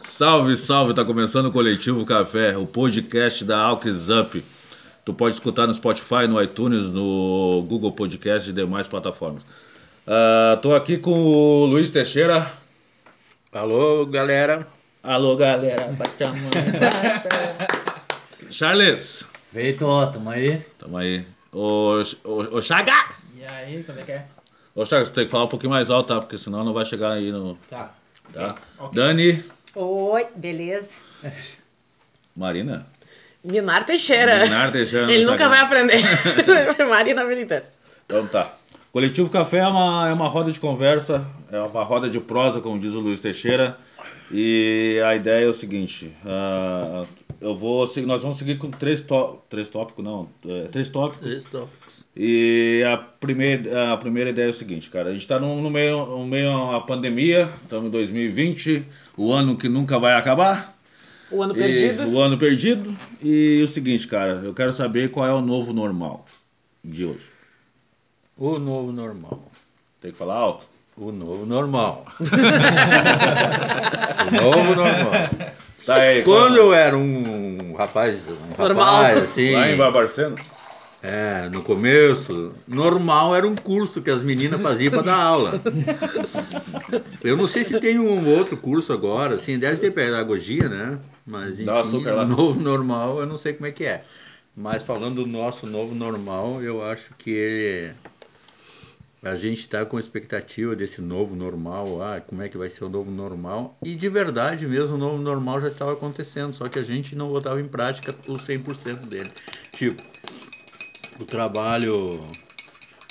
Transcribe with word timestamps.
Salve, 0.00 0.56
salve! 0.56 0.94
Tá 0.94 1.04
começando 1.04 1.46
o 1.46 1.50
Coletivo 1.50 2.04
Café, 2.06 2.56
o 2.56 2.64
podcast 2.64 3.44
da 3.44 3.58
Alks 3.58 4.08
Up. 4.08 4.44
Tu 5.04 5.12
pode 5.12 5.34
escutar 5.34 5.66
no 5.66 5.74
Spotify, 5.74 6.28
no 6.28 6.40
iTunes, 6.40 6.92
no 6.92 7.66
Google 7.68 7.90
Podcast 7.90 8.48
e 8.48 8.52
demais 8.52 8.86
plataformas. 8.86 9.42
Uh, 10.06 10.56
tô 10.62 10.72
aqui 10.72 10.98
com 10.98 11.10
o 11.10 11.66
Luiz 11.66 11.90
Teixeira. 11.90 12.48
Alô, 13.52 14.06
galera. 14.06 14.64
Alô, 15.02 15.34
galera. 15.36 15.92
Charles. 18.50 19.26
Feito, 19.52 19.84
tamo 20.12 20.30
aí. 20.30 20.62
Tamo 20.78 20.96
aí. 20.96 21.26
Ô, 21.52 22.00
ô, 22.24 22.56
ô 22.56 22.62
Chagas! 22.62 23.32
E 23.36 23.44
aí, 23.44 23.82
como 23.82 23.98
é 23.98 24.02
que 24.04 24.12
é? 24.12 24.26
Ô 24.76 24.84
Chagas, 24.84 25.08
tu 25.08 25.14
tem 25.16 25.24
que 25.24 25.30
falar 25.30 25.44
um 25.44 25.48
pouquinho 25.48 25.72
mais 25.72 25.90
alto, 25.90 26.14
tá? 26.14 26.20
Porque 26.20 26.38
senão 26.38 26.62
não 26.62 26.72
vai 26.72 26.84
chegar 26.84 27.14
aí 27.14 27.32
no. 27.32 27.58
Tá. 27.68 27.92
Tá? 28.32 28.54
Okay. 28.78 28.94
Dani. 28.94 29.57
Oi, 29.74 30.26
beleza? 30.34 30.96
Marina. 32.34 32.86
Minar 33.44 33.84
Teixeira. 33.84 34.44
Minar 34.44 34.70
Teixeira. 34.72 35.12
Ele 35.12 35.24
nunca 35.24 35.48
vai 35.48 35.60
aprender. 35.60 36.00
Marina 36.88 37.24
Militante. 37.24 37.66
Então 38.06 38.26
tá. 38.26 38.54
Coletivo 38.90 39.30
Café 39.30 39.58
é 39.58 39.66
uma, 39.66 40.08
é 40.08 40.12
uma 40.12 40.28
roda 40.28 40.50
de 40.50 40.58
conversa, 40.58 41.26
é 41.52 41.60
uma 41.60 41.84
roda 41.84 42.08
de 42.08 42.18
prosa, 42.18 42.60
como 42.60 42.78
diz 42.78 42.94
o 42.94 43.00
Luiz 43.00 43.20
Teixeira. 43.20 43.76
E 44.30 45.00
a 45.04 45.14
ideia 45.14 45.44
é 45.44 45.48
o 45.48 45.52
seguinte: 45.52 46.10
uh, 46.24 47.06
eu 47.40 47.54
vou, 47.54 47.88
nós 48.06 48.22
vamos 48.22 48.38
seguir 48.38 48.58
com 48.58 48.70
três, 48.70 49.00
tó 49.00 49.44
três 49.48 49.68
tópicos, 49.68 50.04
não, 50.04 50.28
é, 50.46 50.68
três 50.68 50.88
tópicos. 50.88 51.20
Três 51.26 51.44
tópicos. 51.44 52.04
E 52.16 52.82
a 52.86 52.96
primeira, 52.96 53.92
a 53.92 53.96
primeira 53.96 54.30
ideia 54.30 54.46
é 54.46 54.50
o 54.50 54.54
seguinte, 54.54 54.90
cara, 54.90 55.10
a 55.10 55.12
gente 55.12 55.20
está 55.20 55.38
no, 55.38 55.62
no, 55.62 55.70
meio, 55.70 56.04
no 56.04 56.26
meio 56.26 56.72
da 56.72 56.80
pandemia, 56.80 57.48
estamos 57.62 57.86
em 57.86 57.90
2020, 57.90 58.84
o 59.18 59.32
ano 59.32 59.56
que 59.56 59.68
nunca 59.68 59.98
vai 59.98 60.14
acabar. 60.14 60.74
O 61.30 61.42
ano 61.42 61.54
perdido. 61.54 62.08
o 62.08 62.20
ano 62.20 62.38
perdido. 62.38 62.96
E 63.22 63.60
o 63.62 63.68
seguinte, 63.68 64.06
cara, 64.08 64.40
eu 64.44 64.54
quero 64.54 64.72
saber 64.72 65.10
qual 65.10 65.26
é 65.26 65.32
o 65.32 65.42
novo 65.42 65.72
normal 65.74 66.24
de 66.82 67.04
hoje. 67.04 67.26
O 68.36 68.58
novo 68.58 68.92
normal. 68.92 69.42
Tem 70.00 70.12
que 70.12 70.16
falar 70.16 70.36
alto? 70.36 70.66
O 70.96 71.12
novo 71.12 71.44
normal. 71.44 72.06
o 74.26 74.30
novo 74.34 74.74
normal. 74.74 75.12
Tá 75.84 75.94
aí, 75.96 76.22
Quando 76.22 76.56
eu 76.56 76.72
era 76.72 76.96
um 76.96 77.74
rapaz, 77.76 78.28
um 78.28 78.62
Normal. 78.62 78.84
rapaz 78.84 79.22
assim. 79.22 79.52
Lá 79.52 79.70
em 79.70 79.76
Barbacena? 79.76 80.34
É, 81.00 81.48
no 81.48 81.62
começo, 81.62 82.52
normal 82.66 83.34
era 83.34 83.46
um 83.46 83.54
curso 83.54 84.02
que 84.02 84.10
as 84.10 84.20
meninas 84.20 84.60
faziam 84.60 84.90
para 84.90 85.02
dar 85.02 85.16
aula. 85.16 85.62
Eu 87.22 87.36
não 87.36 87.46
sei 87.46 87.62
se 87.62 87.78
tem 87.78 88.00
um 88.00 88.28
outro 88.28 88.56
curso 88.56 88.92
agora, 88.92 89.36
assim, 89.36 89.58
deve 89.58 89.76
ter 89.76 89.92
pedagogia, 89.92 90.68
né? 90.68 90.98
Mas 91.24 91.60
enfim, 91.60 91.70
açúcar 91.70 92.26
novo 92.26 92.60
normal 92.60 93.20
eu 93.20 93.26
não 93.26 93.36
sei 93.36 93.52
como 93.52 93.66
é 93.66 93.72
que 93.72 93.84
é. 93.84 94.04
Mas 94.56 94.82
falando 94.82 95.22
do 95.22 95.26
nosso 95.26 95.68
novo 95.68 95.94
normal, 95.94 96.60
eu 96.62 96.82
acho 96.82 97.14
que 97.14 97.92
a 99.22 99.36
gente 99.36 99.60
está 99.60 99.84
com 99.84 99.98
expectativa 100.00 100.74
desse 100.74 101.00
novo 101.00 101.36
normal, 101.36 102.02
ah, 102.02 102.20
como 102.20 102.42
é 102.42 102.48
que 102.48 102.58
vai 102.58 102.68
ser 102.68 102.84
o 102.84 102.88
novo 102.88 103.10
normal. 103.10 103.76
E 103.84 103.94
de 103.94 104.08
verdade 104.08 104.66
mesmo, 104.66 104.96
o 104.96 104.98
novo 104.98 105.18
normal 105.22 105.60
já 105.60 105.68
estava 105.68 105.92
acontecendo, 105.92 106.52
só 106.54 106.68
que 106.68 106.78
a 106.78 106.82
gente 106.82 107.14
não 107.14 107.26
botava 107.26 107.60
em 107.60 107.68
prática 107.68 108.16
o 108.26 108.34
100% 108.34 109.06
dele. 109.08 109.30
Tipo, 109.72 110.02
o 111.18 111.24
trabalho 111.24 112.36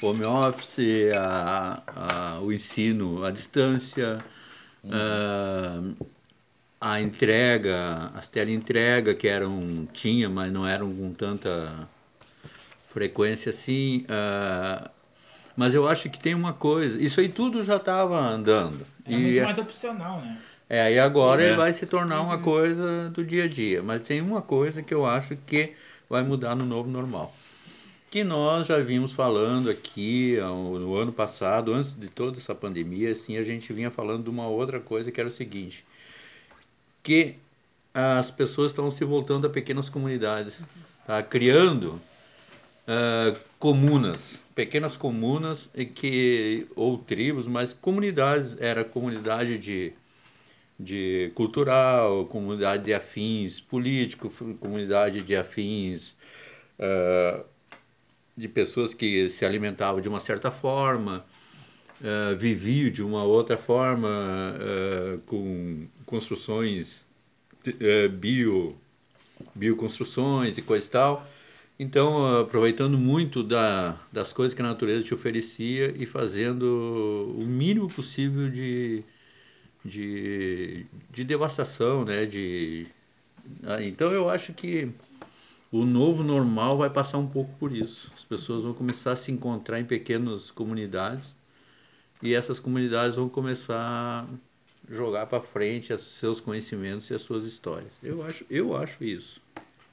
home 0.01 0.23
office, 0.23 1.11
a, 1.15 1.81
a, 1.95 2.39
o 2.41 2.53
ensino 2.53 3.23
à 3.23 3.31
distância, 3.31 4.23
a, 4.91 5.81
a 6.79 7.01
entrega, 7.01 8.11
as 8.15 8.29
teleentrega 8.29 9.13
que 9.13 9.27
eram 9.27 9.87
tinha, 9.91 10.29
mas 10.29 10.51
não 10.51 10.67
eram 10.67 10.93
com 10.93 11.11
tanta 11.13 11.87
frequência 12.89 13.49
assim. 13.49 14.05
ah, 14.09 14.89
mas 15.55 15.73
eu 15.73 15.87
acho 15.87 16.07
que 16.11 16.19
tem 16.19 16.35
uma 16.35 16.53
coisa, 16.53 17.01
isso 17.01 17.19
aí 17.19 17.27
tudo 17.27 17.63
já 17.63 17.77
estava 17.77 18.15
andando. 18.19 18.85
É 19.05 19.17
muito 19.17 19.41
mais 19.43 19.57
opcional, 19.57 20.21
né? 20.21 20.37
É, 20.69 20.93
e 20.93 20.99
agora 20.99 21.41
É. 21.41 21.55
vai 21.55 21.73
se 21.73 21.85
tornar 21.85 22.21
uma 22.21 22.37
coisa 22.37 23.09
do 23.09 23.23
dia 23.23 23.45
a 23.45 23.47
dia. 23.47 23.81
Mas 23.81 24.01
tem 24.01 24.21
uma 24.21 24.41
coisa 24.41 24.83
que 24.83 24.93
eu 24.93 25.05
acho 25.05 25.35
que 25.35 25.73
vai 26.09 26.23
mudar 26.23 26.55
no 26.55 26.65
novo 26.65 26.89
normal. 26.89 27.33
Que 28.09 28.23
nós 28.23 28.67
já 28.67 28.79
vimos 28.79 29.11
falando 29.11 29.69
aqui 29.69 30.39
ao- 30.39 30.79
no 30.79 30.95
ano 30.95 31.11
passado, 31.11 31.73
antes 31.73 31.93
de 31.93 32.07
toda 32.09 32.37
essa 32.37 32.55
pandemia, 32.55 33.11
assim, 33.11 33.37
a 33.37 33.43
gente 33.43 33.71
vinha 33.73 33.91
falando 33.91 34.23
de 34.23 34.29
uma 34.29 34.47
outra 34.47 34.79
coisa 34.79 35.11
que 35.11 35.19
era 35.19 35.27
o 35.27 35.31
seguinte, 35.31 35.83
que 37.03 37.35
as 37.93 38.29
pessoas 38.31 38.71
estão 38.71 38.89
se 38.91 39.03
voltando 39.03 39.47
a 39.47 39.49
pequenas 39.49 39.89
comunidades, 39.89 40.59
tá? 41.05 41.21
criando 41.23 41.99
ah, 42.87 43.35
comunas, 43.59 44.39
pequenas 44.55 44.95
comunas 44.95 45.69
que 45.95 46.67
ou 46.75 46.97
tribos, 46.97 47.47
mas 47.47 47.73
comunidades, 47.73 48.55
era 48.59 48.83
comunidade 48.83 49.57
de 49.57 49.93
de 50.79 51.31
cultural, 51.33 52.27
comunidade 52.27 52.83
de 52.83 52.93
afins 52.93 53.59
político, 53.59 54.29
comunidade 54.59 55.23
de 55.23 55.35
afins 55.35 56.15
ah, 56.79 57.43
de 58.37 58.47
pessoas 58.47 58.93
que 58.93 59.29
se 59.29 59.45
alimentavam 59.45 59.99
de 59.99 60.07
uma 60.07 60.19
certa 60.19 60.51
forma, 60.51 61.25
ah, 62.03 62.35
viviam 62.37 62.91
de 62.91 63.01
uma 63.03 63.23
outra 63.23 63.57
forma, 63.57 64.07
ah, 64.09 65.17
com 65.25 65.87
construções 66.05 67.01
eh, 67.65 68.07
bio, 68.07 68.75
bioconstruções 69.55 70.57
e 70.57 70.61
coisa 70.61 70.87
e 70.87 70.89
tal. 70.89 71.27
Então, 71.79 72.39
aproveitando 72.39 72.97
muito 72.97 73.43
da, 73.43 73.99
das 74.11 74.33
coisas 74.33 74.53
que 74.55 74.61
a 74.61 74.65
natureza 74.65 75.05
te 75.05 75.13
oferecia 75.13 75.93
e 75.95 76.05
fazendo 76.05 77.35
o 77.37 77.43
mínimo 77.45 77.87
possível 77.87 78.49
de, 78.49 79.03
de, 79.85 80.85
de 81.11 81.23
devastação, 81.23 82.03
né? 82.05 82.25
De, 82.25 82.87
ah, 83.63 83.81
então, 83.83 84.11
eu 84.11 84.29
acho 84.29 84.53
que 84.53 84.89
o 85.71 85.85
novo 85.85 86.23
normal 86.23 86.77
vai 86.77 86.89
passar 86.89 87.17
um 87.17 87.27
pouco 87.27 87.51
por 87.59 87.71
isso. 87.75 88.11
As 88.15 88.23
pessoas 88.23 88.63
vão 88.63 88.73
começar 88.73 89.11
a 89.11 89.15
se 89.15 89.31
encontrar 89.31 89.79
em 89.79 89.85
pequenas 89.85 90.49
comunidades 90.51 91.35
e 92.21 92.33
essas 92.33 92.59
comunidades 92.59 93.15
vão 93.15 93.27
começar 93.29 93.77
a 93.77 94.25
jogar 94.89 95.25
para 95.27 95.41
frente 95.41 95.91
os 95.93 96.03
seus 96.15 96.39
conhecimentos 96.39 97.09
e 97.09 97.13
as 97.13 97.21
suas 97.21 97.43
histórias. 97.43 97.91
Eu 98.01 98.23
acho, 98.23 98.45
eu 98.49 98.75
acho 98.77 99.03
isso. 99.03 99.41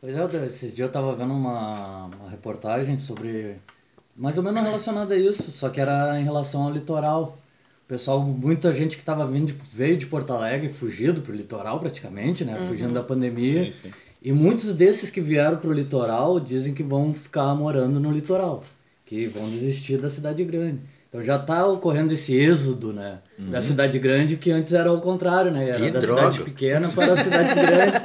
Pois 0.01 0.15
é, 0.15 0.47
esses 0.47 0.75
dias 0.75 0.89
eu 0.89 0.93
tava 0.93 1.15
vendo 1.17 1.33
uma, 1.33 2.05
uma 2.07 2.31
reportagem 2.31 2.97
sobre. 2.97 3.59
Mais 4.17 4.39
ou 4.39 4.45
menos 4.45 4.61
relacionada 4.63 5.15
a 5.15 5.19
isso, 5.19 5.51
só 5.51 5.69
que 5.71 5.81
era 5.81 6.21
em 6.21 6.25
relação 6.25 6.63
ao 6.63 6.71
litoral. 6.71 7.37
O 7.85 7.87
pessoal, 7.89 8.23
muita 8.23 8.75
gente 8.75 8.97
que 8.97 9.03
tava 9.05 9.27
vindo, 9.27 9.47
de- 9.47 9.59
veio 9.77 9.97
de 9.97 10.07
Porto 10.07 10.33
Alegre, 10.33 10.69
fugido 10.69 11.21
pro 11.21 11.35
litoral 11.35 11.81
praticamente, 11.81 12.45
né? 12.45 12.59
Fugindo 12.69 12.95
da 12.95 13.03
pandemia. 13.03 13.65
Sim, 13.65 13.73
sim. 13.73 13.93
E 14.25 14.33
muitos 14.33 14.73
desses 14.73 15.11
que 15.11 15.21
vieram 15.21 15.59
pro 15.59 15.71
litoral 15.73 16.41
dizem 16.41 16.73
que 16.73 16.83
vão 16.83 17.13
ficar 17.13 17.55
morando 17.55 18.01
no 18.01 18.11
litoral, 18.11 18.65
que 19.05 19.27
vão 19.27 19.51
desistir 19.51 19.99
da 19.99 20.09
cidade 20.09 20.43
grande. 20.43 20.81
Então 21.09 21.23
já 21.23 21.37
está 21.37 21.65
ocorrendo 21.67 22.13
esse 22.13 22.35
êxodo, 22.35 22.93
né, 22.93 23.19
da 23.39 23.61
cidade 23.63 23.99
grande, 24.01 24.37
que 24.37 24.51
antes 24.51 24.73
era 24.73 24.91
o 24.93 25.01
contrário, 25.01 25.53
né, 25.53 25.69
era 25.69 25.79
Que 25.79 25.91
da 25.91 26.01
droga. 26.01 26.33
cidade 26.33 26.51
pequena 26.51 26.89
para 26.89 27.13
as 27.13 27.21
cidades 27.21 27.55
grandes. 27.55 28.01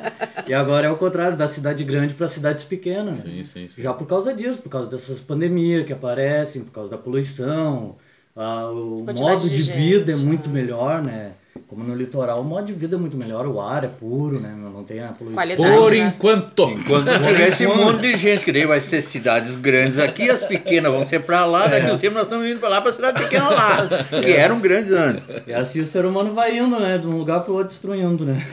E 0.46 0.54
agora 0.54 0.88
é 0.88 0.92
o 0.92 0.98
contrário, 0.98 1.36
da 1.36 1.48
cidade 1.48 1.84
grande 1.84 2.14
para 2.14 2.28
cidades 2.28 2.66
pequenas. 2.66 3.24
né? 3.24 3.32
Sim, 3.38 3.44
sim, 3.44 3.68
sim. 3.68 3.82
Já 3.82 3.94
por 3.94 4.06
causa 4.06 4.32
disso, 4.34 4.62
por 4.62 4.70
causa 4.70 4.88
dessas 4.90 5.22
pandemias 5.22 5.86
que 5.88 5.94
aparecem, 5.94 6.62
por 6.64 6.72
causa 6.72 6.92
da 6.92 6.98
poluição, 7.00 7.96
ah, 8.36 8.70
o 8.70 9.04
modo 9.18 9.50
de 9.50 9.64
de, 9.64 9.72
vida 9.72 10.12
é 10.12 10.16
gente, 10.16 10.28
muito 10.28 10.50
né? 10.50 10.62
melhor, 10.62 11.02
né? 11.02 11.32
Como 11.68 11.84
no 11.84 11.96
litoral, 11.96 12.42
o 12.42 12.44
modo 12.44 12.66
de 12.66 12.74
vida 12.74 12.96
é 12.96 13.00
muito 13.00 13.18
melhor, 13.18 13.46
o 13.46 13.62
ar 13.62 13.84
é 13.84 13.88
puro, 13.88 14.40
né? 14.40 14.56
Não 14.56 14.84
tem 14.84 15.02
a 15.02 15.10
poluição. 15.10 15.36
Qualidade. 15.36 15.78
Por 15.78 15.92
né? 15.92 15.98
enquanto. 15.98 16.70
Enquanto 16.72 17.12
tiver 17.12 17.48
esse 17.50 17.68
monte 17.68 18.02
de 18.02 18.18
gente, 18.18 18.46
que 18.46 18.52
daí 18.52 18.66
vai 18.66 18.82
ser 18.82 19.02
cidades 19.02 19.56
grandes 19.56 20.00
aqui, 20.00 20.30
as 20.30 20.42
pequenas 20.42 20.92
vão 20.92 21.04
ser 21.04 21.20
para 21.20 21.46
lá, 21.46 21.68
daqui 21.68 21.92
uns 21.92 22.00
tempos 22.00 22.16
nós 22.16 22.24
estamos 22.24 22.48
indo 22.48 22.60
para 22.60 22.70
lá 22.70 22.82
para 22.82 22.94
cidade 22.94 23.22
pequena 23.22 23.50
lá, 23.50 23.88
que 24.22 24.32
eram 24.32 24.60
grandes 24.62 24.92
antes. 24.92 25.30
E 25.46 25.54
assim 25.54 25.82
o 25.82 25.86
ser 25.86 26.06
humano 26.06 26.34
vai 26.34 26.58
indo, 26.58 26.80
né? 26.80 26.98
De 26.98 27.08
um 27.08 27.18
lugar 27.18 27.42
pro 27.42 27.54
outro 27.54 27.70
destruindo, 27.70 28.26
né? 28.26 28.46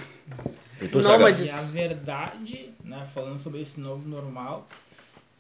Nômades. 1.02 1.49
E 1.49 1.50
a 1.50 1.62
verdade, 1.72 2.70
né, 2.84 3.06
falando 3.14 3.38
sobre 3.38 3.62
esse 3.62 3.81
novo 3.81 4.06
normal, 4.06 4.66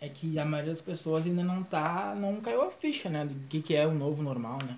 é 0.00 0.08
que 0.08 0.38
a 0.38 0.44
maioria 0.44 0.72
das 0.72 0.82
pessoas 0.82 1.26
ainda 1.26 1.42
não 1.42 1.62
tá, 1.62 2.16
não 2.18 2.36
caiu 2.36 2.62
a 2.62 2.70
ficha, 2.70 3.08
né, 3.08 3.24
do 3.24 3.34
que, 3.48 3.60
que 3.60 3.74
é 3.74 3.86
o 3.86 3.92
novo 3.92 4.22
normal, 4.22 4.58
né? 4.66 4.74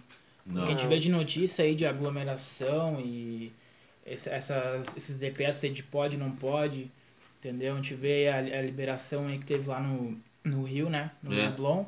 Não. 0.48 0.62
O 0.62 0.66
que 0.66 0.72
a 0.72 0.76
gente 0.76 0.86
vê 0.88 0.98
de 0.98 1.10
notícia 1.10 1.64
aí 1.64 1.74
de 1.74 1.86
aglomeração 1.86 3.00
e 3.00 3.52
esse- 4.06 4.30
essas, 4.30 4.96
esses 4.96 5.18
decretos 5.18 5.62
aí 5.62 5.70
de 5.70 5.82
pode 5.82 6.16
não 6.16 6.30
pode, 6.30 6.90
entendeu? 7.38 7.74
A 7.74 7.76
gente 7.76 7.94
vê 7.94 8.28
a, 8.28 8.38
a 8.38 8.62
liberação 8.62 9.26
aí 9.28 9.38
que 9.38 9.44
teve 9.46 9.68
lá 9.68 9.80
no, 9.80 10.18
no 10.44 10.64
Rio, 10.64 10.88
né, 10.88 11.10
no 11.22 11.32
É. 11.32 11.46
Leblon, 11.46 11.84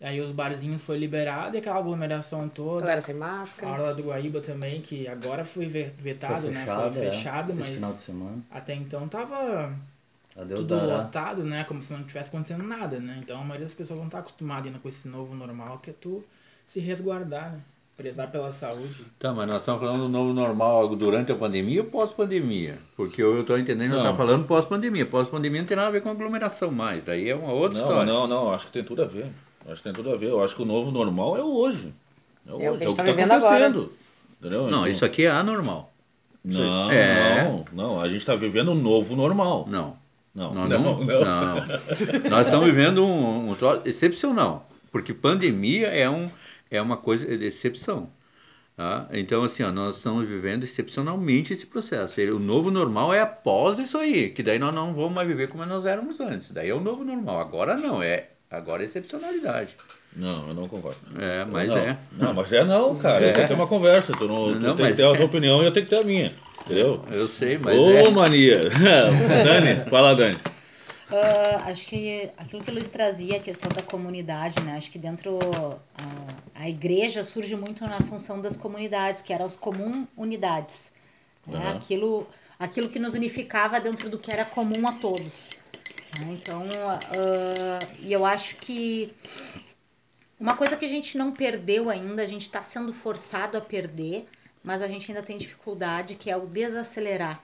aí 0.00 0.20
os 0.20 0.30
barzinhos 0.32 0.82
foi 0.84 0.98
liberado 0.98 1.56
e 1.56 1.58
aquela 1.58 1.78
aglomeração 1.78 2.48
toda. 2.48 2.82
Galera 2.82 3.00
sem 3.00 3.14
A 3.14 3.18
máscara. 3.18 3.72
Orla 3.72 3.94
do 3.94 4.02
Guaíba 4.04 4.40
também, 4.40 4.80
que 4.82 5.08
agora 5.08 5.44
foi 5.44 5.66
ve- 5.66 5.90
vetado, 5.98 6.42
Foi 6.42 6.50
né? 6.52 6.60
fechado, 6.60 6.92
Foi 6.94 7.06
é, 7.06 7.10
fechado, 7.12 7.52
esse 7.60 7.70
final 7.70 7.90
de 7.92 7.96
mas 7.96 8.04
semana. 8.04 8.42
até 8.50 8.74
então 8.74 9.08
tava 9.08 9.74
Adeus 10.36 10.60
tudo 10.60 10.68
dará. 10.70 11.02
lotado, 11.04 11.44
né? 11.44 11.64
Como 11.64 11.82
se 11.82 11.92
não 11.92 12.02
tivesse 12.04 12.28
acontecendo 12.28 12.64
nada, 12.64 12.98
né? 12.98 13.18
Então 13.22 13.40
a 13.40 13.44
maioria 13.44 13.66
das 13.66 13.74
pessoas 13.74 14.00
não 14.00 14.08
tá 14.08 14.18
acostumada 14.18 14.66
ainda 14.66 14.78
com 14.78 14.88
esse 14.88 15.08
novo 15.08 15.34
normal, 15.34 15.78
que 15.78 15.90
é 15.90 15.94
tu 15.94 16.22
se 16.66 16.80
resguardar, 16.80 17.52
né? 17.52 17.60
Prezar 18.02 18.28
pela 18.32 18.50
saúde. 18.50 19.04
Tá, 19.18 19.32
mas 19.32 19.46
nós 19.48 19.58
estamos 19.60 19.80
falando 19.80 20.02
do 20.02 20.08
novo 20.08 20.32
normal 20.32 20.88
durante 20.96 21.30
a 21.30 21.36
pandemia 21.36 21.82
ou 21.82 21.86
pós-pandemia? 21.86 22.76
Porque 22.96 23.22
eu 23.22 23.42
estou 23.42 23.56
entendendo 23.56 23.90
que 23.90 23.96
nós 23.96 23.98
estamos 23.98 24.18
falando 24.18 24.44
pós-pandemia. 24.44 25.06
Pós-pandemia 25.06 25.60
não 25.60 25.68
tem 25.68 25.76
nada 25.76 25.88
a 25.88 25.92
ver 25.92 26.02
com 26.02 26.10
aglomeração 26.10 26.72
mais. 26.72 27.04
Daí 27.04 27.30
é 27.30 27.34
uma 27.36 27.52
outra 27.52 27.78
Não, 27.78 27.86
história. 27.88 28.12
não, 28.12 28.26
não, 28.26 28.52
acho 28.52 28.66
que 28.66 28.72
tem 28.72 28.82
tudo 28.82 29.02
a 29.02 29.06
ver. 29.06 29.26
Acho 29.68 29.76
que 29.76 29.82
tem 29.84 29.92
tudo 29.92 30.10
a 30.12 30.16
ver. 30.16 30.30
Eu 30.30 30.42
acho 30.42 30.56
que 30.56 30.62
o 30.62 30.64
novo 30.64 30.90
normal 30.90 31.36
é 31.36 31.42
o 31.42 31.54
hoje. 31.54 31.94
É 32.44 32.52
o 32.52 32.60
É 32.60 32.70
o 32.70 32.72
hoje, 32.72 32.78
que 32.80 32.84
é 32.84 32.86
a 32.86 32.88
o 32.88 32.90
gente 32.90 32.90
que 32.90 32.96
tá 32.96 33.04
tá 33.04 33.10
vivendo 33.12 33.30
agora. 33.32 33.66
acontecendo. 33.68 33.92
Entendeu? 34.40 34.62
Não, 34.62 34.78
Então, 34.80 34.88
isso 34.88 35.04
aqui 35.04 35.24
é 35.24 35.30
anormal. 35.30 35.92
Não, 36.44 36.90
É. 36.90 37.44
não, 37.44 37.64
não. 37.72 38.00
A 38.00 38.08
gente 38.08 38.26
tá 38.26 38.34
vivendo 38.34 38.72
um 38.72 38.74
novo 38.74 39.14
normal. 39.14 39.64
Não. 39.70 39.96
Não, 40.34 40.52
Não, 40.52 40.66
não, 40.66 40.80
não, 40.80 40.98
não. 41.04 41.20
não. 41.24 41.56
Nós 42.30 42.46
estamos 42.46 42.66
vivendo 42.66 43.06
um, 43.06 43.50
um 43.50 43.54
troço 43.54 43.82
excepcional. 43.84 44.68
Porque 44.90 45.14
pandemia 45.14 45.86
é, 45.86 46.10
um, 46.10 46.28
é 46.72 46.82
uma 46.82 46.96
coisa 46.96 47.26
de 47.36 47.44
excepção. 47.44 48.08
Tá? 48.76 49.06
Então, 49.12 49.44
assim, 49.44 49.62
ó, 49.62 49.70
nós 49.70 49.98
estamos 49.98 50.26
vivendo 50.26 50.64
excepcionalmente 50.64 51.52
esse 51.52 51.66
processo. 51.66 52.20
O 52.20 52.38
novo 52.38 52.70
normal 52.70 53.12
é 53.12 53.20
após 53.20 53.78
isso 53.78 53.98
aí, 53.98 54.30
que 54.30 54.42
daí 54.42 54.58
nós 54.58 54.74
não 54.74 54.94
vamos 54.94 55.12
mais 55.12 55.28
viver 55.28 55.48
como 55.48 55.64
nós 55.66 55.84
éramos 55.84 56.18
antes. 56.20 56.50
Daí 56.50 56.70
é 56.70 56.74
o 56.74 56.80
novo 56.80 57.04
normal. 57.04 57.38
Agora 57.38 57.76
não, 57.76 58.02
é 58.02 58.28
agora 58.50 58.82
é 58.82 58.86
excepcionalidade. 58.86 59.76
Não, 60.14 60.48
eu 60.48 60.54
não 60.54 60.68
concordo. 60.68 60.98
É, 61.18 61.44
mas 61.44 61.68
não. 61.68 61.76
é. 61.78 61.96
Não, 62.12 62.34
mas 62.34 62.52
é 62.52 62.64
não, 62.64 62.96
cara. 62.96 63.24
É. 63.24 63.30
Isso 63.32 63.40
aqui 63.40 63.52
é 63.52 63.56
uma 63.56 63.66
conversa. 63.66 64.12
Tu, 64.12 64.26
não, 64.26 64.52
tu 64.52 64.60
Não, 64.60 64.74
tem 64.74 64.86
que 64.86 64.94
ter 64.94 65.04
a 65.04 65.14
tua 65.14 65.22
é. 65.22 65.24
opinião 65.24 65.62
e 65.62 65.66
eu 65.66 65.72
tenho 65.72 65.86
que 65.86 65.90
ter 65.90 66.00
a 66.00 66.04
minha. 66.04 66.32
Entendeu? 66.64 67.02
Eu 67.10 67.28
sei, 67.28 67.58
mas 67.58 67.76
Ô, 67.78 67.90
é. 67.90 68.10
mania! 68.10 68.60
Dani, 69.44 69.88
fala, 69.88 70.14
Dani. 70.14 70.36
Ah, 71.12 71.70
acho 71.70 71.86
que 71.86 72.30
aquilo 72.38 72.62
que 72.64 72.70
o 72.70 72.74
Luiz 72.74 72.88
trazia, 72.88 73.36
a 73.36 73.40
questão 73.40 73.70
da 73.70 73.82
comunidade, 73.82 74.62
né? 74.62 74.76
Acho 74.76 74.90
que 74.90 74.98
dentro 74.98 75.38
ah, 75.42 76.26
a 76.54 76.68
igreja 76.68 77.22
surge 77.22 77.54
muito 77.54 77.84
na 77.84 78.00
função 78.00 78.40
das 78.40 78.56
comunidades, 78.56 79.20
que 79.20 79.32
eram 79.32 79.44
as 79.44 79.56
comunidades. 79.56 80.92
Né? 81.46 81.58
Aham. 81.58 81.76
Aquilo, 81.76 82.26
aquilo 82.58 82.88
que 82.88 82.98
nos 82.98 83.14
unificava 83.14 83.78
dentro 83.78 84.08
do 84.08 84.18
que 84.18 84.32
era 84.32 84.44
comum 84.44 84.88
a 84.88 84.92
todos. 84.92 85.50
né? 86.20 86.32
Então, 86.32 86.66
ah, 86.80 87.78
e 88.00 88.12
eu 88.12 88.24
acho 88.24 88.56
que 88.56 89.14
uma 90.40 90.56
coisa 90.56 90.76
que 90.76 90.84
a 90.84 90.88
gente 90.88 91.18
não 91.18 91.30
perdeu 91.30 91.90
ainda, 91.90 92.22
a 92.22 92.26
gente 92.26 92.42
está 92.42 92.62
sendo 92.64 92.92
forçado 92.92 93.58
a 93.58 93.60
perder, 93.60 94.26
mas 94.64 94.80
a 94.80 94.88
gente 94.88 95.10
ainda 95.10 95.22
tem 95.22 95.36
dificuldade, 95.36 96.14
que 96.14 96.30
é 96.30 96.36
o 96.36 96.46
desacelerar, 96.46 97.42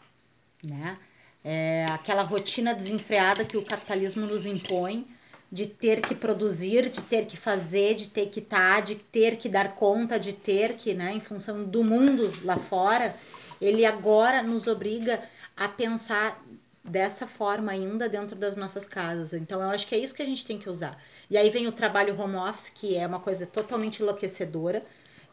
né? 0.64 0.98
É 1.44 1.86
aquela 1.90 2.22
rotina 2.22 2.74
desenfreada 2.74 3.44
que 3.44 3.56
o 3.56 3.64
capitalismo 3.64 4.26
nos 4.26 4.44
impõe 4.44 5.06
de 5.50 5.66
ter 5.66 6.02
que 6.02 6.14
produzir, 6.14 6.90
de 6.90 7.02
ter 7.02 7.24
que 7.24 7.36
fazer, 7.36 7.94
de 7.94 8.08
ter 8.10 8.26
que 8.26 8.40
estar, 8.40 8.82
de 8.82 8.96
ter 8.96 9.36
que 9.36 9.48
dar 9.48 9.74
conta, 9.74 10.18
de 10.18 10.32
ter 10.32 10.74
que, 10.74 10.92
né, 10.92 11.14
em 11.14 11.20
função 11.20 11.64
do 11.64 11.82
mundo 11.82 12.30
lá 12.44 12.58
fora, 12.58 13.14
ele 13.60 13.84
agora 13.84 14.42
nos 14.42 14.66
obriga 14.66 15.22
a 15.56 15.68
pensar 15.68 16.42
dessa 16.84 17.26
forma 17.26 17.72
ainda 17.72 18.08
dentro 18.08 18.36
das 18.36 18.56
nossas 18.56 18.86
casas. 18.86 19.32
Então 19.32 19.60
eu 19.60 19.70
acho 19.70 19.86
que 19.86 19.94
é 19.94 19.98
isso 19.98 20.14
que 20.14 20.22
a 20.22 20.26
gente 20.26 20.44
tem 20.44 20.58
que 20.58 20.68
usar. 20.68 21.00
E 21.30 21.36
aí 21.36 21.50
vem 21.50 21.66
o 21.66 21.72
trabalho 21.72 22.18
home 22.20 22.36
office, 22.36 22.70
que 22.70 22.96
é 22.96 23.06
uma 23.06 23.20
coisa 23.20 23.46
totalmente 23.46 24.02
enlouquecedora, 24.02 24.84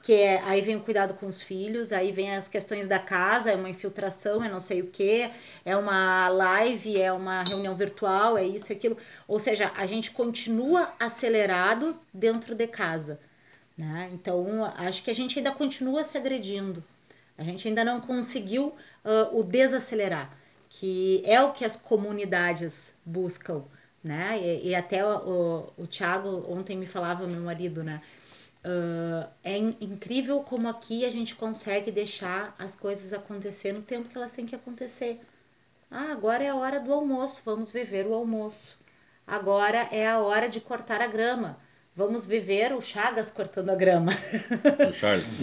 que 0.05 0.13
é, 0.13 0.39
aí 0.43 0.61
vem 0.61 0.75
o 0.75 0.81
cuidado 0.81 1.15
com 1.15 1.25
os 1.25 1.41
filhos, 1.41 1.91
aí 1.91 2.11
vem 2.11 2.35
as 2.35 2.47
questões 2.47 2.87
da 2.87 2.99
casa, 2.99 3.49
é 3.49 3.55
uma 3.55 3.71
infiltração, 3.71 4.43
é 4.43 4.47
não 4.47 4.59
sei 4.59 4.81
o 4.83 4.85
que, 4.85 5.31
é 5.65 5.75
uma 5.75 6.27
live, 6.27 7.01
é 7.01 7.11
uma 7.11 7.41
reunião 7.41 7.75
virtual, 7.75 8.37
é 8.37 8.45
isso 8.45 8.71
e 8.71 8.75
aquilo. 8.75 8.95
Ou 9.27 9.39
seja, 9.39 9.71
a 9.75 9.87
gente 9.87 10.11
continua 10.11 10.93
acelerado 10.99 11.99
dentro 12.13 12.53
de 12.53 12.67
casa. 12.67 13.19
Né? 13.75 14.11
Então, 14.13 14.63
acho 14.77 15.01
que 15.01 15.09
a 15.09 15.15
gente 15.15 15.39
ainda 15.39 15.51
continua 15.51 16.03
se 16.03 16.19
agredindo. 16.19 16.83
A 17.35 17.43
gente 17.43 17.67
ainda 17.67 17.83
não 17.83 17.99
conseguiu 17.99 18.75
ah, 19.03 19.29
o 19.31 19.41
desacelerar, 19.41 20.31
que 20.69 21.23
é 21.25 21.41
o 21.41 21.51
que 21.51 21.65
as 21.65 21.75
comunidades 21.75 22.93
buscam. 23.03 23.63
Né? 24.03 24.39
E, 24.39 24.69
e 24.69 24.75
até 24.75 25.03
o, 25.03 25.73
o, 25.77 25.83
o 25.83 25.87
Thiago 25.87 26.45
ontem 26.47 26.77
me 26.77 26.85
falava, 26.85 27.25
meu 27.25 27.41
marido, 27.41 27.83
né? 27.83 28.03
Uh, 28.67 29.27
é 29.43 29.57
in- 29.57 29.77
incrível 29.79 30.39
como 30.39 30.67
aqui 30.67 31.05
a 31.05 31.09
gente 31.11 31.35
consegue 31.35 31.91
deixar 31.91 32.55
as 32.57 32.75
coisas 32.75 33.13
acontecer 33.13 33.71
no 33.73 33.81
tempo 33.83 34.05
que 34.05 34.17
elas 34.17 34.31
têm 34.31 34.45
que 34.47 34.55
acontecer. 34.55 35.21
Ah, 35.91 36.11
agora 36.11 36.43
é 36.43 36.49
a 36.49 36.55
hora 36.55 36.79
do 36.79 36.91
almoço, 36.91 37.41
vamos 37.45 37.69
viver 37.69 38.07
o 38.07 38.13
almoço. 38.15 38.79
Agora 39.27 39.87
é 39.91 40.07
a 40.07 40.17
hora 40.19 40.49
de 40.49 40.59
cortar 40.61 40.99
a 41.01 41.05
grama. 41.07 41.57
Vamos 41.95 42.25
viver 42.25 42.73
o 42.73 42.81
Chagas 42.81 43.29
cortando 43.31 43.69
a 43.69 43.75
grama. 43.75 44.11
O 44.89 44.91
Charles. 44.91 45.41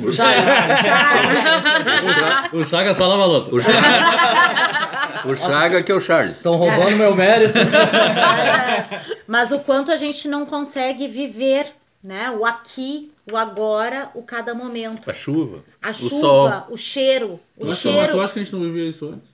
O 2.52 2.64
Chaga 2.64 2.92
só 2.94 3.06
lava 3.06 3.22
a 3.24 3.26
louça. 3.26 3.54
O 3.54 3.60
Chaga, 3.60 3.78
o 5.30 5.34
Chaga 5.36 5.82
que 5.82 5.92
é 5.92 5.94
o 5.94 6.00
Charles. 6.00 6.36
Estão 6.38 6.56
roubando 6.56 6.96
meu 6.96 7.14
mérito. 7.14 7.54
Mas 9.26 9.50
o 9.52 9.60
quanto 9.60 9.90
a 9.92 9.96
gente 9.96 10.28
não 10.28 10.44
consegue 10.44 11.08
viver, 11.08 11.66
né? 12.02 12.30
O 12.30 12.44
aqui, 12.44 13.11
o 13.30 13.36
agora, 13.36 14.10
o 14.14 14.22
cada 14.22 14.54
momento. 14.54 15.10
A 15.10 15.14
chuva. 15.14 15.64
A 15.80 15.90
o 15.90 15.94
chuva, 15.94 16.20
sol. 16.20 16.66
o 16.70 16.76
cheiro, 16.76 17.40
o 17.56 17.64
acha, 17.64 17.74
cheiro. 17.74 18.12
tu 18.12 18.20
acha 18.20 18.34
que 18.34 18.40
a 18.40 18.42
gente 18.42 18.52
não 18.52 18.62
vivia 18.62 18.88
isso 18.88 19.06
antes? 19.08 19.28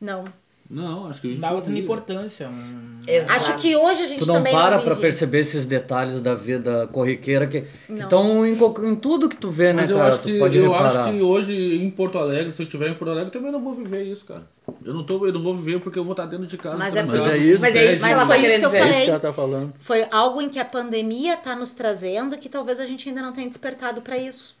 Não. 0.00 0.24
Não, 0.72 1.06
acho 1.06 1.20
que 1.20 1.26
a 1.26 1.30
gente 1.32 1.40
Dava 1.40 1.60
tanta 1.60 1.78
importância. 1.78 2.48
Exato. 3.06 3.32
Acho 3.32 3.56
que 3.58 3.76
hoje 3.76 4.04
a 4.04 4.06
gente 4.06 4.20
Tu 4.20 4.26
não 4.26 4.36
também 4.36 4.54
para 4.54 4.78
não 4.78 4.84
pra 4.84 4.96
perceber 4.96 5.40
esses 5.40 5.66
detalhes 5.66 6.18
da 6.18 6.34
vida 6.34 6.86
corriqueira 6.86 7.46
que 7.46 7.64
estão 7.90 8.46
em, 8.46 8.54
em 8.54 8.96
tudo 8.96 9.28
que 9.28 9.36
tu 9.36 9.50
vê, 9.50 9.74
Mas 9.74 9.88
né, 9.88 9.92
eu, 9.92 9.98
cara? 9.98 10.08
acho 10.08 10.20
tu 10.20 10.28
que, 10.28 10.38
pode 10.38 10.56
eu 10.56 10.72
reparar. 10.72 10.86
acho 10.86 11.12
que 11.12 11.20
hoje 11.20 11.54
em 11.76 11.90
Porto 11.90 12.16
Alegre, 12.16 12.50
se 12.52 12.62
eu 12.62 12.64
estiver 12.64 12.88
em 12.88 12.94
Porto 12.94 13.10
Alegre, 13.10 13.28
eu 13.28 13.32
também 13.32 13.52
não 13.52 13.60
vou 13.62 13.74
viver 13.74 14.04
isso, 14.04 14.24
cara. 14.24 14.46
Eu 14.82 14.94
não, 14.94 15.04
tô, 15.04 15.26
eu 15.26 15.32
não 15.34 15.42
vou 15.42 15.54
viver 15.54 15.78
porque 15.80 15.98
eu 15.98 16.04
vou 16.04 16.12
estar 16.12 16.24
dentro 16.24 16.46
de 16.46 16.56
casa. 16.56 16.78
Mas 16.78 16.96
é. 16.96 17.02
Mas 17.02 17.34
é 17.34 17.36
isso. 17.36 17.60
Mas 17.60 17.76
é 17.76 17.92
isso 17.92 18.02
que 18.02 18.08
Mas 18.08 18.12
ela 18.18 18.26
foi 18.26 18.36
tá 18.36 18.38
isso 18.38 18.46
querendo 18.46 18.70
que 18.70 18.76
eu. 18.76 18.80
É 18.80 18.84
isso 18.84 18.88
falei. 18.92 19.04
que 19.04 19.10
ela 19.10 19.20
tá 19.20 19.32
falando. 19.32 19.74
Foi 19.78 20.06
algo 20.10 20.40
em 20.40 20.48
que 20.48 20.58
a 20.58 20.64
pandemia 20.64 21.34
está 21.34 21.54
nos 21.54 21.74
trazendo 21.74 22.38
que 22.38 22.48
talvez 22.48 22.80
a 22.80 22.86
gente 22.86 23.06
ainda 23.10 23.20
não 23.20 23.32
tenha 23.32 23.46
despertado 23.48 24.00
para 24.00 24.16
isso. 24.16 24.56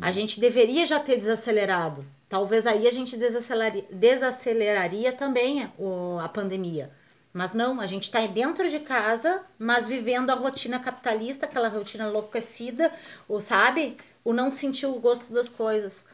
A 0.00 0.12
gente 0.12 0.38
deveria 0.40 0.84
já 0.86 0.98
ter 1.00 1.16
desacelerado. 1.16 2.04
Talvez 2.28 2.66
aí 2.66 2.86
a 2.86 2.90
gente 2.90 3.16
desaceleraria, 3.16 3.84
desaceleraria 3.90 5.12
também 5.12 5.70
o- 5.78 6.18
a 6.20 6.28
pandemia. 6.28 6.90
Mas 7.32 7.52
não, 7.54 7.80
a 7.80 7.86
gente 7.86 8.04
está 8.04 8.26
dentro 8.26 8.68
de 8.68 8.78
casa, 8.80 9.40
mas 9.58 9.86
vivendo 9.86 10.30
a 10.30 10.34
rotina 10.34 10.78
capitalista, 10.78 11.46
aquela 11.46 11.68
rotina 11.68 12.08
enlouquecida, 12.08 12.92
ou 13.28 13.40
sabe? 13.40 13.96
O 14.24 14.32
não 14.32 14.50
sentir 14.50 14.86
o 14.86 14.98
gosto 15.00 15.32
das 15.32 15.48
coisas. 15.48 16.06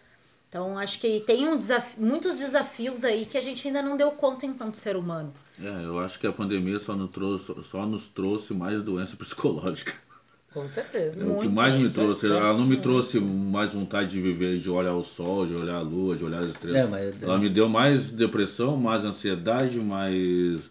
Então, 0.48 0.78
acho 0.78 0.98
que 1.00 1.20
tem 1.20 1.46
um 1.46 1.58
desaf- 1.58 1.96
muitos 2.00 2.38
desafios 2.38 3.04
aí 3.04 3.26
que 3.26 3.36
a 3.36 3.40
gente 3.40 3.66
ainda 3.66 3.82
não 3.82 3.96
deu 3.96 4.10
conta 4.12 4.46
enquanto 4.46 4.76
ser 4.76 4.96
humano. 4.96 5.32
É, 5.60 5.84
eu 5.84 5.98
acho 5.98 6.18
que 6.18 6.26
a 6.26 6.32
pandemia 6.32 6.78
só 6.78 6.94
nos 6.96 7.10
trouxe, 7.10 7.54
só 7.64 7.84
nos 7.84 8.08
trouxe 8.08 8.54
mais 8.54 8.82
doença 8.82 9.14
psicológica. 9.18 9.92
Com 10.52 10.68
certeza. 10.68 11.20
É 11.20 11.24
o 11.24 11.26
que 11.28 11.32
Muito, 11.34 11.50
mais 11.50 11.74
me 11.76 11.86
é 11.86 11.88
trouxe. 11.90 12.20
certo, 12.28 12.42
Ela 12.42 12.56
não 12.56 12.66
me 12.66 12.76
trouxe 12.78 13.20
mais 13.20 13.72
vontade 13.72 14.10
de 14.10 14.20
viver, 14.20 14.58
de 14.58 14.70
olhar 14.70 14.94
o 14.94 15.02
sol, 15.04 15.46
de 15.46 15.54
olhar 15.54 15.76
a 15.76 15.80
lua, 15.82 16.16
de 16.16 16.24
olhar 16.24 16.42
as 16.42 16.50
estrelas. 16.50 16.80
É, 16.80 16.86
mas- 16.86 17.22
Ela 17.22 17.38
me 17.38 17.48
deu 17.50 17.68
mais 17.68 18.10
depressão, 18.10 18.76
mais 18.76 19.04
ansiedade, 19.04 19.78
mais 19.78 20.70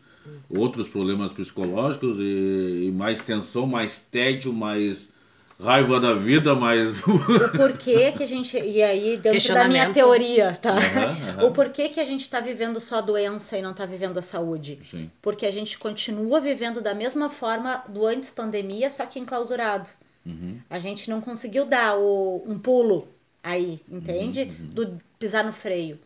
outros 0.50 0.90
problemas 0.90 1.32
psicológicos 1.32 2.18
e, 2.20 2.86
e 2.88 2.92
mais 2.92 3.22
tensão, 3.22 3.68
mais 3.68 4.00
tédio, 4.00 4.52
mais 4.52 5.10
raiva 5.60 6.00
da 6.00 6.14
vida, 6.14 6.54
mais. 6.56 6.98
o 7.08 7.52
porquê 7.56 8.12
que 8.12 8.24
a 8.24 8.28
gente. 8.28 8.58
E 8.58 8.82
aí, 8.82 9.18
dentro 9.18 9.54
da 9.54 9.68
minha 9.68 9.92
teoria, 9.92 10.58
tá? 10.62 10.74
Aham, 10.74 11.06
aham. 11.06 11.46
O 11.46 11.52
porquê 11.52 11.90
que 11.90 12.00
a 12.00 12.06
gente 12.06 12.30
tá 12.30 12.40
vivendo 12.40 12.80
só 12.80 12.98
a 12.98 13.02
doença 13.02 13.58
e 13.58 13.62
não 13.62 13.74
tá 13.74 13.86
vivendo 13.86 14.18
a 14.18 14.22
saúde? 14.22 14.80
Sim. 14.86 15.10
Porque 15.22 15.46
a 15.46 15.52
gente 15.52 15.78
continua 15.78 16.40
vivendo 16.40 16.82
da 16.82 16.94
mesma 16.94 17.30
forma 17.30 17.84
do 17.90 18.06
antes 18.06 18.30
pandemia, 18.32 18.90
só 18.90 19.06
que 19.06 19.20
enclausurado. 19.20 19.90
Uhum. 20.26 20.60
A 20.70 20.78
gente 20.78 21.10
não 21.10 21.22
conseguiu 21.22 21.66
dar 21.66 21.98
o, 21.98 22.44
um 22.46 22.60
pulo 22.60 23.08
aí, 23.42 23.80
entende? 23.90 24.46
Do 24.46 25.00
pisar 25.18 25.44
no 25.44 25.54
freio. 25.54 25.98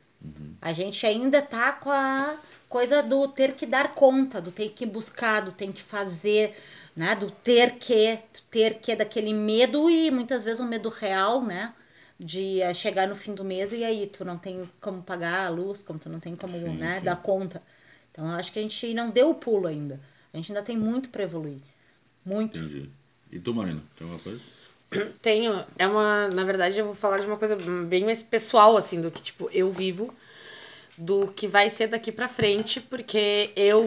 A 0.62 0.72
gente 0.72 1.06
ainda 1.06 1.42
tá 1.42 1.72
com 1.72 1.90
a 1.90 2.36
coisa 2.72 3.04
do 3.04 3.28
ter 3.28 3.54
que 3.54 3.66
dar 3.66 3.94
conta, 3.94 4.42
do 4.42 4.50
ter 4.50 4.70
que 4.70 4.86
buscar, 4.86 5.42
do 5.42 5.52
ter 5.52 5.72
que 5.74 5.84
fazer, 5.84 6.56
né? 6.96 7.14
Do 7.16 7.30
ter 7.30 7.74
que, 7.74 8.16
do 8.16 8.42
ter 8.50 8.76
que, 8.76 8.96
daquele 8.96 9.34
medo 9.34 9.90
e 9.90 10.10
muitas 10.10 10.44
vezes 10.44 10.62
um 10.62 10.68
medo 10.68 10.88
real, 10.88 11.44
né? 11.44 11.74
De 12.18 12.62
eh, 12.62 12.74
chegar 12.74 13.08
no 13.08 13.16
fim 13.16 13.36
do 13.36 13.44
mês 13.44 13.74
e 13.74 13.84
aí 13.84 14.08
tu 14.08 14.24
não 14.24 14.38
tem 14.38 14.68
como 14.80 15.04
pagar 15.04 15.46
a 15.46 15.50
luz, 15.50 15.84
como 15.84 16.00
tu 16.00 16.08
não 16.08 16.20
tem 16.20 16.34
como, 16.34 16.54
Sim, 16.54 16.78
né, 16.78 17.00
sim. 17.00 17.06
dar 17.06 17.18
conta. 17.18 17.62
Então 18.10 18.26
eu 18.26 18.36
acho 18.36 18.52
que 18.54 18.60
a 18.60 18.62
gente 18.62 18.94
não 18.94 19.10
deu 19.10 19.32
o 19.32 19.36
pulo 19.36 19.68
ainda. 19.68 20.00
A 20.34 20.38
gente 20.38 20.52
ainda 20.52 20.64
tem 20.64 20.78
muito 20.78 21.10
para 21.10 21.24
evoluir. 21.24 21.60
Muito. 22.24 22.58
Entendi. 22.58 22.90
E 23.32 23.40
tu, 23.40 23.54
Marina, 23.54 23.82
tem 23.98 24.08
alguma 24.08 24.24
coisa? 24.24 24.42
Tenho. 25.22 25.66
É 25.78 25.88
uma. 25.88 26.30
Na 26.30 26.44
verdade, 26.46 26.80
eu 26.80 26.86
vou 26.86 26.94
falar 26.94 27.20
de 27.20 27.28
uma 27.28 27.38
coisa 27.38 27.58
bem 27.86 28.06
mais 28.06 28.22
pessoal, 28.22 28.78
assim, 28.78 29.02
do 29.02 29.12
que, 29.12 29.22
tipo, 29.22 29.50
eu 29.52 29.72
vivo, 29.72 30.14
do 30.98 31.28
que 31.28 31.48
vai 31.48 31.70
ser 31.70 31.88
daqui 31.88 32.12
pra 32.12 32.28
frente, 32.28 32.80
porque 32.82 33.52
eu, 33.56 33.86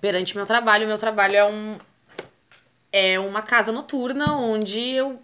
perante 0.00 0.36
meu 0.36 0.46
trabalho, 0.46 0.86
meu 0.86 0.98
trabalho 0.98 1.36
é 1.36 1.44
um. 1.44 1.78
É 2.92 3.20
uma 3.20 3.42
casa 3.42 3.70
noturna 3.70 4.34
onde 4.34 4.80
eu 4.80 5.20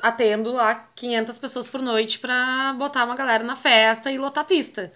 atendo 0.00 0.52
lá 0.52 0.74
500 0.94 1.38
pessoas 1.38 1.66
por 1.66 1.80
noite 1.80 2.18
pra 2.18 2.74
botar 2.78 3.04
uma 3.04 3.14
galera 3.16 3.42
na 3.42 3.56
festa 3.56 4.12
e 4.12 4.18
lotar 4.18 4.44
a 4.44 4.46
pista. 4.46 4.92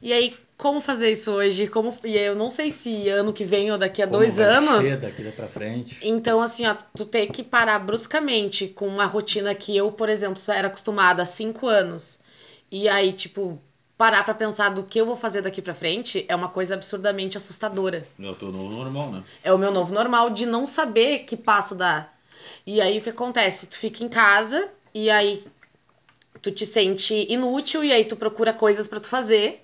E 0.00 0.14
aí, 0.14 0.34
como 0.56 0.80
fazer 0.80 1.10
isso 1.10 1.30
hoje? 1.30 1.66
Como... 1.66 1.94
E 2.04 2.16
eu 2.16 2.34
não 2.34 2.48
sei 2.48 2.70
se 2.70 3.06
ano 3.10 3.34
que 3.34 3.44
vem 3.44 3.70
ou 3.70 3.76
daqui 3.76 4.00
a 4.00 4.06
Como 4.06 4.18
dois 4.18 4.38
vai 4.38 4.46
anos. 4.46 4.86
ser 4.86 4.96
daqui 4.96 5.22
pra 5.32 5.46
frente. 5.46 5.98
Então, 6.02 6.40
assim, 6.40 6.66
ó, 6.66 6.74
tu 6.96 7.04
ter 7.04 7.26
que 7.26 7.42
parar 7.42 7.78
bruscamente 7.80 8.66
com 8.68 8.88
uma 8.88 9.04
rotina 9.04 9.54
que 9.54 9.76
eu, 9.76 9.92
por 9.92 10.08
exemplo, 10.08 10.40
só 10.40 10.54
era 10.54 10.68
acostumada 10.68 11.20
há 11.20 11.26
cinco 11.26 11.66
anos. 11.66 12.18
E 12.72 12.88
aí, 12.88 13.12
tipo, 13.12 13.60
parar 14.00 14.24
pra 14.24 14.32
pensar 14.32 14.70
do 14.70 14.82
que 14.82 14.98
eu 14.98 15.04
vou 15.04 15.14
fazer 15.14 15.42
daqui 15.42 15.60
pra 15.60 15.74
frente 15.74 16.24
é 16.26 16.34
uma 16.34 16.48
coisa 16.48 16.74
absurdamente 16.74 17.36
assustadora. 17.36 18.08
É 18.18 18.30
o 18.30 18.34
teu 18.34 18.50
novo 18.50 18.70
normal, 18.70 19.12
né? 19.12 19.22
É 19.44 19.52
o 19.52 19.58
meu 19.58 19.70
novo 19.70 19.92
normal 19.92 20.30
de 20.30 20.46
não 20.46 20.64
saber 20.64 21.24
que 21.24 21.36
passo 21.36 21.74
dar. 21.74 22.10
E 22.66 22.80
aí 22.80 22.96
o 22.96 23.02
que 23.02 23.10
acontece? 23.10 23.66
Tu 23.66 23.76
fica 23.76 24.02
em 24.02 24.08
casa 24.08 24.70
e 24.94 25.10
aí 25.10 25.44
tu 26.40 26.50
te 26.50 26.64
sente 26.64 27.26
inútil 27.30 27.84
e 27.84 27.92
aí 27.92 28.06
tu 28.06 28.16
procura 28.16 28.54
coisas 28.54 28.88
pra 28.88 29.00
tu 29.00 29.06
fazer. 29.06 29.62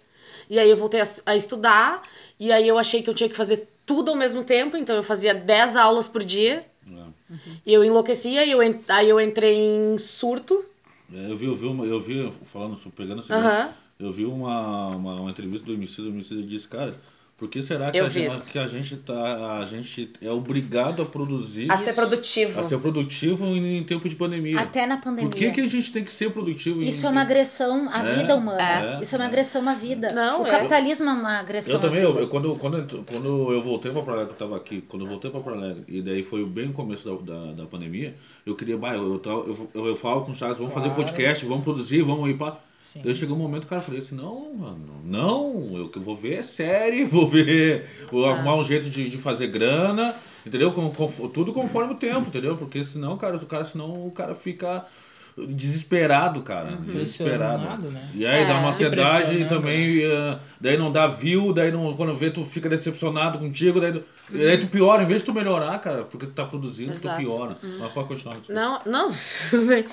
E 0.51 0.59
aí 0.59 0.69
eu 0.69 0.77
voltei 0.77 1.01
a, 1.25 1.35
estudar 1.35 2.03
e 2.39 2.53
aí 2.53 2.69
eu 2.69 2.77
achei 2.77 3.03
que 3.03 3.09
eu 3.09 3.15
tinha 3.15 3.31
que 3.31 3.37
fazer 3.37 3.67
tudo 3.87 4.11
ao 4.11 4.17
mesmo 4.19 4.45
tempo, 4.45 4.77
então 4.77 4.95
eu 4.95 5.03
fazia 5.03 5.35
10 5.35 5.77
aulas 5.77 6.09
por 6.09 6.23
dia. 6.23 6.63
É. 6.87 7.37
E 7.65 7.73
eu 7.73 7.83
enlouquecia 7.83 8.45
e 8.45 8.51
eu, 8.51 8.61
aí 8.61 9.09
eu 9.09 9.19
entrei 9.19 9.57
em 9.57 9.97
surto. 9.97 10.63
É, 11.11 11.31
Eu 11.31 11.37
vi, 11.39 11.47
eu 11.47 11.55
vi, 11.55 11.89
eu 11.89 12.01
vi 12.03 12.31
falando, 12.45 12.77
pegando 12.91 13.23
esse 13.23 13.33
Aham. 13.33 13.86
Eu 13.99 14.11
vi 14.13 14.25
uma, 14.27 14.89
uma, 14.95 15.21
uma 15.23 15.31
entrevista 15.31 15.67
do 15.67 15.73
Emicida, 15.75 16.09
o 16.09 16.11
Emicida 16.11 16.43
disse, 16.43 16.69
cara, 16.69 16.95
por 17.39 17.49
que 17.51 17.61
será 17.61 17.91
que 17.91 17.99
Eu 17.99 18.07
a, 18.07 18.09
gente, 18.09 18.51
que 18.51 18.59
a 18.59 18.67
gente 18.67 18.97
tá, 18.97 19.59
a 19.61 19.65
gente 19.67 20.11
é 20.23 20.31
obrigado 20.31 21.03
a 21.03 21.05
produzir, 21.05 21.71
A 21.71 21.77
ser 21.77 21.93
produtivo. 21.93 22.59
a 22.59 22.63
ser 22.63 22.79
produtivo 22.79 23.45
em, 23.49 23.77
em 23.77 23.85
tempo 23.85 24.09
de 24.09 24.17
pandemia? 24.17 24.59
Até 24.59 24.87
na 24.87 24.97
pandemia. 24.97 25.29
Por 25.29 25.37
que, 25.39 25.51
que 25.51 25.61
a 25.61 25.67
gente 25.67 25.93
tem 25.93 26.03
que 26.03 26.11
ser 26.11 26.31
produtivo? 26.31 26.83
em- 26.83 26.89
Isso 26.89 27.07
é 27.07 27.11
uma 27.11 27.21
agressão 27.21 27.91
à 27.91 28.07
É, 28.09 28.15
vida 28.15 28.35
humana. 28.37 28.99
é, 28.99 29.03
Isso 29.03 29.15
é 29.15 29.19
uma 29.19 29.25
é. 29.25 29.29
agressão 29.29 29.69
à 29.69 29.75
vida. 29.75 30.13
Não, 30.15 30.45
o 30.45 30.47
é. 30.47 30.51
capitalismo 30.51 31.11
é 31.11 31.13
uma 31.13 31.39
agressão 31.41 31.75
Eu 31.75 31.79
também, 31.79 32.01
à 32.01 32.05
eu, 32.05 32.13
vida. 32.13 32.23
eu- 32.25 32.29
quando, 32.29 32.57
quando, 32.57 32.79
eu- 32.79 33.05
quando 33.05 33.53
eu 33.53 33.61
voltei 33.61 33.93
pra 33.93 34.01
Porto 34.01 34.17
Alegre, 34.17 34.33
eu 34.33 34.39
tava 34.39 34.57
aqui, 34.57 34.81
quando 34.89 35.05
eu 35.05 35.09
voltei 35.11 35.31
pra 35.31 35.41
Porto 35.41 35.59
Alegre, 35.59 35.83
e 35.89 36.01
daí 36.01 36.23
foi 36.23 36.43
bem 36.47 36.71
o 36.71 36.73
começo 36.73 37.07
da, 37.23 37.35
da, 37.35 37.53
da 37.53 37.65
pandemia, 37.67 38.15
eu 38.47 38.55
queria, 38.55 38.79
bah, 38.79 38.95
eu, 38.95 39.21
eu, 39.23 39.23
eu, 39.25 39.71
eu, 39.75 39.87
eu 39.89 39.97
falo 39.97 40.23
com 40.23 40.33
o 40.33 40.35
Charles, 40.35 40.57
vamos 40.57 40.73
fazer 40.73 40.89
Claro. 40.89 41.03
podcast, 41.03 41.45
vamos 41.45 41.65
produzir, 41.65 42.01
vamos 42.01 42.31
ir 42.31 42.39
pra... 42.39 42.59
Sim. 42.79 43.03
Daí 43.03 43.15
chegou 43.15 43.37
um 43.37 43.41
momento, 43.41 43.67
cara, 43.67 43.81
eu 43.81 43.85
falei 43.85 44.01
assim, 44.01 44.15
não, 44.15 44.55
mano, 44.55 45.01
não, 45.05 45.67
eu 45.77 45.89
que 45.89 45.99
vou 45.99 46.17
ver 46.17 46.39
é 46.39 46.43
série, 46.43 47.05
vou 47.07 47.27
ver, 47.29 47.85
vou 48.11 48.27
arrumar 48.27 48.55
um 48.57 48.65
jeito 48.65 48.89
de, 48.89 49.09
de 49.11 49.19
fazer 49.19 49.49
grana, 49.49 50.15
entendeu? 50.47 50.73
Com, 50.73 50.91
com- 50.91 51.29
tudo 51.29 51.53
conforme 51.53 51.93
o 51.95 51.97
tempo, 51.97 52.29
entendeu? 52.29 52.57
Porque 52.57 52.83
senão, 52.85 53.17
cara, 53.19 53.37
o 53.37 53.47
cara, 53.47 53.65
senão 53.65 54.07
o 54.07 54.11
cara 54.13 54.35
fica 54.35 54.85
desesperado, 55.51 56.43
cara, 56.43 56.77
desesperado. 56.77 57.59
Pressionado, 57.67 57.91
né? 57.91 58.11
E 58.15 58.27
aí 58.27 58.43
É. 58.43 58.47
dá 58.47 58.59
uma 58.59 58.73
Se 58.73 58.85
ansiedade 58.85 59.45
também, 59.47 60.03
eh, 60.03 60.39
daí 60.61 60.79
não 60.79 60.91
dá 60.91 61.07
view, 61.07 61.53
daí 61.53 61.71
não, 61.71 61.93
quando 61.95 62.15
vê 62.15 62.31
tu 62.31 62.43
fica 62.45 62.69
decepcionado 62.69 63.39
contigo, 63.39 63.81
daí, 63.81 63.93
tu- 63.93 64.03
daí 64.31 64.59
tu 64.59 64.67
piora, 64.69 65.03
em 65.03 65.07
vez 65.07 65.21
de 65.21 65.27
tu 65.27 65.35
melhorar, 65.35 65.79
cara, 65.81 66.05
porque 66.05 66.27
tu 66.27 66.33
tá 66.33 66.45
produzindo, 66.45 66.93
Exato. 66.93 67.17
tu 67.23 67.27
piora. 67.27 67.59
Mas 67.79 67.93
pode 67.93 68.09
continuar. 68.09 68.37
desculpa. 68.39 68.61
Não, 68.61 68.81
não, 68.87 69.11
tudo 69.51 69.67
bem. 69.67 69.85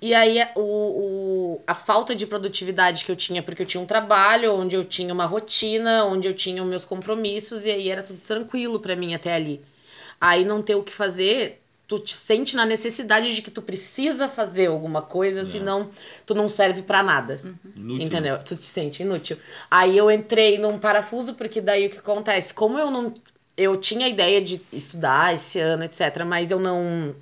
E 0.00 0.14
aí 0.14 0.38
o, 0.54 0.60
o, 0.60 1.62
a 1.66 1.74
falta 1.74 2.14
de 2.14 2.26
produtividade 2.26 3.04
que 3.04 3.12
eu 3.12 3.16
tinha, 3.16 3.42
porque 3.42 3.62
eu 3.62 3.66
tinha 3.66 3.82
um 3.82 3.86
trabalho 3.86 4.54
onde 4.54 4.76
eu 4.76 4.84
tinha 4.84 5.12
uma 5.12 5.26
rotina, 5.26 6.04
onde 6.04 6.28
eu 6.28 6.34
tinha 6.34 6.62
os 6.62 6.68
meus 6.68 6.84
compromissos, 6.84 7.64
e 7.64 7.70
aí 7.70 7.88
era 7.88 8.02
tudo 8.02 8.20
tranquilo 8.20 8.80
pra 8.80 8.96
mim 8.96 9.14
até 9.14 9.34
ali. 9.34 9.60
Aí 10.20 10.44
não 10.44 10.62
ter 10.62 10.74
o 10.74 10.82
que 10.82 10.92
fazer, 10.92 11.60
tu 11.86 11.98
te 11.98 12.14
sente 12.14 12.56
na 12.56 12.64
necessidade 12.64 13.34
de 13.34 13.42
que 13.42 13.50
tu 13.50 13.60
precisa 13.60 14.28
fazer 14.28 14.66
alguma 14.66 15.02
coisa, 15.02 15.44
senão 15.44 15.88
tu 16.24 16.34
não 16.34 16.48
serve 16.48 16.82
pra 16.82 17.02
nada. 17.02 17.40
Inútil. 17.76 18.06
Entendeu? 18.06 18.38
Tu 18.38 18.56
te 18.56 18.64
sente 18.64 19.02
inútil. 19.02 19.36
Aí 19.70 19.96
eu 19.96 20.10
entrei 20.10 20.58
num 20.58 20.78
parafuso, 20.78 21.34
porque 21.34 21.60
daí 21.60 21.86
o 21.86 21.90
que 21.90 21.98
acontece? 21.98 22.54
Como 22.54 22.78
eu 22.78 22.90
não. 22.90 23.14
Eu 23.56 23.76
tinha 23.76 24.06
a 24.06 24.08
ideia 24.08 24.42
de 24.42 24.60
estudar 24.72 25.34
esse 25.34 25.60
ano, 25.60 25.84
etc., 25.84 26.24
mas 26.26 26.50
eu 26.50 26.58
não. 26.58 27.14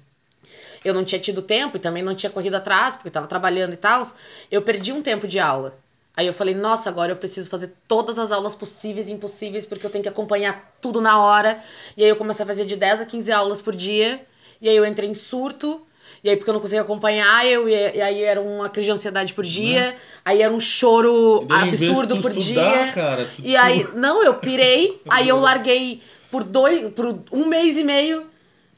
Eu 0.85 0.93
não 0.95 1.05
tinha 1.05 1.21
tido 1.21 1.41
tempo 1.43 1.77
e 1.77 1.81
também 1.81 2.03
não 2.03 2.15
tinha 2.15 2.31
corrido 2.31 2.55
atrás, 2.57 2.97
porque 2.97 3.09
eu 3.09 3.12
tava 3.12 3.27
trabalhando 3.27 3.73
e 3.73 3.77
tal. 3.77 4.03
Eu 4.51 4.62
perdi 4.62 4.93
um 4.93 5.01
tempo 5.03 5.27
de 5.29 5.39
aula. 5.39 5.77
Aí 6.17 6.27
eu 6.27 6.33
falei, 6.35 6.55
nossa, 6.55 6.91
agora 6.91 7.12
eu 7.12 7.17
preciso 7.17 7.49
fazer 7.49 7.73
todas 7.89 8.19
as 8.19 8.33
aulas 8.33 8.55
possíveis 8.55 9.09
e 9.09 9.12
impossíveis, 9.12 9.65
porque 9.65 9.87
eu 9.87 9.91
tenho 9.91 10.03
que 10.03 10.09
acompanhar 10.09 10.75
tudo 10.81 11.01
na 11.01 11.19
hora. 11.19 11.59
E 11.97 12.03
aí 12.03 12.09
eu 12.11 12.17
comecei 12.17 12.43
a 12.45 12.47
fazer 12.47 12.65
de 12.67 12.77
10 12.77 13.01
a 13.01 13.07
15 13.07 13.33
aulas 13.33 13.61
por 13.62 13.75
dia. 13.75 14.21
E 14.61 14.69
aí 14.69 14.77
eu 14.77 14.85
entrei 14.85 15.09
em 15.09 15.15
surto. 15.15 15.81
E 16.23 16.29
aí, 16.31 16.37
porque 16.37 16.51
eu 16.51 16.55
não 16.55 16.61
conseguia 16.61 16.83
acompanhar, 16.83 17.45
eu 17.47 17.69
ia, 17.69 17.97
e 17.97 18.01
aí 18.01 18.23
era 18.23 18.41
uma 18.41 18.69
crise 18.69 18.87
de 18.87 18.93
ansiedade 18.93 19.35
por 19.35 19.45
dia. 19.45 19.97
Aí 20.25 20.41
era 20.41 20.53
um 20.53 20.61
choro 20.61 21.45
daí, 21.49 21.69
absurdo 21.69 22.21
por 22.21 22.31
estudar, 22.37 22.85
dia. 22.85 22.93
cara, 22.93 23.25
tu- 23.25 23.43
E 23.43 23.57
aí, 23.57 23.89
não, 23.95 24.23
eu 24.23 24.35
pirei. 24.35 25.01
aí 25.11 25.29
eu 25.29 25.39
larguei 25.41 26.01
por 26.31 26.45
dois, 26.45 26.93
por 26.93 27.07
um 27.33 27.47
mês 27.47 27.77
e 27.77 27.83
meio. 27.83 28.31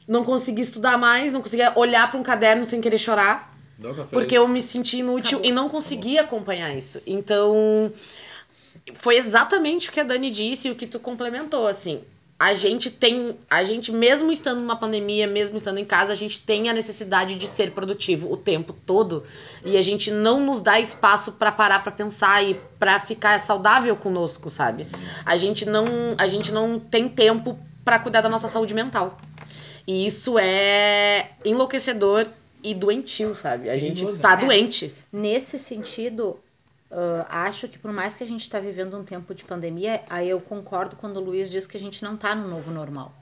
Não 0.07 0.23
consegui 0.23 0.61
estudar 0.61 0.97
mais, 0.97 1.33
não 1.33 1.41
conseguia 1.41 1.73
olhar 1.75 2.09
para 2.09 2.19
um 2.19 2.23
caderno 2.23 2.65
sem 2.65 2.81
querer 2.81 2.97
chorar. 2.97 3.53
Porque 4.11 4.37
eu 4.37 4.47
me 4.47 4.61
senti 4.61 4.99
inútil 4.99 5.41
e 5.43 5.51
não 5.51 5.67
conseguia 5.67 6.21
acompanhar 6.21 6.75
isso. 6.75 7.01
Então, 7.05 7.91
foi 8.93 9.17
exatamente 9.17 9.89
o 9.89 9.91
que 9.91 9.99
a 9.99 10.03
Dani 10.03 10.29
disse 10.29 10.67
e 10.67 10.71
o 10.71 10.75
que 10.75 10.87
tu 10.87 10.99
complementou, 10.99 11.67
assim. 11.67 12.01
A 12.37 12.53
gente 12.53 12.89
tem, 12.89 13.37
a 13.49 13.63
gente 13.63 13.93
mesmo 13.93 14.29
estando 14.29 14.59
numa 14.59 14.75
pandemia, 14.75 15.25
mesmo 15.25 15.55
estando 15.55 15.77
em 15.77 15.85
casa, 15.85 16.11
a 16.11 16.15
gente 16.15 16.41
tem 16.41 16.69
a 16.69 16.73
necessidade 16.73 17.35
de 17.35 17.47
ser 17.47 17.71
produtivo 17.71 18.29
o 18.29 18.35
tempo 18.35 18.73
todo 18.73 19.23
e 19.63 19.77
a 19.77 19.81
gente 19.81 20.11
não 20.11 20.45
nos 20.45 20.61
dá 20.61 20.77
espaço 20.77 21.31
pra 21.33 21.49
parar 21.49 21.81
pra 21.81 21.93
pensar 21.93 22.43
e 22.43 22.59
pra 22.77 22.99
ficar 22.99 23.41
saudável 23.41 23.95
conosco, 23.95 24.49
sabe? 24.49 24.85
A 25.25 25.37
gente 25.37 25.65
não, 25.65 25.85
a 26.17 26.27
gente 26.27 26.51
não 26.51 26.77
tem 26.77 27.07
tempo 27.07 27.57
pra 27.85 27.99
cuidar 27.99 28.19
da 28.19 28.27
nossa 28.27 28.49
saúde 28.49 28.73
mental. 28.73 29.17
E 29.87 30.05
isso 30.05 30.37
é 30.39 31.31
enlouquecedor 31.43 32.27
e 32.63 32.73
doentio, 32.73 33.35
sabe? 33.35 33.69
A 33.69 33.77
gente 33.77 33.99
Perigoso, 33.99 34.21
tá 34.21 34.35
né? 34.35 34.45
doente. 34.45 34.93
Nesse 35.11 35.59
sentido, 35.59 36.39
ah, 36.91 37.45
acho 37.47 37.67
que 37.67 37.77
por 37.77 37.91
mais 37.91 38.15
que 38.15 38.23
a 38.23 38.27
gente 38.27 38.41
está 38.41 38.59
vivendo 38.59 38.97
um 38.97 39.03
tempo 39.03 39.33
de 39.35 39.43
pandemia, 39.43 40.01
aí 40.09 40.29
eu 40.29 40.41
concordo 40.41 40.95
quando 40.95 41.17
o 41.17 41.19
Luiz 41.19 41.49
diz 41.49 41.67
que 41.67 41.77
a 41.77 41.79
gente 41.79 42.03
não 42.03 42.15
está 42.15 42.33
no 42.33 42.47
novo 42.47 42.71
normal. 42.71 43.13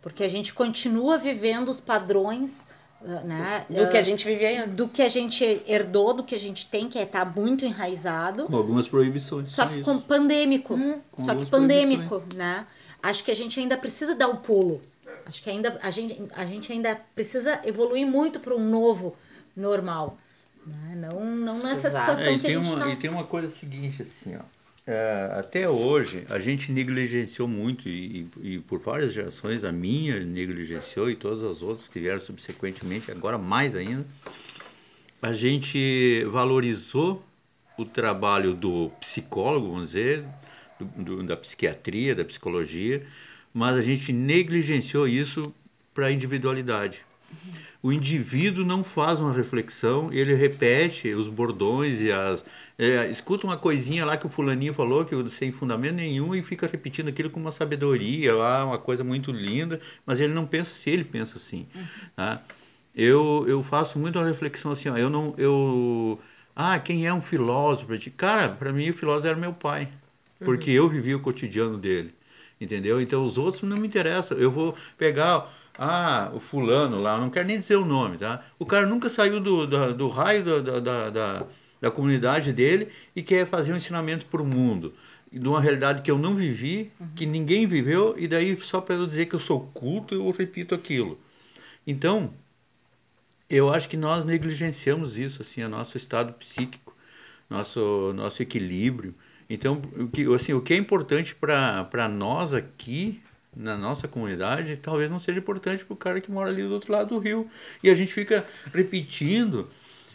Porque 0.00 0.24
a 0.24 0.28
gente 0.28 0.54
continua 0.54 1.18
vivendo 1.18 1.68
os 1.68 1.78
padrões 1.78 2.66
né, 3.02 3.64
Do 3.68 3.88
que 3.88 3.96
a 3.96 4.02
gente 4.02 4.26
vivia 4.26 4.64
antes. 4.64 4.74
do 4.74 4.88
que 4.88 5.00
a 5.02 5.08
gente 5.08 5.62
herdou, 5.66 6.12
do 6.12 6.22
que 6.22 6.34
a 6.34 6.38
gente 6.38 6.66
tem, 6.66 6.88
que 6.88 6.98
é 6.98 7.02
estar 7.02 7.24
muito 7.24 7.64
enraizado. 7.64 8.44
Com 8.44 8.56
algumas 8.56 8.88
proibições. 8.88 9.48
Só 9.48 9.66
que 9.66 9.82
com 9.82 9.98
pandêmico. 9.98 10.78
com 11.10 11.22
só 11.22 11.34
que 11.34 11.46
pandêmico, 11.46 12.22
né? 12.34 12.66
Acho 13.02 13.24
que 13.24 13.30
a 13.30 13.36
gente 13.36 13.58
ainda 13.58 13.76
precisa 13.76 14.14
dar 14.14 14.28
o 14.28 14.36
pulo. 14.36 14.82
Acho 15.26 15.42
que 15.42 15.50
ainda 15.50 15.78
a 15.82 15.90
gente, 15.90 16.20
a 16.32 16.44
gente 16.46 16.72
ainda 16.72 16.94
precisa 17.14 17.60
evoluir 17.64 18.06
muito 18.06 18.40
para 18.40 18.54
um 18.54 18.68
novo 18.70 19.16
normal. 19.56 20.18
Né? 20.66 20.94
Não, 20.96 21.24
não 21.24 21.58
nessa 21.58 21.88
Exato. 21.88 22.16
situação 22.16 22.32
É, 22.32 22.34
e, 22.34 22.38
que 22.38 22.46
a 22.46 22.50
gente 22.50 22.58
uma, 22.66 22.78
está. 22.78 22.88
e 22.90 22.96
tem 22.96 23.10
uma 23.10 23.24
coisa 23.24 23.48
seguinte, 23.48 24.02
assim, 24.02 24.36
ó. 24.36 24.42
É, 24.86 25.34
até 25.38 25.68
hoje, 25.68 26.24
a 26.30 26.38
gente 26.38 26.72
negligenciou 26.72 27.46
muito, 27.46 27.88
e, 27.88 28.28
e- 28.42 28.54
e 28.54 28.58
por 28.60 28.80
várias 28.80 29.12
gerações, 29.12 29.62
a 29.62 29.70
minha 29.70 30.18
negligenciou 30.20 31.08
e 31.10 31.14
todas 31.14 31.44
as 31.44 31.62
outras 31.62 31.86
que 31.86 32.00
vieram 32.00 32.18
subsequentemente, 32.20 33.10
agora 33.10 33.38
mais 33.38 33.76
ainda, 33.76 34.04
a 35.22 35.32
gente 35.32 36.24
valorizou 36.30 37.22
o 37.76 37.84
trabalho 37.84 38.54
do 38.54 38.90
psicólogo, 38.98 39.70
vamos 39.70 39.88
dizer, 39.90 40.24
do- 40.78 40.84
do- 40.86 41.22
da 41.22 41.36
psiquiatria, 41.36 42.14
da 42.14 42.24
psicologia, 42.24 43.06
mas 43.52 43.76
a 43.76 43.80
gente 43.80 44.12
negligenciou 44.12 45.06
isso 45.08 45.54
para 45.92 46.06
a 46.06 46.12
individualidade. 46.12 47.04
O 47.82 47.90
indivíduo 47.92 48.64
não 48.64 48.84
faz 48.84 49.20
uma 49.20 49.32
reflexão, 49.32 50.12
ele 50.12 50.34
repete 50.34 51.14
os 51.14 51.28
bordões 51.28 52.00
e 52.00 52.12
as. 52.12 52.44
é, 52.78 53.08
escuta 53.10 53.46
uma 53.46 53.56
coisinha 53.56 54.04
lá 54.04 54.18
que 54.18 54.26
o 54.26 54.28
fulaninho 54.28 54.74
falou, 54.74 55.04
que 55.04 55.30
sem 55.30 55.50
fundamento 55.50 55.94
nenhum, 55.94 56.34
e 56.34 56.42
fica 56.42 56.66
repetindo 56.66 57.08
aquilo 57.08 57.30
com 57.30 57.40
uma 57.40 57.52
sabedoria 57.52 58.34
lá, 58.34 58.66
uma 58.66 58.78
coisa 58.78 59.02
muito 59.02 59.32
linda, 59.32 59.80
mas 60.04 60.20
ele 60.20 60.34
não 60.34 60.46
pensa 60.46 60.74
se 60.74 60.90
ele 60.90 61.04
pensa 61.04 61.38
assim. 61.38 61.66
tá? 62.14 62.42
Eu, 62.94 63.46
eu 63.48 63.62
faço 63.62 63.98
muito 63.98 64.18
uma 64.18 64.28
reflexão 64.28 64.72
assim, 64.72 64.90
ó, 64.90 64.96
eu 64.98 65.08
não. 65.08 65.34
Eu, 65.38 66.20
ah, 66.54 66.78
quem 66.78 67.06
é 67.06 67.14
um 67.14 67.22
filósofo? 67.22 67.92
Cara, 68.14 68.48
para 68.50 68.72
mim 68.72 68.90
o 68.90 68.94
filósofo 68.94 69.28
era 69.28 69.36
meu 69.36 69.54
pai, 69.54 69.88
porque 70.44 70.70
eu 70.70 70.88
vivi 70.88 71.14
o 71.14 71.20
cotidiano 71.20 71.78
dele. 71.78 72.12
Entendeu? 72.60 73.00
Então 73.00 73.24
os 73.24 73.38
outros 73.38 73.62
não 73.62 73.76
me 73.76 73.86
interessam. 73.88 74.36
Eu 74.38 74.50
vou 74.50 74.74
pegar 74.98 75.48
Ah, 75.78 76.30
o 76.34 76.40
fulano 76.40 77.00
lá, 77.00 77.16
não 77.16 77.30
quero 77.30 77.46
nem 77.46 77.58
dizer 77.58 77.76
o 77.76 77.84
nome, 77.86 78.18
tá? 78.18 78.44
O 78.58 78.66
cara 78.66 78.86
nunca 78.86 79.08
saiu 79.08 79.40
do, 79.40 79.66
do, 79.66 79.94
do 79.94 80.08
raio 80.08 80.44
da, 80.44 80.58
da, 80.60 80.80
da, 80.80 81.10
da, 81.10 81.46
da 81.80 81.90
comunidade 81.90 82.52
dele 82.52 82.88
e 83.16 83.22
quer 83.22 83.46
fazer 83.46 83.72
um 83.72 83.76
ensinamento 83.76 84.26
para 84.26 84.42
o 84.42 84.46
mundo. 84.46 84.92
De 85.32 85.48
uma 85.48 85.60
realidade 85.60 86.02
que 86.02 86.10
eu 86.10 86.18
não 86.18 86.34
vivi, 86.34 86.90
que 87.16 87.24
ninguém 87.24 87.66
viveu, 87.66 88.14
e 88.18 88.28
daí 88.28 88.60
só 88.60 88.80
para 88.80 88.96
eu 88.96 89.06
dizer 89.06 89.26
que 89.26 89.34
eu 89.34 89.38
sou 89.40 89.60
culto, 89.72 90.14
eu 90.14 90.30
repito 90.32 90.74
aquilo. 90.74 91.18
Então, 91.86 92.30
eu 93.48 93.72
acho 93.72 93.88
que 93.88 93.96
nós 93.96 94.24
negligenciamos 94.24 95.16
isso, 95.16 95.42
assim, 95.42 95.62
o 95.62 95.68
nosso 95.68 95.96
estado 95.96 96.32
psíquico, 96.34 96.94
nosso, 97.48 98.12
nosso 98.14 98.42
equilíbrio. 98.42 99.14
Então, 99.50 99.82
o 99.98 100.08
que, 100.08 100.24
assim, 100.34 100.52
o 100.52 100.62
que 100.62 100.72
é 100.74 100.76
importante 100.76 101.34
para 101.34 102.08
nós 102.08 102.54
aqui, 102.54 103.20
na 103.54 103.76
nossa 103.76 104.06
comunidade, 104.06 104.76
talvez 104.76 105.10
não 105.10 105.18
seja 105.18 105.40
importante 105.40 105.84
para 105.84 105.94
o 105.94 105.96
cara 105.96 106.20
que 106.20 106.30
mora 106.30 106.50
ali 106.50 106.62
do 106.62 106.72
outro 106.72 106.92
lado 106.92 107.08
do 107.10 107.18
rio. 107.18 107.50
E 107.82 107.90
a 107.90 107.94
gente 107.94 108.12
fica 108.12 108.46
repetindo 108.72 109.68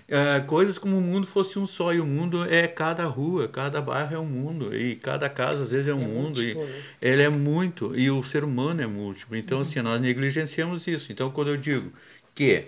é, 0.07 0.39
coisas 0.41 0.77
como 0.77 0.97
o 0.97 1.01
mundo 1.01 1.27
fosse 1.27 1.59
um 1.59 1.67
só, 1.67 1.93
e 1.93 1.99
o 1.99 2.05
mundo 2.05 2.45
é 2.45 2.67
cada 2.67 3.05
rua, 3.05 3.47
cada 3.47 3.81
bairro 3.81 4.15
é 4.15 4.19
um 4.19 4.25
mundo, 4.25 4.73
e 4.75 4.95
cada 4.95 5.29
casa 5.29 5.63
às 5.63 5.71
vezes 5.71 5.87
é 5.87 5.93
um 5.93 6.01
É 6.01 6.07
mundo, 6.07 6.41
múltiplo, 6.41 6.61
e 6.63 6.65
né? 6.65 6.83
ele 7.01 7.23
é 7.23 7.29
muito, 7.29 7.93
e 7.97 8.09
o 8.09 8.23
ser 8.23 8.43
humano 8.43 8.81
é 8.81 8.87
múltiplo. 8.87 9.35
Então, 9.35 9.61
assim, 9.61 9.81
nós 9.81 9.99
negligenciamos 9.99 10.87
isso. 10.87 11.11
Então, 11.11 11.29
quando 11.31 11.49
eu 11.49 11.57
digo 11.57 11.91
que 12.33 12.65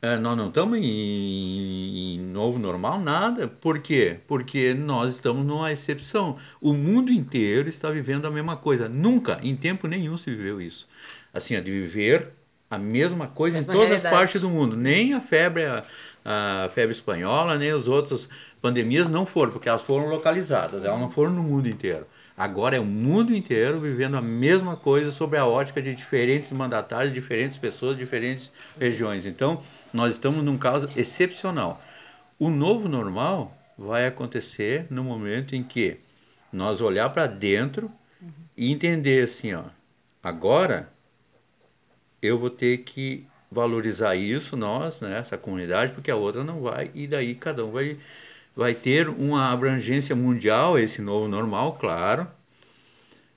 é, 0.00 0.16
nós 0.16 0.36
não 0.36 0.48
estamos 0.48 0.78
em, 0.78 2.14
em 2.14 2.18
novo 2.20 2.58
normal, 2.58 3.00
nada. 3.00 3.48
Por 3.48 3.80
quê? 3.80 4.18
Porque 4.28 4.72
nós 4.72 5.14
estamos 5.14 5.44
numa 5.44 5.72
exceção. 5.72 6.36
O 6.60 6.72
mundo 6.72 7.10
inteiro 7.10 7.68
está 7.68 7.90
vivendo 7.90 8.26
a 8.26 8.30
mesma 8.30 8.56
coisa. 8.56 8.88
Nunca, 8.88 9.40
em 9.42 9.56
tempo 9.56 9.88
nenhum, 9.88 10.16
se 10.16 10.30
viveu 10.30 10.60
isso. 10.60 10.86
Assim, 11.34 11.56
ó, 11.56 11.60
de 11.60 11.72
viver 11.72 12.28
a 12.70 12.78
mesma 12.78 13.26
coisa 13.26 13.56
Mesma 13.56 13.72
em 13.72 13.76
todas 13.76 13.88
realidade. 13.88 14.14
as 14.14 14.20
partes 14.20 14.40
do 14.40 14.48
mundo. 14.48 14.76
Nem 14.76 15.14
a 15.14 15.20
febre, 15.20 15.64
a, 15.64 15.84
a 16.24 16.68
febre 16.68 16.94
espanhola, 16.94 17.58
nem 17.58 17.70
as 17.70 17.88
outras 17.88 18.28
pandemias 18.62 19.08
não 19.08 19.26
foram, 19.26 19.50
porque 19.50 19.68
elas 19.68 19.82
foram 19.82 20.08
localizadas, 20.08 20.84
elas 20.84 21.00
não 21.00 21.10
foram 21.10 21.32
no 21.32 21.42
mundo 21.42 21.68
inteiro. 21.68 22.06
Agora 22.38 22.76
é 22.76 22.80
o 22.80 22.84
mundo 22.84 23.34
inteiro 23.34 23.80
vivendo 23.80 24.16
a 24.16 24.22
mesma 24.22 24.76
coisa 24.76 25.10
sobre 25.10 25.36
a 25.38 25.44
ótica 25.44 25.82
de 25.82 25.92
diferentes 25.92 26.52
mandatários, 26.52 27.12
diferentes 27.12 27.58
pessoas, 27.58 27.98
diferentes 27.98 28.52
regiões. 28.78 29.26
Então, 29.26 29.60
nós 29.92 30.12
estamos 30.12 30.44
num 30.44 30.56
caso 30.56 30.88
excepcional. 30.94 31.82
O 32.38 32.48
novo 32.48 32.88
normal 32.88 33.52
vai 33.76 34.06
acontecer 34.06 34.86
no 34.88 35.02
momento 35.02 35.56
em 35.56 35.64
que 35.64 35.96
nós 36.52 36.80
olhar 36.80 37.10
para 37.10 37.26
dentro 37.26 37.90
e 38.56 38.70
entender 38.70 39.24
assim, 39.24 39.54
ó, 39.54 39.64
agora 40.22 40.88
eu 42.22 42.38
vou 42.38 42.50
ter 42.50 42.78
que 42.78 43.26
valorizar 43.50 44.14
isso, 44.14 44.56
nós, 44.56 45.00
né, 45.00 45.18
essa 45.18 45.36
comunidade, 45.36 45.92
porque 45.92 46.10
a 46.10 46.16
outra 46.16 46.44
não 46.44 46.60
vai, 46.60 46.90
e 46.94 47.06
daí 47.06 47.34
cada 47.34 47.64
um 47.64 47.72
vai, 47.72 47.96
vai 48.58 48.74
ter 48.74 49.08
uma 49.08 49.52
abrangência 49.52 50.16
mundial, 50.16 50.76
esse 50.76 51.00
novo 51.00 51.28
normal, 51.28 51.74
claro, 51.74 52.26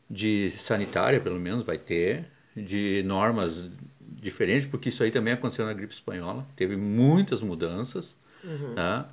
de 0.10 0.50
sanitária, 0.58 1.20
pelo 1.20 1.40
menos, 1.40 1.64
vai 1.64 1.78
ter, 1.78 2.26
de 2.58 3.04
normas 3.06 3.68
diferentes, 4.00 4.68
porque 4.68 4.90
isso 4.90 5.04
aí 5.04 5.12
também 5.12 5.34
aconteceu 5.36 5.64
na 5.64 5.74
gripe 5.74 5.94
espanhola, 5.94 6.44
teve 6.56 6.76
muitas 6.76 7.44
mudanças, 7.44 8.16
tá? 8.74 9.08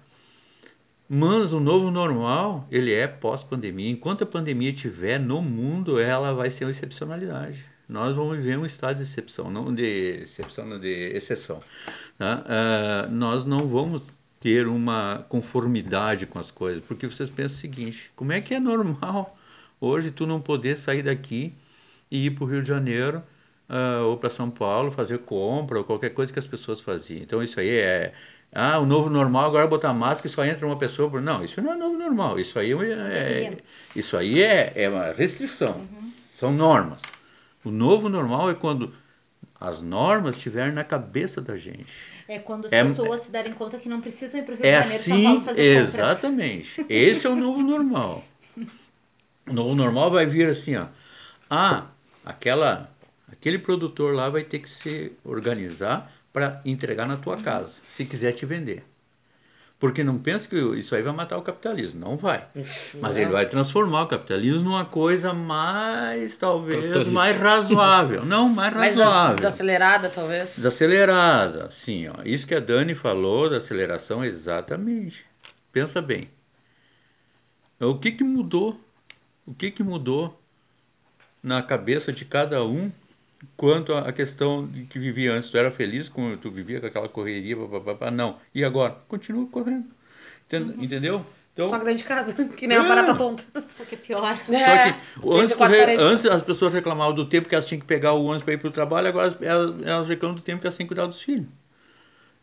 Mas 1.06 1.52
o 1.52 1.60
novo 1.60 1.90
normal, 1.90 2.66
ele 2.70 2.92
é 2.94 3.06
pós-pandemia. 3.06 3.90
Enquanto 3.90 4.24
a 4.24 4.26
pandemia 4.26 4.70
estiver 4.70 5.20
no 5.20 5.42
mundo, 5.42 6.00
ela 6.00 6.32
vai 6.32 6.50
ser 6.50 6.64
uma 6.64 6.70
excepcionalidade. 6.70 7.66
Nós 7.86 8.16
vamos 8.16 8.38
viver 8.38 8.56
um 8.56 8.64
estado 8.64 8.96
de 8.96 9.02
exceção, 9.02 9.50
não 9.50 9.74
de 9.74 10.22
exceção, 10.22 10.64
não 10.66 10.80
de 10.80 10.88
exceção. 11.14 11.62
tá? 12.16 12.44
Ah, 12.46 13.08
nós 13.10 13.44
não 13.44 13.68
vamos 13.68 14.02
ter 14.40 14.66
uma 14.66 15.26
conformidade 15.28 16.26
com 16.26 16.38
as 16.38 16.50
coisas, 16.50 16.84
porque 16.84 17.06
vocês 17.06 17.28
pensam 17.28 17.56
o 17.56 17.60
seguinte: 17.60 18.10
como 18.14 18.32
é 18.32 18.40
que 18.40 18.54
é 18.54 18.60
normal 18.60 19.36
hoje 19.80 20.10
tu 20.10 20.26
não 20.26 20.40
poder 20.40 20.76
sair 20.76 21.02
daqui 21.02 21.54
e 22.10 22.26
ir 22.26 22.30
para 22.30 22.44
o 22.44 22.46
Rio 22.46 22.62
de 22.62 22.68
Janeiro 22.68 23.22
ah, 23.68 24.02
ou 24.04 24.16
para 24.16 24.30
São 24.30 24.50
Paulo 24.50 24.90
fazer 24.90 25.18
compra 25.18 25.78
ou 25.78 25.84
qualquer 25.84 26.10
coisa 26.10 26.32
que 26.32 26.38
as 26.38 26.46
pessoas 26.46 26.80
faziam? 26.80 27.22
Então 27.22 27.42
isso 27.42 27.60
aí 27.60 27.70
é 27.70 28.12
ah, 28.52 28.78
o 28.78 28.86
novo 28.86 29.10
normal 29.10 29.46
agora 29.46 29.64
é 29.64 29.68
botar 29.68 29.92
máscara 29.92 30.26
e 30.26 30.30
só 30.30 30.44
entra 30.44 30.66
uma 30.66 30.78
pessoa 30.78 31.10
por. 31.10 31.20
Não, 31.20 31.44
isso 31.44 31.60
não 31.60 31.72
é 31.72 31.76
novo 31.76 31.98
normal. 31.98 32.40
Isso 32.40 32.58
aí 32.58 32.72
é, 32.72 33.58
isso 33.94 34.16
aí 34.16 34.42
é, 34.42 34.72
é 34.74 34.88
uma 34.88 35.12
restrição. 35.12 35.86
São 36.32 36.52
normas. 36.52 37.02
O 37.62 37.70
novo 37.70 38.08
normal 38.08 38.50
é 38.50 38.54
quando 38.54 38.92
as 39.60 39.82
normas 39.82 40.36
estiverem 40.36 40.72
na 40.72 40.84
cabeça 40.84 41.42
da 41.42 41.56
gente. 41.56 41.92
É 42.28 42.38
quando 42.38 42.66
as 42.66 42.72
É- 42.72 42.82
pessoas 42.82 43.20
se 43.22 43.32
derem 43.32 43.54
conta 43.54 43.78
que 43.78 43.88
não 43.88 44.02
precisam 44.02 44.40
ir 44.40 44.44
para 44.44 44.54
o 44.54 44.56
Rio 44.58 44.66
É 44.66 44.72
de 44.72 44.84
Janeiro, 44.84 45.02
São 45.02 45.14
assim, 45.14 45.24
Paulo 45.24 45.40
fazer 45.40 45.74
compras. 45.86 45.94
exatamente. 45.94 46.86
Esse 46.88 47.26
é 47.26 47.30
o 47.30 47.34
novo 47.36 47.62
normal. 47.62 48.22
O 49.46 49.52
novo 49.52 49.74
normal 49.74 50.10
vai 50.10 50.26
vir 50.26 50.46
assim, 50.50 50.76
ó. 50.76 50.86
Ah, 51.48 51.86
aquela, 52.22 52.90
aquele 53.32 53.58
produtor 53.58 54.14
lá 54.14 54.28
vai 54.28 54.44
ter 54.44 54.58
que 54.58 54.68
se 54.68 55.10
organizar 55.24 56.12
para 56.30 56.60
entregar 56.66 57.06
na 57.06 57.16
tua 57.16 57.38
casa, 57.38 57.80
se 57.88 58.04
quiser 58.04 58.32
te 58.32 58.44
vender. 58.44 58.84
Porque 59.78 60.02
não 60.02 60.18
pensa 60.18 60.48
que 60.48 60.56
isso 60.76 60.92
aí 60.96 61.02
vai 61.02 61.12
matar 61.12 61.38
o 61.38 61.42
capitalismo, 61.42 62.00
não 62.00 62.16
vai. 62.16 62.44
Mas 63.00 63.16
ele 63.16 63.30
vai 63.30 63.46
transformar 63.46 64.02
o 64.02 64.06
capitalismo 64.08 64.64
numa 64.64 64.84
coisa 64.84 65.32
mais, 65.32 66.36
talvez, 66.36 67.06
mais 67.06 67.36
razoável. 67.36 68.24
Não, 68.24 68.48
mais 68.48 68.74
Mais 68.74 68.98
razoável. 68.98 69.36
desacelerada, 69.36 70.10
talvez. 70.10 70.56
Desacelerada, 70.56 71.66
assim, 71.66 72.08
ó. 72.08 72.14
Isso 72.24 72.44
que 72.44 72.56
a 72.56 72.60
Dani 72.60 72.96
falou 72.96 73.48
da 73.48 73.58
aceleração, 73.58 74.24
exatamente. 74.24 75.24
Pensa 75.70 76.02
bem. 76.02 76.28
O 77.80 77.94
que 77.96 78.10
que 78.10 78.24
mudou? 78.24 78.80
O 79.46 79.54
que 79.54 79.70
que 79.70 79.84
mudou 79.84 80.36
na 81.40 81.62
cabeça 81.62 82.12
de 82.12 82.24
cada 82.24 82.64
um 82.64 82.90
quanto 83.56 83.94
à 83.94 84.12
questão 84.12 84.66
de 84.66 84.82
que 84.84 84.98
vivia 84.98 85.32
antes? 85.32 85.50
Tu 85.50 85.56
era 85.56 85.70
feliz 85.70 86.08
com 86.08 86.36
tu 86.36 86.50
vivia 86.50 86.80
com 86.80 86.86
aquela 86.86 87.08
correria, 87.08 87.56
papapá, 87.56 88.10
não. 88.10 88.36
E 88.54 88.64
agora? 88.64 88.96
Continua 89.08 89.46
correndo. 89.46 89.86
Enten- 90.46 90.74
Entendeu? 90.82 91.24
Então, 91.52 91.66
Só 91.68 91.78
que 91.78 91.84
dentro 91.86 91.98
de 91.98 92.04
casa, 92.04 92.34
que 92.56 92.66
nem 92.68 92.78
uma 92.78 92.86
É. 92.86 92.88
barata 92.88 93.14
tonta. 93.16 93.44
Só 93.68 93.84
que 93.84 93.96
é 93.96 93.98
pior. 93.98 94.20
só 94.46 94.52
É, 94.52 94.92
que 94.92 94.98
dentro 95.22 95.64
antes, 95.64 95.98
antes 95.98 96.26
as 96.26 96.42
pessoas 96.42 96.72
reclamavam 96.72 97.14
do 97.14 97.26
tempo 97.26 97.48
que 97.48 97.54
elas 97.54 97.66
tinham 97.66 97.80
que 97.80 97.86
pegar 97.86 98.12
o 98.12 98.24
ônibus 98.24 98.44
para 98.44 98.54
ir 98.54 98.58
para 98.58 98.68
o 98.68 98.72
trabalho, 98.72 99.08
agora 99.08 99.36
elas, 99.40 99.74
elas 99.84 100.08
reclamam 100.08 100.36
do 100.36 100.42
tempo 100.42 100.60
que 100.60 100.66
elas 100.66 100.76
têm 100.76 100.86
que 100.86 100.94
cuidar 100.94 101.06
dos 101.06 101.20
filhos. 101.20 101.46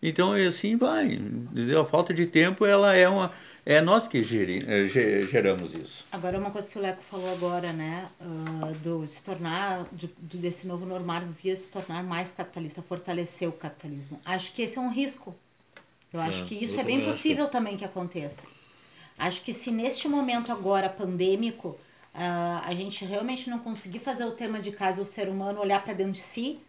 Então, 0.03 0.34
assim 0.34 0.75
vai. 0.77 1.13
Entendeu? 1.13 1.81
A 1.81 1.86
falta 1.86 2.13
de 2.13 2.25
tempo, 2.25 2.65
ela 2.65 2.95
é 2.95 3.08
uma. 3.08 3.31
É 3.65 3.82
nós 3.82 4.08
que 4.08 4.21
geri- 4.23 4.63
eh, 4.67 4.86
ge- 4.86 5.23
geramos 5.23 5.73
isso. 5.73 6.06
Agora, 6.12 6.38
uma 6.38 6.51
coisa 6.51 6.69
que 6.69 6.78
o 6.78 6.82
Leco 6.82 7.01
falou 7.01 7.30
agora, 7.32 7.73
né? 7.73 8.08
ah, 8.21 8.71
do 8.84 9.06
se 9.08 9.23
tornar, 9.23 9.86
de- 9.91 10.08
do- 10.08 10.38
desse 10.38 10.67
novo 10.67 10.86
normal, 10.86 11.21
via 11.41 11.56
se 11.56 11.69
tornar 11.71 12.04
mais 12.04 12.32
capitalista, 12.32 12.82
fortalecer 12.82 13.49
o 13.49 13.51
capitalismo. 13.51 14.21
Acho 14.23 14.51
que 14.54 14.62
esse 14.62 14.78
é 14.78 14.82
um 14.82 14.89
risco. 14.91 15.34
Eu 16.13 16.19
acho 16.21 16.43
É, 16.43 16.47
que 16.47 16.56
isso 16.63 16.80
é 16.80 16.84
bem 16.84 16.97
acho. 16.97 17.08
possível 17.08 17.47
também 17.47 17.75
que 17.75 17.84
aconteça. 17.84 18.45
Acho 19.17 19.41
que 19.41 19.54
se 19.54 19.71
neste 19.71 20.08
momento 20.08 20.51
agora 20.51 20.88
pandêmico 20.89 21.78
ah, 22.13 22.63
a 22.65 22.73
gente 22.75 23.04
realmente 23.04 23.49
não 23.49 23.60
conseguir 23.60 23.99
fazer 23.99 24.25
o 24.25 24.32
tema 24.32 24.60
de 24.60 24.71
casa 24.71 25.01
o 25.01 25.06
ser 25.06 25.28
humano 25.28 25.60
olhar 25.60 25.84
para 25.84 25.93
dentro 25.93 26.13
de 26.13 26.19
si, 26.19 26.60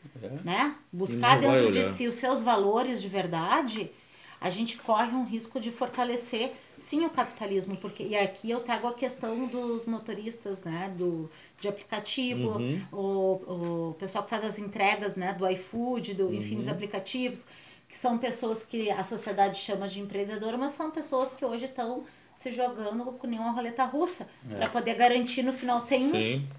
né? 0.45 0.75
Buscar 0.93 1.39
dentro 1.41 1.71
de 1.71 1.85
si 1.93 2.09
os 2.09 2.17
seus 2.17 2.41
valores 2.41 3.01
de 3.03 3.09
verdade, 3.09 3.91
a 4.40 4.51
gente 4.51 4.77
corre 4.79 5.14
um 5.14 5.25
risco 5.25 5.59
de 5.59 5.70
fortalecer 5.70 6.53
sim 6.77 7.05
o 7.05 7.11
capitalismo, 7.11 7.77
porque 7.77 8.03
e 8.03 8.14
aqui 8.16 8.51
eu 8.51 8.61
trago 8.61 8.87
a 8.87 8.92
questão 8.94 9.46
dos 9.46 9.87
motoristas, 9.87 10.64
né, 10.64 10.92
do 10.96 11.29
de 11.61 11.68
aplicativo, 11.68 12.59
Uhum. 12.59 12.81
o, 12.92 13.90
o 13.90 13.94
pessoal 13.94 14.25
que 14.25 14.31
faz 14.31 14.44
as 14.44 14.59
entregas, 14.59 15.16
né, 15.16 15.33
do 15.33 15.49
iFood, 15.49 16.14
do 16.14 16.33
enfim, 16.35 16.55
Uhum. 16.55 16.61
os 16.61 16.68
aplicativos, 16.68 17.46
que 17.88 17.96
são 17.96 18.18
pessoas 18.18 18.64
que 18.64 18.90
a 18.90 19.03
sociedade 19.03 19.59
chama 19.59 19.87
de 19.88 20.01
empreendedora, 20.01 20.57
mas 20.59 20.72
são 20.72 20.90
pessoas 20.90 21.31
que 21.33 21.44
hoje 21.44 21.66
estão 21.66 22.05
se 22.35 22.51
jogando 22.51 23.05
com 23.12 23.27
nenhuma 23.27 23.53
roleta 23.53 23.85
russa 23.85 24.29
para 24.49 24.68
poder 24.68 24.94
garantir 24.96 25.42
no 25.42 25.53
final 25.53 25.81
sem 25.81 26.05
um 26.05 26.12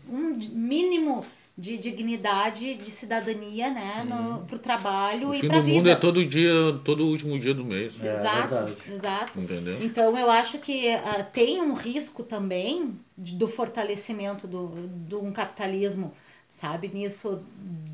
um 0.09 0.31
mínimo 0.53 1.25
de 1.57 1.75
dignidade, 1.77 2.75
de 2.75 2.91
cidadania, 2.91 3.71
né, 3.71 4.05
no, 4.07 4.45
pro 4.45 4.59
trabalho 4.59 5.29
O 5.29 5.33
e 5.33 5.39
fim 5.41 5.47
pra 5.47 5.57
do 5.57 5.63
vida. 5.63 5.75
mundo 5.77 5.89
é 5.89 5.95
todo 5.95 6.23
dia, 6.23 6.51
todo 6.85 7.07
último 7.07 7.39
dia 7.39 7.53
do 7.53 7.65
mês. 7.65 7.93
É, 7.99 8.07
exato, 8.19 8.47
verdade. 8.49 8.73
exato. 8.91 9.39
Entendeu? 9.39 9.77
Então 9.81 10.15
eu 10.17 10.29
acho 10.29 10.59
que 10.59 10.87
ah, 10.93 11.23
tem 11.23 11.59
um 11.59 11.73
risco 11.73 12.21
também 12.23 12.93
de- 13.17 13.33
do 13.33 13.47
fortalecimento 13.47 14.45
do, 14.47 14.87
de 15.07 15.15
um 15.15 15.31
capitalismo, 15.31 16.13
sabe, 16.47 16.89
nisso 16.93 17.41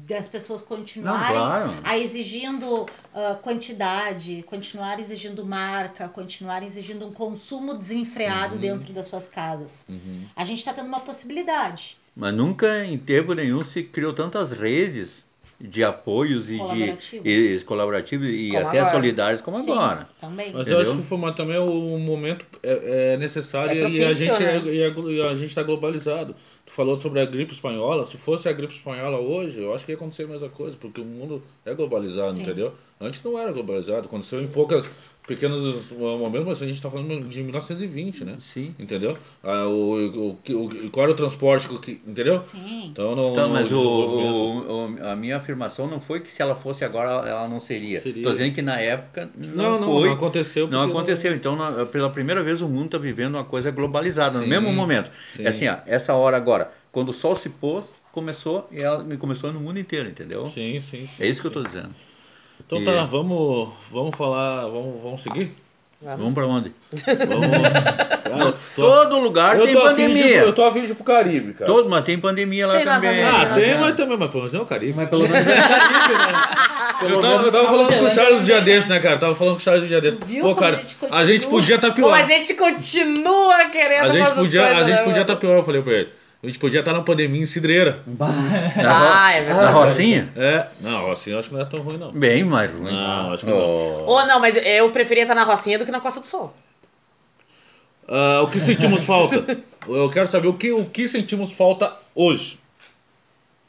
das 0.05 0.27
pessoas 0.27 0.61
continuarem 0.61 1.39
a 1.85 1.97
exigindo 1.97 2.85
ah, 3.15 3.35
quantidade, 3.41 4.43
continuar 4.43 4.99
exigindo 4.99 5.45
marca, 5.45 6.09
continuar 6.09 6.63
exigindo 6.63 7.07
um 7.07 7.13
consumo 7.13 7.73
desenfreado 7.75 8.57
dentro 8.57 8.91
das 8.91 9.05
suas 9.05 9.25
casas. 9.25 9.85
Uhum. 9.87 10.25
A 10.35 10.43
gente 10.43 10.57
está 10.59 10.73
tendo 10.73 10.87
uma 10.87 10.99
possibilidade. 10.99 11.97
Mas 12.15 12.33
nunca 12.33 12.85
em 12.85 12.97
tempo 12.97 13.33
nenhum 13.33 13.63
se 13.65 13.83
criou 13.83 14.13
tantas 14.13 14.51
redes 14.51 15.23
de 15.59 15.81
apoios 15.83 16.49
e 16.49 16.53
de 16.53 16.59
Colaborativos. 16.59 17.25
e, 17.25 17.55
e 17.55 17.59
colaborativos 17.61 18.27
e 18.27 18.49
Como 18.51 18.67
até 18.67 18.79
agora. 18.79 18.95
solidários 18.95 19.41
como 19.41 19.57
Sim, 19.59 19.71
agora. 19.71 20.09
também. 20.19 20.51
Mas 20.51 20.67
eu 20.67 20.77
acho 20.77 20.89
Entendeu? 20.89 21.01
que 21.03 21.07
foi 21.09 21.17
uma- 21.17 21.31
também 21.31 21.57
o 21.57 21.97
momento 21.99 22.45
é, 22.61 23.13
é 23.13 23.17
necessário 23.17 23.71
É 23.71 23.89
e 23.89 24.03
a 24.03 24.11
gente 24.11 24.43
né? 24.43 24.57
é- 24.57 24.73
e 24.73 24.83
a, 24.83 24.87
e 24.89 25.21
a 25.21 25.35
gente 25.35 25.47
está 25.49 25.63
globalizado. 25.63 26.35
Tu 26.65 26.71
falou 26.71 26.99
sobre 26.99 27.21
a 27.21 27.25
gripe 27.25 27.53
espanhola. 27.53 28.03
Se 28.03 28.17
fosse 28.17 28.49
a 28.49 28.51
gripe 28.51 28.73
espanhola 28.73 29.17
hoje, 29.19 29.61
eu 29.61 29.73
acho 29.73 29.85
que 29.85 29.93
ia 29.93 29.95
acontecer 29.95 30.23
a 30.23 30.27
mesma 30.27 30.49
coisa, 30.49 30.75
porque 30.79 30.99
o 30.99 31.05
mundo 31.05 31.41
é 31.65 31.73
globalizado, 31.73 32.31
Sim. 32.31 32.41
entendeu? 32.43 32.73
Antes 32.99 33.23
não 33.23 33.39
era 33.39 33.51
globalizado, 33.51 34.07
aconteceu 34.07 34.41
em 34.41 34.47
poucas 34.47 34.89
pequenos 35.25 35.91
momentos, 35.91 36.45
mas 36.47 36.61
a 36.61 36.65
gente 36.65 36.75
está 36.75 36.89
falando 36.89 37.27
de 37.27 37.43
1920, 37.43 38.23
né? 38.25 38.35
Sim. 38.39 38.75
Entendeu? 38.77 39.17
Ah, 39.43 39.65
o, 39.67 40.29
o, 40.31 40.37
que- 40.43 40.53
o, 40.53 40.89
qual 40.91 41.05
era 41.05 41.13
o 41.13 41.15
transporte, 41.15 41.67
que- 41.69 41.77
que- 41.77 42.01
entendeu? 42.05 42.39
Sim. 42.41 42.87
Então 42.91 43.15
não. 43.15 43.31
Então, 43.31 43.47
não- 43.47 43.53
mas 43.53 43.71
o, 43.71 43.77
o- 43.79 44.95
o- 44.99 45.07
a 45.07 45.15
minha 45.15 45.37
afirmação 45.37 45.87
não 45.87 45.99
foi 46.01 46.19
que 46.19 46.31
se 46.31 46.41
ela 46.41 46.55
fosse 46.55 46.83
agora 46.83 47.27
ela 47.27 47.47
não 47.47 47.59
seria. 47.59 47.99
Seria. 47.99 48.19
Estou 48.19 48.31
dizendo 48.33 48.53
que 48.53 48.61
na 48.61 48.79
época 48.79 49.29
Não, 49.37 49.53
não, 49.55 49.79
não, 49.79 49.87
foi. 49.87 50.07
não 50.07 50.13
aconteceu. 50.15 50.67
Não 50.67 50.81
aconteceu. 50.83 51.33
Então, 51.33 51.55
na- 51.55 51.85
pela 51.85 52.09
primeira 52.09 52.43
vez, 52.43 52.61
o 52.61 52.67
mundo 52.67 52.85
está 52.87 52.97
vivendo 52.97 53.35
uma 53.35 53.43
coisa 53.45 53.71
globalizada, 53.71 54.37
no 54.37 54.43
Sim, 54.43 54.49
mesmo 54.49 54.71
momento. 54.73 55.09
sim. 55.35 55.43
É 55.43 55.49
assim, 55.49 55.67
ó, 55.67 55.77
essa 55.85 56.13
hora 56.13 56.35
agora, 56.37 56.71
quando 56.91 57.09
o 57.09 57.13
sol 57.13 57.35
se 57.35 57.49
pôs, 57.49 57.91
começou 58.11 58.67
e 58.71 58.81
ela 58.81 59.03
começou 59.17 59.51
no 59.51 59.59
mundo 59.59 59.79
inteiro, 59.79 60.09
entendeu? 60.09 60.45
Sim, 60.45 60.79
sim. 60.79 61.05
sim 61.05 61.23
É 61.23 61.27
isso 61.27 61.41
que 61.41 61.47
eu 61.47 61.49
estou 61.49 61.63
dizendo. 61.63 61.89
Então 62.77 62.93
E- 62.93 62.97
tá, 62.97 63.03
vamos, 63.05 63.69
vamos 63.91 64.15
falar, 64.15 64.61
vamos, 64.67 65.01
vamos 65.01 65.21
seguir? 65.21 65.51
Vamos 66.01 66.33
para 66.33 66.45
onde? 66.45 66.71
Vamos. 66.91 67.47
Cara, 68.23 68.53
tô- 68.75 68.81
Todo 68.81 69.19
lugar 69.19 69.57
eu 69.57 69.65
tem 69.65 69.73
tô 69.73 69.81
afim 69.85 70.07
de, 70.07 70.13
pandemia. 70.13 70.37
eu 70.41 70.53
tô 70.53 70.65
afim 70.65 70.85
de 70.85 70.91
ir 70.91 70.95
pro 70.95 71.03
Caribe, 71.03 71.53
cara. 71.53 71.71
Todo, 71.71 71.89
mas 71.89 72.03
tem 72.03 72.17
pandemia 72.19 72.65
lá 72.67 72.75
Tem 72.77 72.85
lá 72.85 72.95
também. 72.95 73.09
pandemia, 73.11 73.41
Ah, 73.41 73.45
tem, 73.53 73.77
mas 73.77 73.95
também, 73.95 74.17
mas 74.17 74.31
pelo 74.31 74.43
menos 74.43 74.53
é 74.53 74.59
o 74.59 74.65
Caribe. 74.65 74.93
Mas 74.97 75.09
pelo 75.09 75.29
menos 75.29 75.47
é 75.47 75.55
Caribe, 75.61 76.13
né? 76.13 77.13
Eu 77.13 77.19
tava, 77.21 77.43
eu 77.43 77.51
tava 77.51 77.65
falando 77.67 77.99
com 77.99 78.05
o 78.05 78.09
Charles 78.09 78.41
um 78.41 78.45
dia 78.45 78.61
desse, 78.61 78.89
né, 78.89 78.99
cara? 78.99 79.17
Tava 79.17 79.35
falando 79.35 79.53
com 79.53 79.59
o 79.59 79.63
Charles 79.63 79.83
um 79.83 79.87
dia 79.87 80.01
desse. 80.01 80.17
Pô, 80.41 80.55
cara, 80.55 80.77
a 80.77 80.81
gente 80.81 80.97
a 81.11 81.25
gente 81.25 81.47
podia 81.47 81.75
estar 81.75 81.87
tá 81.89 81.93
Pô, 81.93 82.01
pior. 82.01 82.13
a 82.13 82.21
gente 82.23 82.53
continua 82.55 83.65
querendo 83.65 84.03
A 84.05 84.09
gente 84.09 84.23
fazer 84.23 84.35
podia, 84.41 84.61
coisas, 84.61 84.77
a 84.79 84.83
gente 84.83 84.97
né, 84.97 85.03
podia 85.03 85.21
estar 85.21 85.33
tá 85.35 85.39
pior, 85.39 85.57
eu 85.57 85.63
falei 85.63 85.81
pra 85.81 85.93
ele. 85.93 86.09
A 86.43 86.47
gente 86.47 86.59
podia 86.59 86.81
estar 86.81 86.91
na 86.91 87.01
pandemia 87.01 87.41
em 87.41 87.45
Cidreira. 87.45 88.03
Na, 88.05 88.27
Ah, 89.27 89.31
é 89.31 89.41
verdade. 89.45 89.61
na 89.65 89.71
Rocinha? 89.71 90.33
É, 90.35 90.67
não, 90.81 91.09
assim 91.09 91.31
eu 91.31 91.39
acho 91.39 91.47
que 91.47 91.55
não 91.55 91.61
é 91.61 91.65
tão 91.65 91.79
ruim, 91.81 91.97
não. 91.97 92.11
Bem 92.11 92.43
mais 92.43 92.69
ruim. 92.69 92.91
Não, 92.91 93.31
acho 93.31 93.45
que 93.45 93.49
não. 93.51 93.57
Oh. 93.57 94.05
Ou 94.07 94.25
não, 94.27 94.41
mas 94.41 94.57
eu 94.57 94.91
preferia 94.91 95.23
estar 95.23 95.35
na 95.35 95.45
Rocinha 95.45 95.79
do 95.79 95.85
que 95.85 95.91
na 95.91 96.01
Costa 96.01 96.19
do 96.19 96.27
Sol. 96.27 96.53
Ah, 98.09 98.41
o 98.43 98.49
que 98.49 98.59
sentimos 98.59 99.05
falta? 99.05 99.57
Eu 99.87 100.09
quero 100.09 100.27
saber 100.27 100.49
o 100.49 100.53
que, 100.53 100.73
o 100.73 100.83
que 100.85 101.07
sentimos 101.07 101.53
falta 101.53 101.93
hoje. 102.13 102.59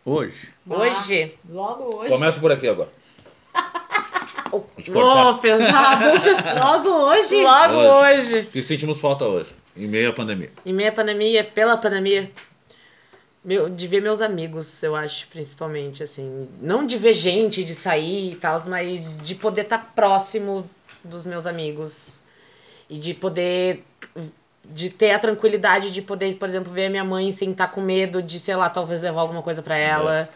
Hoje. 0.04 0.52
Hoje. 0.68 1.32
Logo 1.48 1.98
hoje. 1.98 2.08
Começa 2.10 2.40
por 2.40 2.50
aqui 2.50 2.68
agora. 2.68 2.88
Ô, 4.50 4.60
cortar. 4.60 5.40
pesado. 5.40 6.04
Logo 6.60 6.88
hoje. 6.88 7.42
Logo 7.42 7.74
hoje. 7.74 8.40
O 8.40 8.46
que 8.46 8.62
sentimos 8.62 9.00
falta 9.00 9.24
hoje, 9.24 9.54
em 9.76 9.86
meio 9.86 10.10
à 10.10 10.12
pandemia? 10.12 10.50
Em 10.66 10.72
meia 10.72 10.92
pandemia, 10.92 11.42
pela 11.44 11.76
pandemia, 11.76 12.30
meu, 13.44 13.68
de 13.68 13.86
ver 13.86 14.00
meus 14.00 14.20
amigos, 14.20 14.82
eu 14.82 14.96
acho, 14.96 15.28
principalmente, 15.28 16.02
assim. 16.02 16.48
Não 16.60 16.86
de 16.86 16.96
ver 16.96 17.12
gente, 17.12 17.62
de 17.64 17.74
sair 17.74 18.32
e 18.32 18.36
tal, 18.36 18.60
mas 18.66 19.16
de 19.18 19.34
poder 19.34 19.62
estar 19.62 19.92
próximo 19.94 20.68
dos 21.02 21.24
meus 21.26 21.46
amigos. 21.46 22.20
E 22.88 22.98
de 22.98 23.12
poder. 23.14 23.84
De 24.66 24.88
ter 24.88 25.10
a 25.10 25.18
tranquilidade 25.18 25.90
de 25.92 26.00
poder, 26.00 26.34
por 26.36 26.48
exemplo, 26.48 26.72
ver 26.72 26.86
a 26.86 26.90
minha 26.90 27.04
mãe 27.04 27.30
sem 27.32 27.50
estar 27.50 27.68
com 27.68 27.82
medo 27.82 28.22
de, 28.22 28.38
sei 28.38 28.56
lá, 28.56 28.70
talvez 28.70 29.02
levar 29.02 29.20
alguma 29.20 29.42
coisa 29.42 29.60
pra 29.62 29.76
ela. 29.76 30.28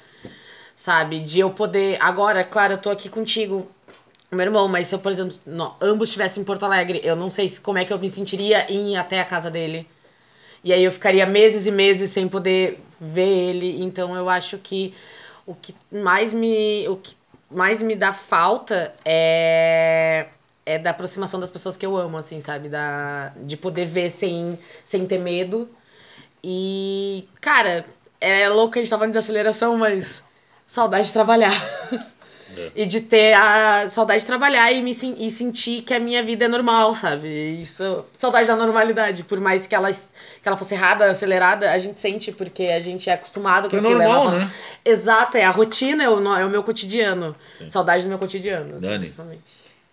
Sabe? 0.77 1.19
De 1.21 1.41
eu 1.41 1.51
poder. 1.51 1.97
Agora, 2.01 2.45
claro, 2.45 2.75
eu 2.75 2.79
tô 2.79 2.91
aqui 2.91 3.09
contigo, 3.09 3.67
meu 4.31 4.43
irmão, 4.43 4.69
mas 4.69 4.87
se 4.89 4.95
eu, 4.95 4.99
por 4.99 5.11
exemplo, 5.11 5.35
nó- 5.47 5.75
ambos 5.81 6.09
estivessem 6.11 6.43
em 6.43 6.45
Porto 6.45 6.65
Alegre, 6.65 7.01
eu 7.03 7.17
não 7.17 7.31
sei 7.31 7.49
se- 7.49 7.61
como 7.61 7.79
é 7.79 7.85
que 7.87 7.93
eu 7.93 7.99
me 7.99 8.09
sentiria 8.11 8.71
em 8.71 8.93
ir 8.93 8.97
até 8.97 9.19
a 9.21 9.25
casa 9.25 9.51
dele. 9.51 9.89
E 10.63 10.73
aí 10.73 10.85
eu 10.85 10.93
ficaria 10.93 11.25
meses 11.27 11.67
e 11.67 11.71
meses 11.71 12.11
sem 12.11 12.29
poder 12.29 12.81
ver 13.01 13.51
ele. 13.51 13.83
Então 13.83 14.15
eu 14.17 14.29
acho 14.29 14.59
que 14.59 14.95
o 15.47 15.55
que 15.55 15.75
mais 15.91 16.33
me, 16.33 16.87
o 16.89 16.97
que 16.97 17.17
mais 17.51 17.81
me 17.83 17.95
dá 17.97 18.13
falta 18.13 18.95
é 19.05 20.27
é 20.69 20.79
da 20.79 20.91
aproximação 20.91 21.41
das 21.41 21.49
pessoas 21.49 21.79
que 21.79 21.87
eu 21.87 21.97
amo, 21.97 22.19
assim, 22.19 22.43
sabe? 22.43 22.69
Da, 22.69 23.33
de 23.39 23.57
poder 23.57 23.87
ver 23.87 24.11
sem, 24.11 24.59
sem 24.85 25.07
ter 25.07 25.17
medo. 25.17 25.67
E, 26.45 27.27
cara, 27.41 27.87
é 28.21 28.47
louco 28.51 28.75
que 28.75 28.79
a 28.79 28.83
gente 28.83 28.91
tava 28.91 29.07
em 29.07 29.09
desaceleração, 29.09 29.79
mas 29.79 30.25
saudade 30.67 31.07
de 31.07 31.15
trabalhar. 31.15 31.55
E 32.75 32.87
de 32.87 33.01
ter 33.01 33.35
a 33.35 33.89
saudade 33.91 34.21
de 34.21 34.27
trabalhar 34.27 34.73
e 34.73 34.83
me 34.83 34.91
e 34.91 35.31
sentir 35.31 35.83
que 35.83 35.95
a 35.95 36.01
minha 36.01 36.23
vida 36.23 36.45
é 36.45 36.49
normal, 36.49 36.95
sabe? 36.95 37.29
Isso, 37.61 38.05
saudade 38.17 38.49
da 38.49 38.57
normalidade, 38.57 39.25
por 39.25 39.41
mais 39.41 39.67
que 39.67 39.75
ela, 39.75 39.91
que 39.91 40.47
ela 40.47 40.57
fosse 40.57 40.75
errada, 40.75 41.11
acelerada, 41.11 41.71
a 41.71 41.79
gente 41.79 41.99
sente 41.99 42.33
porque 42.33 42.65
a 42.65 42.81
gente 42.81 43.09
é 43.09 43.15
acostumado 43.15 43.69
Que 43.69 43.77
é 43.77 43.81
com 43.81 43.87
aquilo. 43.87 44.01
normal, 44.01 44.21
a 44.21 44.25
nossa... 44.25 44.39
né? 44.39 44.53
Exato, 44.85 45.37
é 45.37 45.45
a 45.45 45.51
rotina, 45.51 46.05
é 46.05 46.09
o, 46.09 46.37
é 46.37 46.45
o 46.45 46.51
meu 46.51 46.63
cotidiano. 46.63 47.35
Sim. 47.59 47.69
Saudade 47.69 48.03
do 48.03 48.09
meu 48.09 48.19
cotidiano, 48.19 48.77
assim, 48.77 48.87
Dani. 48.87 48.99
principalmente. 48.99 49.43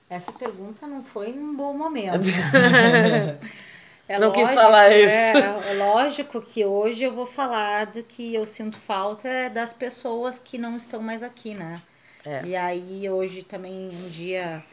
Essa 0.10 0.32
pergunta 0.32 0.86
não 0.86 1.04
foi 1.04 1.30
num 1.30 1.56
bom 1.56 1.74
momento. 1.74 2.20
É 4.08 4.20
Não 4.20 4.32
quis 4.32 4.54
falar 4.54 4.92
isso. 4.96 5.14
É, 5.14 5.72
é 5.72 5.74
lógico 5.74 6.40
que 6.40 6.64
hoje 6.64 7.04
eu 7.04 7.12
vou 7.12 7.26
falar 7.26 7.88
do 7.88 8.04
que 8.04 8.36
eu 8.36 8.46
sinto 8.46 8.78
falta 8.78 9.28
é 9.28 9.50
das 9.50 9.74
pessoas 9.74 10.38
que 10.38 10.60
não 10.60 10.78
estão 10.78 11.02
mais 11.02 11.24
aqui, 11.24 11.58
né? 11.58 11.82
É. 12.26 12.46
E 12.46 12.56
aí 12.56 13.10
hoje 13.10 13.44
também 13.44 13.90
é 13.90 13.96
um 13.96 14.10
dia 14.10 14.64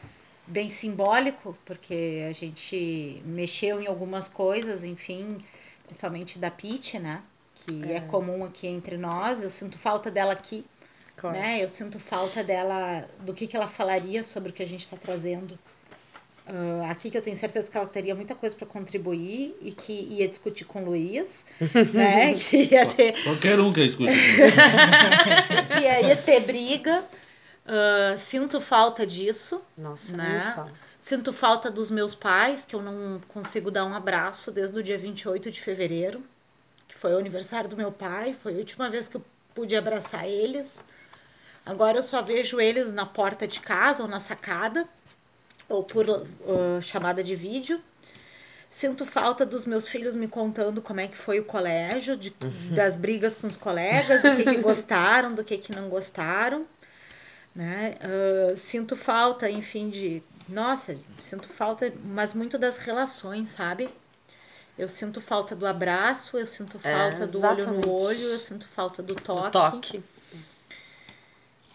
bem 0.47 0.69
simbólico, 0.69 1.57
porque 1.63 2.25
a 2.27 2.33
gente 2.33 3.21
mexeu 3.25 3.79
em 3.81 3.87
algumas 3.87 4.27
coisas, 4.27 4.83
enfim, 4.83 5.37
principalmente 5.85 6.39
da 6.39 6.49
Pete, 6.49 6.99
né? 6.99 7.21
Que 7.55 7.93
é. 7.93 7.99
comum 8.01 8.43
aqui 8.43 8.67
entre 8.67 8.97
nós. 8.97 9.43
Eu 9.43 9.49
sinto 9.49 9.77
falta 9.77 10.09
dela 10.09 10.33
aqui, 10.33 10.65
Claro. 11.15 11.37
né? 11.37 11.63
Eu 11.63 11.69
sinto 11.69 11.99
falta 11.99 12.43
dela, 12.43 13.07
do 13.19 13.33
que, 13.33 13.47
que 13.47 13.55
ela 13.55 13.67
falaria 13.67 14.23
sobre 14.23 14.49
o 14.49 14.53
que 14.53 14.63
a 14.63 14.67
gente 14.67 14.81
está 14.81 14.97
trazendo 14.97 15.57
ah, 16.45 16.91
aqui, 16.91 17.09
que 17.09 17.17
eu 17.17 17.21
tenho 17.21 17.37
certeza 17.37 17.71
que 17.71 17.77
ela 17.77 17.87
teria 17.87 18.13
muita 18.13 18.35
coisa 18.35 18.53
para 18.53 18.67
contribuir 18.67 19.55
e 19.61 19.71
que 19.71 19.93
ia 19.93 20.27
discutir 20.27 20.65
com 20.65 20.81
o 20.81 20.85
Luiz, 20.85 21.45
né? 21.93 22.33
Que 22.33 22.73
ia 22.73 22.85
ter, 22.85 23.13
Qualquer 23.23 23.59
um 23.59 23.71
que 23.71 23.81
escute. 23.81 24.11
que 24.11 25.79
ia, 25.79 26.01
ia 26.01 26.17
ter 26.17 26.41
briga. 26.41 27.03
Ah, 27.65 28.15
sinto 28.17 28.59
falta 28.59 29.05
disso. 29.07 29.61
Nossa, 29.77 30.15
Né? 30.15 30.55
Sinto 30.99 31.33
falta 31.33 31.69
dos 31.69 31.91
meus 31.91 32.15
pais, 32.15 32.65
que 32.65 32.75
eu 32.75 32.81
não 32.81 33.19
consigo 33.27 33.69
dar 33.69 33.83
um 33.85 33.93
abraço 33.93 34.51
desde 34.51 34.79
o 34.79 34.83
dia 34.83 34.97
28 34.97 35.51
de 35.51 35.59
fevereiro, 35.59 36.23
que 36.87 36.95
foi 36.95 37.13
o 37.13 37.17
aniversário 37.17 37.69
do 37.69 37.75
meu 37.75 37.91
pai, 37.91 38.33
foi 38.33 38.53
a 38.53 38.57
última 38.57 38.89
vez 38.89 39.07
que 39.09 39.17
eu 39.17 39.25
pude 39.53 39.75
abraçar 39.75 40.25
eles. 40.25 40.83
Agora 41.65 41.97
eu 41.97 42.03
só 42.03 42.21
vejo 42.21 42.59
eles 42.59 42.91
na 42.91 43.05
porta 43.05 43.45
de 43.47 43.59
casa 43.59 44.03
ou 44.03 44.07
na 44.09 44.19
sacada, 44.19 44.87
ou 45.67 45.83
por 45.83 46.09
ah, 46.09 46.81
chamada 46.81 47.21
de 47.23 47.35
vídeo. 47.35 47.81
Sinto 48.69 49.05
falta 49.05 49.45
dos 49.45 49.65
meus 49.65 49.87
filhos 49.87 50.15
me 50.15 50.27
contando 50.27 50.81
como 50.81 50.99
é 50.99 51.07
que 51.07 51.17
foi 51.17 51.39
o 51.39 51.43
colégio, 51.45 52.15
de- 52.17 52.33
das 52.73 52.95
brigas 52.97 53.35
com 53.35 53.47
os 53.47 53.55
colegas, 53.57 54.21
do 54.21 54.31
que, 54.31 54.43
que 54.43 54.57
gostaram, 54.61 55.33
do 55.33 55.43
que, 55.43 55.57
que 55.57 55.75
não 55.75 55.89
gostaram 55.89 56.65
né? 57.55 57.95
Ah, 58.01 58.55
sinto 58.55 58.95
falta, 58.95 59.49
enfim, 59.49 59.89
de. 59.89 60.23
Nossa, 60.49 60.97
sinto 61.21 61.47
falta, 61.47 61.91
mas 62.03 62.33
muito 62.33 62.57
das 62.57 62.77
relações, 62.77 63.49
sabe? 63.49 63.89
Eu 64.77 64.89
sinto 64.89 65.21
falta 65.21 65.55
do 65.55 65.67
abraço, 65.67 66.37
eu 66.37 66.47
sinto 66.47 66.79
É, 66.83 66.91
falta 66.91 67.27
do 67.27 67.45
olho 67.45 67.71
no 67.71 67.91
olho, 67.91 68.19
eu 68.19 68.39
sinto 68.39 68.65
falta 68.65 69.03
do 69.03 69.13
toque. 69.15 69.43
Do 69.45 69.51
toque, 69.51 70.03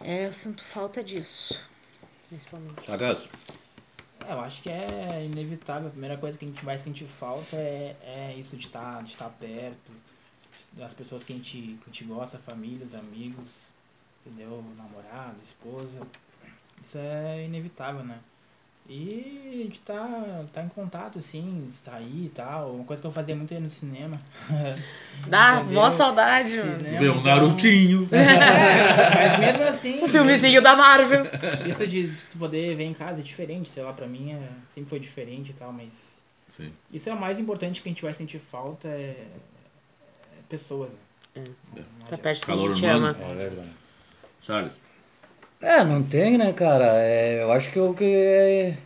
É, 0.01 0.27
eu 0.27 0.31
sinto 0.33 0.63
falta 0.63 1.03
disso. 1.03 1.59
principalmente. 2.27 2.85
Sagaz? 2.85 3.29
É, 4.27 4.33
eu 4.33 4.39
acho 4.41 4.61
que 4.61 4.69
é 4.69 5.21
inevitável. 5.23 5.87
A 5.87 5.91
primeira 5.91 6.17
coisa 6.17 6.37
que 6.37 6.45
a 6.45 6.47
gente 6.47 6.63
vai 6.63 6.77
sentir 6.77 7.07
falta 7.07 7.55
é, 7.55 7.95
é 8.03 8.35
isso 8.37 8.57
de 8.57 8.67
estar, 8.67 9.01
de 9.01 9.11
estar 9.11 9.29
perto, 9.29 9.91
das 10.73 10.93
pessoas 10.93 11.23
que 11.23 11.33
a 11.33 11.35
gente, 11.37 11.57
que 11.57 11.83
a 11.83 11.91
gente 11.91 12.03
gosta, 12.03 12.37
famílias, 12.37 12.93
amigos, 12.93 13.68
entendeu? 14.25 14.63
Namorado, 14.77 15.35
esposa. 15.43 15.99
Isso 16.83 16.97
é 16.97 17.45
inevitável, 17.45 18.03
né? 18.03 18.17
E 18.91 19.51
a 19.53 19.63
gente 19.63 19.81
tá, 19.81 20.43
tá 20.51 20.63
em 20.63 20.67
contato, 20.69 21.19
assim, 21.19 21.69
sair 21.83 22.25
e 22.25 22.29
tal. 22.33 22.71
Uma 22.71 22.83
coisa 22.85 22.99
que 22.99 23.07
eu 23.07 23.11
fazia 23.11 23.35
muito 23.35 23.51
era 23.53 23.61
no 23.61 23.69
cinema. 23.69 24.15
Dá 25.27 25.63
mó 25.63 25.91
saudade, 25.91 26.57
mano. 26.57 26.77
Cinema, 26.77 26.99
Ver 26.99 27.11
um 27.11 27.19
então- 27.19 27.23
Narutinho. 27.23 28.09
Mas 28.09 29.39
mesmo 29.39 29.63
assim. 29.65 30.03
Um 30.03 30.07
filmezinho 30.07 30.59
da 30.63 30.75
Marvel. 30.75 31.25
Isso 31.69 31.85
de, 31.85 32.07
de 32.07 32.25
tu 32.25 32.37
poder 32.39 32.75
ver 32.75 32.85
em 32.85 32.93
casa 32.95 33.19
é 33.19 33.23
diferente, 33.23 33.69
sei 33.69 33.83
lá, 33.83 33.93
pra 33.93 34.07
mim 34.07 34.31
é, 34.31 34.49
sempre 34.73 34.89
foi 34.89 34.99
diferente 34.99 35.51
e 35.51 35.53
tal, 35.53 35.71
mas. 35.71 36.17
Sim. 36.47 36.73
Isso 36.91 37.09
é 37.11 37.13
o 37.13 37.19
mais 37.19 37.39
importante 37.39 37.83
que 37.83 37.89
a 37.89 37.91
gente 37.91 38.01
vai 38.01 38.13
sentir 38.13 38.39
falta 38.39 38.87
é, 38.87 39.17
é 39.21 40.41
pessoas. 40.49 40.89
né? 41.35 41.43
É. 41.75 41.79
Não 41.79 41.83
Tá 42.09 42.17
perto 42.17 42.39
de 42.39 42.45
quem 42.47 42.55
a 42.55 42.73
gente 42.73 42.83
humano. 42.85 43.05
ama. 43.05 43.65
Charles? 44.41 44.71
É, 45.61 45.83
não 45.83 46.01
tem, 46.01 46.37
né, 46.37 46.53
cara? 46.53 46.85
É, 47.03 47.43
eu 47.43 47.51
acho 47.51 47.69
que 47.71 47.79
o 47.79 47.93
que 47.93 48.05
é, 48.05 48.77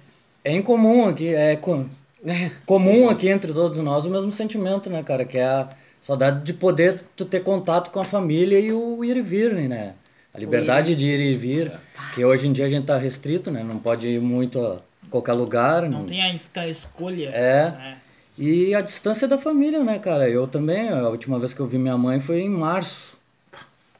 é 0.43 0.51
incomum 0.55 1.07
aqui, 1.07 1.33
é 1.33 1.55
co- 1.55 1.85
comum 2.65 3.09
aqui 3.09 3.29
entre 3.29 3.53
todos 3.53 3.79
nós 3.79 4.05
o 4.05 4.09
mesmo 4.09 4.31
sentimento, 4.31 4.89
né, 4.89 5.03
cara? 5.03 5.23
Que 5.25 5.37
é 5.37 5.45
a 5.45 5.69
saudade 6.01 6.43
de 6.43 6.53
poder 6.53 7.01
tu 7.15 7.25
ter 7.25 7.41
contato 7.41 7.91
com 7.91 7.99
a 7.99 8.03
família 8.05 8.59
e 8.59 8.71
o 8.71 9.03
ir 9.05 9.17
e 9.17 9.21
vir, 9.21 9.53
né? 9.53 9.93
A 10.33 10.39
liberdade 10.39 10.95
de 10.95 11.05
ir 11.05 11.19
e 11.19 11.35
vir, 11.35 11.71
que 12.15 12.25
hoje 12.25 12.47
em 12.47 12.51
dia 12.53 12.65
a 12.65 12.69
gente 12.69 12.87
tá 12.87 12.97
restrito, 12.97 13.51
né? 13.51 13.63
Não 13.63 13.77
pode 13.77 14.07
ir 14.07 14.19
muito 14.19 14.59
a 14.59 14.79
qualquer 15.11 15.33
lugar. 15.33 15.87
Não 15.87 16.05
tem 16.05 16.23
a 16.23 16.33
escolha. 16.67 17.29
É. 17.29 17.69
né? 17.69 17.97
E 18.35 18.73
a 18.73 18.81
distância 18.81 19.27
da 19.27 19.37
família, 19.37 19.83
né, 19.83 19.99
cara? 19.99 20.27
Eu 20.27 20.47
também, 20.47 20.89
a 20.89 21.07
última 21.07 21.37
vez 21.37 21.53
que 21.53 21.59
eu 21.59 21.67
vi 21.67 21.77
minha 21.77 21.95
mãe 21.95 22.19
foi 22.19 22.39
em 22.41 22.49
março. 22.49 23.15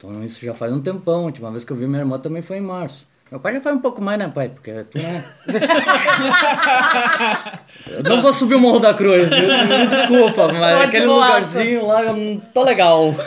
Então 0.03 0.21
isso 0.21 0.45
já 0.45 0.53
faz 0.53 0.73
um 0.73 0.81
tempão. 0.81 1.21
A 1.21 1.23
última 1.23 1.49
vez 1.49 1.63
que 1.63 1.71
eu 1.71 1.77
vi 1.77 1.87
minha 1.87 2.01
irmã 2.01 2.19
também 2.19 2.41
foi 2.41 2.57
em 2.57 2.61
março. 2.61 3.07
Meu 3.31 3.39
pai 3.39 3.53
já 3.53 3.61
faz 3.61 3.77
um 3.77 3.79
pouco 3.79 4.01
mais, 4.01 4.19
né, 4.19 4.27
pai? 4.27 4.49
Porque 4.49 4.83
tu, 4.83 4.99
né? 4.99 5.23
eu 7.87 8.03
não 8.03 8.21
vou 8.21 8.33
subir 8.33 8.55
o 8.55 8.59
Morro 8.59 8.79
da 8.79 8.93
Cruz, 8.93 9.29
me, 9.29 9.39
me 9.39 9.87
desculpa, 9.87 10.51
mas 10.53 10.73
Tô 10.73 10.79
de 10.81 10.87
aquele 10.87 11.05
boaça. 11.07 11.25
lugarzinho 11.25 11.87
lá 11.87 12.03
eu 12.03 12.15
não 12.15 12.37
tô 12.53 12.63
legal. 12.63 13.15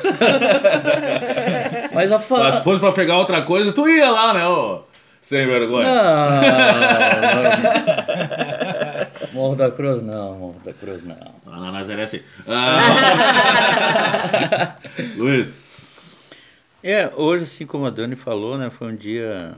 mas 1.93 2.13
a 2.13 2.21
fa... 2.21 2.39
Mas 2.39 2.55
se 2.57 2.63
fosse 2.63 2.79
pra 2.79 2.93
pegar 2.93 3.19
outra 3.19 3.43
coisa, 3.43 3.73
tu 3.73 3.89
ia 3.89 4.09
lá, 4.09 4.33
né, 4.33 4.47
ô? 4.47 4.83
Sem 5.21 5.45
vergonha. 5.45 5.93
Não, 5.93 6.31
não. 9.25 9.33
Morro 9.33 9.57
da 9.57 9.73
Cruz 9.73 10.03
não, 10.03 10.35
Morro 10.35 10.61
da 10.65 10.73
Cruz 10.73 11.03
não. 11.03 11.17
Lá 11.47 11.59
na 11.59 11.73
Nazaré 11.73 12.05
assim. 12.05 12.21
Ah. 12.47 12.79
Luiz. 15.17 15.66
É, 16.89 17.13
hoje, 17.17 17.43
assim 17.43 17.67
como 17.67 17.85
a 17.85 17.91
Dani 17.91 18.15
falou, 18.15 18.57
né, 18.57 18.71
foi 18.71 18.93
um 18.93 18.95
dia, 18.95 19.57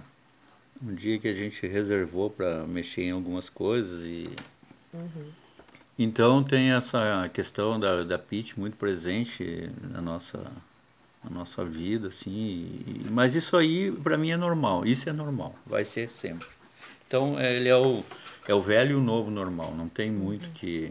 um 0.83 0.95
dia 0.95 1.19
que 1.19 1.29
a 1.29 1.33
gente 1.35 1.67
reservou 1.67 2.31
para 2.31 2.67
mexer 2.67 3.03
em 3.03 3.11
algumas 3.11 3.51
coisas 3.51 4.03
e 4.07 4.31
então 5.99 6.43
tem 6.43 6.71
essa 6.71 7.29
questão 7.35 7.79
da, 7.79 8.03
da 8.03 8.19
Pete 8.19 8.59
muito 8.59 8.79
presente 8.79 9.69
na 9.93 10.01
nossa, 10.01 10.39
na 11.23 11.31
nossa 11.31 11.67
vida, 11.67 12.09
assim. 12.09 12.31
e- 12.87 13.11
mas 13.11 13.35
isso 13.35 13.59
aí 13.59 13.93
para 13.93 14.17
mim 14.17 14.31
é 14.31 14.37
normal. 14.39 14.87
Isso 14.87 15.11
é 15.11 15.13
normal, 15.13 15.55
vai 15.67 15.85
ser 15.85 16.09
sempre. 16.09 16.49
Então 17.07 17.39
é, 17.39 17.57
ele 17.57 17.69
é 17.69 17.77
o 17.77 18.03
é 18.47 18.55
o 18.55 18.63
velho 18.63 18.93
e 18.93 18.95
o 18.95 19.03
novo 19.03 19.31
normal. 19.31 19.75
Não 19.77 19.87
tem 19.87 20.11
muito 20.11 20.49
que 20.55 20.91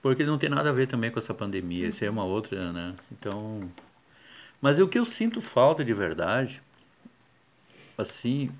porque 0.00 0.24
não 0.24 0.38
tem 0.38 0.48
nada 0.48 0.70
a 0.70 0.72
ver 0.72 0.86
também 0.86 1.10
com 1.10 1.18
essa 1.18 1.34
pandemia. 1.34 1.88
Isso 1.88 2.02
é 2.02 2.08
uma 2.08 2.24
outra, 2.24 2.72
né? 2.72 2.94
Então 3.12 3.60
mas 4.60 4.78
o 4.78 4.88
que 4.88 4.98
eu 4.98 5.04
sinto 5.04 5.40
falta 5.40 5.84
de 5.84 5.92
verdade, 5.92 6.62
assim, 7.96 8.50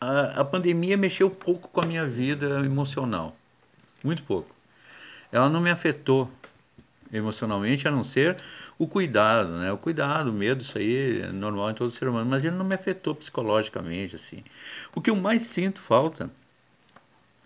a, 0.00 0.40
a 0.40 0.44
pandemia 0.44 0.96
mexeu 0.96 1.30
pouco 1.30 1.68
com 1.68 1.80
a 1.80 1.86
minha 1.86 2.06
vida 2.06 2.60
emocional. 2.64 3.36
Muito 4.02 4.22
pouco. 4.24 4.54
Ela 5.30 5.48
não 5.48 5.60
me 5.60 5.70
afetou 5.70 6.30
emocionalmente, 7.12 7.86
a 7.86 7.90
não 7.90 8.02
ser 8.02 8.36
o 8.78 8.86
cuidado, 8.86 9.58
né? 9.58 9.70
O 9.70 9.78
cuidado, 9.78 10.30
o 10.30 10.32
medo, 10.32 10.62
isso 10.62 10.78
aí 10.78 11.20
é 11.20 11.26
normal 11.28 11.70
em 11.70 11.74
todo 11.74 11.90
ser 11.90 12.08
humano, 12.08 12.28
mas 12.28 12.44
ele 12.44 12.56
não 12.56 12.64
me 12.64 12.74
afetou 12.74 13.14
psicologicamente, 13.14 14.16
assim. 14.16 14.42
O 14.94 15.00
que 15.00 15.10
eu 15.10 15.16
mais 15.16 15.42
sinto 15.42 15.80
falta 15.80 16.30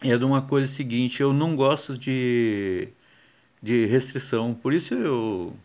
é 0.01 0.17
de 0.17 0.25
uma 0.25 0.43
coisa 0.43 0.71
seguinte, 0.73 1.21
eu 1.21 1.33
não 1.33 1.57
gosto 1.57 1.99
de, 1.99 2.89
de 3.63 3.87
restrição, 3.87 4.55
por 4.55 4.73
isso 4.73 4.95
eu 4.95 5.57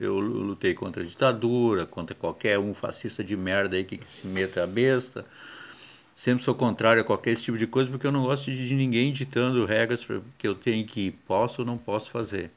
eu 0.00 0.18
lutei 0.18 0.72
contra 0.72 1.02
a 1.02 1.06
ditadura, 1.06 1.84
contra 1.84 2.16
qualquer 2.16 2.58
um 2.58 2.72
fascista 2.72 3.22
de 3.22 3.36
merda 3.36 3.76
aí 3.76 3.84
que, 3.84 3.98
que 3.98 4.10
se 4.10 4.26
meta 4.26 4.64
a 4.64 4.66
besta. 4.66 5.24
Sempre 6.16 6.42
sou 6.42 6.54
contrário 6.54 7.02
a 7.02 7.04
qualquer 7.04 7.32
esse 7.32 7.44
tipo 7.44 7.58
de 7.58 7.66
coisa, 7.66 7.90
porque 7.90 8.06
eu 8.06 8.12
não 8.12 8.22
gosto 8.22 8.50
de, 8.50 8.66
de 8.66 8.74
ninguém 8.74 9.12
ditando 9.12 9.64
regras 9.64 10.06
que 10.38 10.48
eu 10.48 10.54
tenho 10.54 10.86
que 10.86 11.10
posso 11.26 11.62
ou 11.62 11.66
não 11.66 11.78
posso 11.78 12.10
fazer. 12.10 12.50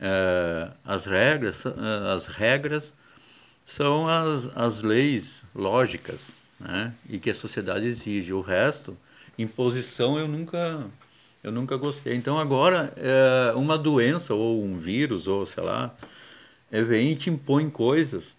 Eh, 0.00 0.68
as 0.84 1.04
regras, 1.04 1.64
eh, 1.66 1.72
as 2.14 2.26
regras 2.26 2.92
são 3.66 4.08
as, 4.08 4.48
as 4.56 4.82
leis 4.82 5.42
lógicas, 5.54 6.36
né? 6.58 6.92
E 7.08 7.18
que 7.18 7.30
a 7.30 7.34
sociedade 7.34 7.86
exige. 7.86 8.32
O 8.32 8.40
resto, 8.40 8.96
imposição, 9.38 10.18
eu 10.18 10.28
nunca 10.28 10.86
eu 11.42 11.52
nunca 11.52 11.76
gostei. 11.76 12.14
Então 12.14 12.38
agora 12.38 12.92
eh, 12.96 13.52
uma 13.56 13.78
doença 13.78 14.34
ou 14.34 14.62
um 14.62 14.78
vírus 14.78 15.26
ou 15.26 15.46
sei 15.46 15.62
lá, 15.62 15.94
é, 16.70 16.82
vem 16.82 17.12
e 17.12 17.16
te 17.16 17.30
impõe 17.30 17.70
coisas 17.70 18.36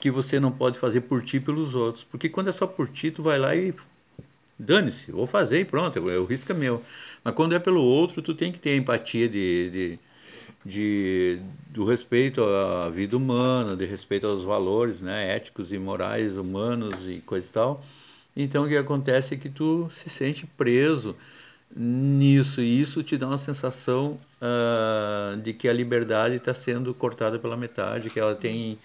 que 0.00 0.10
você 0.10 0.40
não 0.40 0.52
pode 0.52 0.78
fazer 0.78 1.02
por 1.02 1.22
ti 1.22 1.38
e 1.38 1.40
pelos 1.40 1.74
outros. 1.74 2.04
Porque 2.04 2.28
quando 2.28 2.50
é 2.50 2.52
só 2.52 2.66
por 2.66 2.88
ti, 2.88 3.10
tu 3.10 3.22
vai 3.22 3.38
lá 3.38 3.54
e 3.56 3.74
dane-se, 4.58 5.12
vou 5.12 5.26
fazer 5.26 5.60
e 5.60 5.64
pronto, 5.64 5.98
o 6.00 6.24
risco 6.24 6.52
é 6.52 6.54
meu. 6.54 6.82
Mas 7.24 7.34
quando 7.34 7.54
é 7.54 7.58
pelo 7.58 7.82
outro, 7.82 8.22
tu 8.22 8.34
tem 8.34 8.52
que 8.52 8.58
ter 8.58 8.76
empatia 8.76 9.28
de, 9.28 9.70
de, 9.70 9.98
de- 10.64 11.40
do 11.70 11.84
respeito 11.84 12.42
à 12.44 12.88
vida 12.90 13.16
humana, 13.16 13.76
de 13.76 13.84
respeito 13.86 14.26
aos 14.26 14.44
valores 14.44 15.00
né, 15.00 15.34
éticos 15.34 15.72
e 15.72 15.78
morais 15.78 16.36
humanos 16.36 16.94
e 17.08 17.20
coisa 17.20 17.48
e 17.48 17.52
tal. 17.52 17.84
Então 18.36 18.64
o 18.64 18.68
que 18.68 18.76
acontece 18.76 19.34
é 19.34 19.36
que 19.36 19.48
tu 19.48 19.88
se 19.90 20.08
sente 20.08 20.46
preso 20.46 21.16
nisso 21.74 22.60
e 22.60 22.80
isso 22.80 23.02
te 23.02 23.16
dá 23.16 23.26
uma 23.26 23.38
sensação 23.38 24.18
ah, 24.40 25.36
de 25.42 25.52
que 25.52 25.68
a 25.68 25.72
liberdade 25.72 26.36
está 26.36 26.54
sendo 26.54 26.94
cortada 26.94 27.38
pela 27.38 27.56
metade, 27.56 28.10
que 28.10 28.18
ela 28.18 28.34
tem 28.34 28.78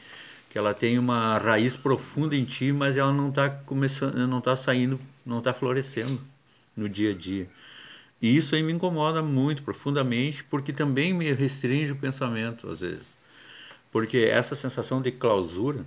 que 0.49 0.57
ela 0.59 0.71
tem 0.71 0.99
uma 0.99 1.39
raiz 1.39 1.75
profunda 1.75 2.35
em 2.35 2.45
ti, 2.45 2.71
mas 2.71 2.95
ela 2.95 3.11
não 3.11 3.29
está 3.29 3.49
começando, 3.49 4.15
não 4.27 4.37
está 4.37 4.55
saindo, 4.55 4.99
não 5.25 5.39
está 5.39 5.51
florescendo 5.51 6.21
no 6.77 6.87
dia 6.87 7.09
a 7.09 7.13
dia. 7.15 7.49
E 8.21 8.37
isso 8.37 8.53
aí 8.53 8.61
me 8.61 8.71
incomoda 8.71 9.23
muito 9.23 9.63
profundamente, 9.63 10.43
porque 10.43 10.71
também 10.71 11.11
me 11.11 11.33
restringe 11.33 11.91
o 11.91 11.95
pensamento 11.95 12.69
às 12.69 12.81
vezes. 12.81 13.15
Porque 13.91 14.17
essa 14.19 14.55
sensação 14.55 15.01
de 15.01 15.11
clausura, 15.11 15.83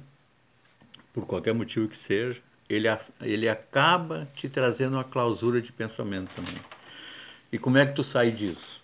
por 1.14 1.26
qualquer 1.26 1.54
motivo 1.54 1.88
que 1.88 1.96
seja, 1.96 2.40
ele, 2.68 2.88
ele 3.20 3.48
acaba 3.48 4.26
te 4.34 4.48
trazendo 4.48 4.94
uma 4.94 5.04
clausura 5.04 5.62
de 5.62 5.72
pensamento 5.72 6.34
também. 6.34 6.60
E 7.56 7.58
como 7.58 7.78
é 7.78 7.86
que 7.86 7.94
tu 7.94 8.04
sai 8.04 8.30
disso? 8.30 8.82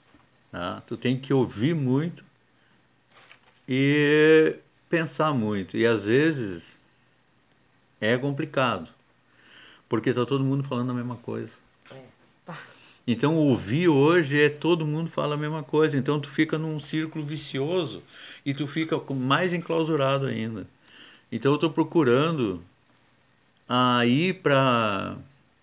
tá? 0.51 0.83
Tu 0.87 0.97
tem 0.97 1.15
que 1.15 1.31
ouvir 1.35 1.75
muito 1.75 2.25
e 3.69 4.57
pensar 4.89 5.35
muito. 5.35 5.77
E 5.77 5.87
às 5.87 6.07
vezes 6.07 6.81
é 8.01 8.17
complicado, 8.17 8.89
porque 9.91 10.09
está 10.09 10.25
todo 10.25 10.43
mundo 10.43 10.65
falando 10.65 10.89
a 10.89 10.95
mesma 10.95 11.17
coisa. 11.17 11.53
Então 13.07 13.37
ouvir 13.37 13.89
hoje 13.89 14.41
é 14.41 14.49
todo 14.49 14.87
mundo 14.87 15.11
fala 15.11 15.35
a 15.35 15.39
mesma 15.39 15.63
coisa. 15.63 15.99
Então 15.99 16.19
tu 16.19 16.31
fica 16.31 16.57
num 16.57 16.81
círculo 16.81 17.23
vicioso 17.23 18.03
e 18.43 18.55
tu 18.55 18.67
fica 18.67 18.99
mais 19.13 19.53
enclausurado 19.53 20.25
ainda. 20.25 20.67
Então 21.31 21.53
eu 21.53 21.57
estou 21.57 21.69
procurando 21.69 22.65
a 23.69 24.07
ir 24.07 24.41
para 24.41 25.15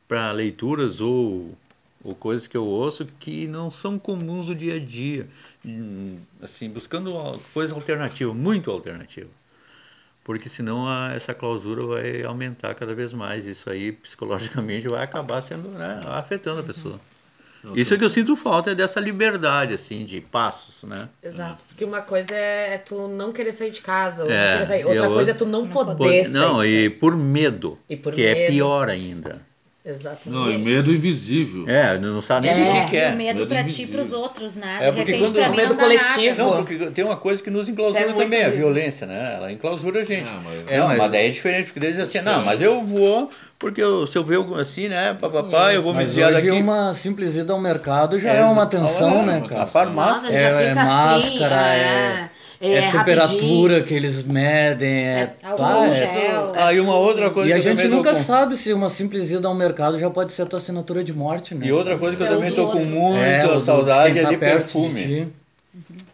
para 0.07 0.31
leituras 0.31 1.01
ou, 1.01 1.55
ou 2.03 2.15
coisas 2.15 2.47
que 2.47 2.55
eu 2.57 2.65
ouço 2.65 3.05
que 3.19 3.47
não 3.47 3.69
são 3.71 3.99
comuns 3.99 4.45
do 4.47 4.55
dia 4.55 4.75
a 4.75 4.79
dia, 4.79 5.27
Hum, 5.65 6.17
assim 6.41 6.69
buscando 6.69 7.15
al- 7.17 7.39
coisa 7.53 7.73
alternativa, 7.75 8.33
muito 8.33 8.71
alternativa, 8.71 9.29
porque 10.23 10.47
senão 10.47 10.87
a, 10.87 11.11
essa 11.13 11.33
clausura 11.33 11.85
vai 11.85 12.23
aumentar 12.23 12.73
cada 12.75 12.93
vez 12.95 13.13
mais. 13.13 13.45
Isso 13.45 13.69
aí 13.69 13.91
psicologicamente 13.91 14.87
vai 14.87 15.03
acabar 15.03 15.41
sendo 15.41 15.67
né, 15.69 16.01
afetando 16.05 16.61
a 16.61 16.63
pessoa. 16.63 16.99
Isso 17.75 17.93
é 17.93 17.97
que 17.97 18.05
eu 18.05 18.09
sinto 18.09 18.37
falta 18.37 18.71
é 18.71 18.75
dessa 18.75 19.01
liberdade 19.01 19.73
assim 19.73 20.05
de 20.05 20.21
passos, 20.21 20.83
né? 20.87 21.09
Exato. 21.21 21.61
Porque 21.67 21.83
uma 21.83 22.01
coisa 22.01 22.33
é, 22.33 22.75
é 22.75 22.77
tu 22.77 23.07
não 23.09 23.33
querer 23.33 23.51
sair 23.51 23.71
de 23.71 23.81
casa, 23.81 24.23
ou 24.23 24.31
É, 24.31 24.65
sair. 24.65 24.81
e 24.81 24.85
outra 24.85 25.09
coisa 25.09 25.31
é 25.31 25.33
tu 25.33 25.45
não 25.45 25.65
não 25.65 25.67
poder 25.67 26.25
sair. 26.25 26.31
Não, 26.33 26.63
e 26.63 26.89
por 26.89 27.17
medo, 27.17 27.77
E 27.89 27.97
por 27.97 28.13
que 28.13 28.21
é 28.25 28.33
medo. 28.33 28.51
pior 28.53 28.87
ainda. 28.89 29.41
Exatamente. 29.89 30.29
Não, 30.29 30.49
é 30.49 30.57
medo 30.57 30.93
invisível. 30.93 31.65
É, 31.67 31.97
não 31.97 32.21
sabe 32.21 32.51
nem 32.53 32.67
É. 32.67 32.71
o 32.81 32.83
que, 32.85 32.89
que 32.91 32.97
é. 32.97 33.09
o 33.09 33.15
medo 33.15 33.39
Medo 33.39 33.47
pra 33.47 33.57
ti 33.57 33.61
e 33.61 33.63
invisível. 33.63 33.93
pros 33.95 34.13
outros, 34.13 34.55
né? 34.55 34.77
É, 34.81 34.91
de 34.91 34.97
porque 34.97 35.11
repente 35.11 35.25
quando- 35.31 35.33
pra 35.35 35.47
O 35.47 35.51
mim 35.51 35.57
medo 35.57 35.69
não 35.69 35.75
coletivo. 35.79 36.37
nada. 36.37 36.43
Não, 36.43 36.63
porque 36.65 36.85
tem 36.91 37.03
uma 37.05 37.17
coisa 37.17 37.41
que 37.43 37.49
nos 37.49 37.67
enclausura 37.69 38.03
é 38.09 38.13
também, 38.13 38.43
a 38.43 38.49
violência, 38.49 39.07
né? 39.07 39.33
Ela 39.37 39.51
enclausura 39.51 40.01
a 40.01 40.03
gente. 40.03 40.27
Ah, 40.29 40.39
mas- 40.43 40.67
É, 40.69 40.75
É, 40.75 40.79
mas, 40.81 40.97
mas- 40.97 41.11
daí 41.11 41.27
é 41.27 41.29
diferente, 41.31 41.65
porque 41.65 41.79
eles 41.79 41.89
dizem 41.91 42.03
assim, 42.03 42.17
não, 42.19 42.39
diferente. 42.39 42.45
mas 42.45 42.61
eu 42.61 42.83
vou, 42.83 43.29
porque 43.57 43.81
eu- 43.81 44.05
se 44.05 44.17
eu 44.17 44.23
ver 44.23 44.35
algo 44.35 44.55
assim, 44.59 44.87
né, 44.87 45.17
papapá, 45.19 45.73
eu 45.73 45.81
vou 45.81 45.93
me 45.93 45.99
Mas 46.01 46.07
desviar 46.09 46.31
hoje 46.33 46.47
daqui. 46.47 46.61
uma 46.61 46.93
simples 46.93 47.35
ida 47.35 47.51
ao 47.53 47.59
mercado 47.59 48.19
já 48.19 48.31
É, 48.33 48.39
é, 48.41 48.43
uma 48.45 48.61
é, 48.61 48.65
atenção, 48.65 49.21
é, 49.23 49.25
né, 49.25 49.43
cara? 49.47 49.63
A 49.63 49.67
farmácia. 49.67 50.29
Nossa, 50.29 50.37
já 50.37 50.49
É- 50.49 50.67
fica 50.67 50.79
é 50.79 50.83
assim. 50.83 51.39
máscara, 51.39 51.55
é, 51.75 52.29
É, 52.61 52.73
é 52.73 52.91
temperatura 52.91 53.81
que 53.83 53.93
eles 53.93 54.21
medem, 54.23 54.89
é, 55.07 55.33
É 55.41 55.55
pá, 55.57 55.85
é- 55.85 56.11
gel. 56.13 56.51
Ah, 56.57 56.73
e 56.73 56.79
uma 56.81 56.95
outra 56.95 57.29
coisa 57.29 57.49
E 57.49 57.53
a 57.53 57.55
que 57.55 57.61
gente 57.61 57.87
nunca 57.87 58.09
com- 58.11 58.17
sabe 58.19 58.57
se 58.57 58.73
uma 58.73 58.89
simples 58.89 59.31
ida 59.31 59.47
ao 59.47 59.55
mercado 59.55 59.97
já 59.97 60.09
pode 60.09 60.33
ser 60.33 60.41
a 60.41 60.45
tua 60.45 60.57
assinatura 60.59 61.01
de 61.01 61.13
morte, 61.13 61.55
né? 61.55 61.65
E 61.67 61.71
outra 61.71 61.97
coisa 61.97 62.17
que 62.17 62.23
eu 62.23 62.27
é 62.27 62.29
também 62.29 62.51
tô 62.51 62.67
com 62.67 62.83
muito 62.83 63.17
é, 63.17 63.59
saudade 63.61 64.19
é 64.19 64.23
tá 64.23 64.29
de 64.29 64.37
perfume. 64.37 65.01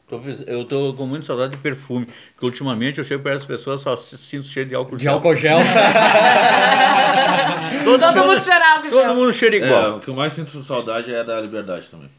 De 0.07 0.19
pres- 0.21 0.43
Eu 0.45 0.65
tô 0.65 0.93
com 0.93 1.07
muita 1.07 1.25
saudade 1.25 1.53
de 1.53 1.57
perfume. 1.57 2.05
Porque 2.35 2.45
ultimamente 2.45 2.99
eu 2.99 3.03
chego 3.03 3.23
perto 3.23 3.37
das 3.39 3.47
pessoas 3.47 3.81
só 3.81 3.97
sinto 3.97 4.45
cheiro 4.45 4.69
de 4.69 4.75
álcool 4.75 4.97
De 4.97 5.03
gel. 5.03 5.13
álcool 5.13 5.35
gel. 5.35 5.57
Todo, 7.83 7.99
Todo 7.99 8.15
mundo 8.27 8.41
cheira 8.43 8.65
álcool 8.75 8.89
todo 8.89 9.01
gel. 9.03 9.15
mundo 9.15 9.33
cheira 9.33 9.55
É, 9.55 9.59
igual. 9.59 9.95
o 9.97 9.99
que 9.99 10.07
eu 10.09 10.13
mais 10.13 10.33
sinto 10.33 10.61
saudade 10.63 11.13
é 11.13 11.23
da 11.23 11.39
liberdade 11.41 11.87
também. 11.89 12.09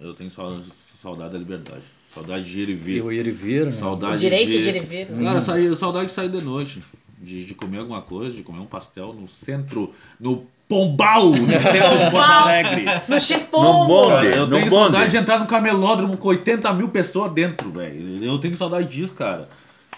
Eu 0.00 0.14
tenho 0.14 0.30
sau- 0.30 0.60
saudade 0.62 1.32
da 1.32 1.38
liberdade. 1.38 1.80
Saudade 2.14 2.44
de 2.44 2.60
ir 2.60 2.68
e 2.68 2.72
e 2.72 2.74
vir. 2.74 3.02
o 3.04 3.12
ir 3.12 3.26
e 3.26 3.30
vir, 3.30 3.66
né? 3.66 3.70
Saudade 3.72 4.14
O 4.14 4.18
direito 4.18 4.50
de... 4.50 4.60
de 4.60 4.68
ir 4.78 4.80
vir? 4.82 5.06
Cara, 5.06 5.40
sair, 5.40 5.74
saudade 5.76 6.06
de 6.06 6.12
sair 6.12 6.28
de 6.28 6.40
noite. 6.42 6.82
De, 7.22 7.44
de 7.44 7.54
comer 7.54 7.78
alguma 7.80 8.00
coisa, 8.00 8.34
de 8.34 8.42
comer 8.42 8.60
um 8.60 8.66
pastel 8.66 9.12
no 9.12 9.28
centro, 9.28 9.92
no 10.18 10.44
Pombal, 10.66 11.30
no 11.30 11.36
centro 11.48 11.70
de 11.72 11.78
Porto 11.80 12.10
Pombal. 12.10 12.42
Alegre. 12.44 12.84
No 13.08 13.20
X 13.20 13.42
No 13.42 13.48
Pombo. 13.50 13.86
bonde. 13.86 14.10
Cara, 14.10 14.36
eu 14.36 14.46
no 14.46 14.52
tenho 14.56 14.70
bonde. 14.70 14.82
saudade 14.92 15.10
de 15.10 15.16
entrar 15.18 15.38
no 15.38 15.46
camelódromo 15.46 16.16
com 16.16 16.28
80 16.28 16.72
mil 16.72 16.88
pessoas 16.88 17.30
dentro, 17.32 17.70
velho. 17.70 18.24
Eu 18.24 18.38
tenho 18.38 18.56
saudade 18.56 18.88
disso, 18.88 19.12
cara. 19.12 19.48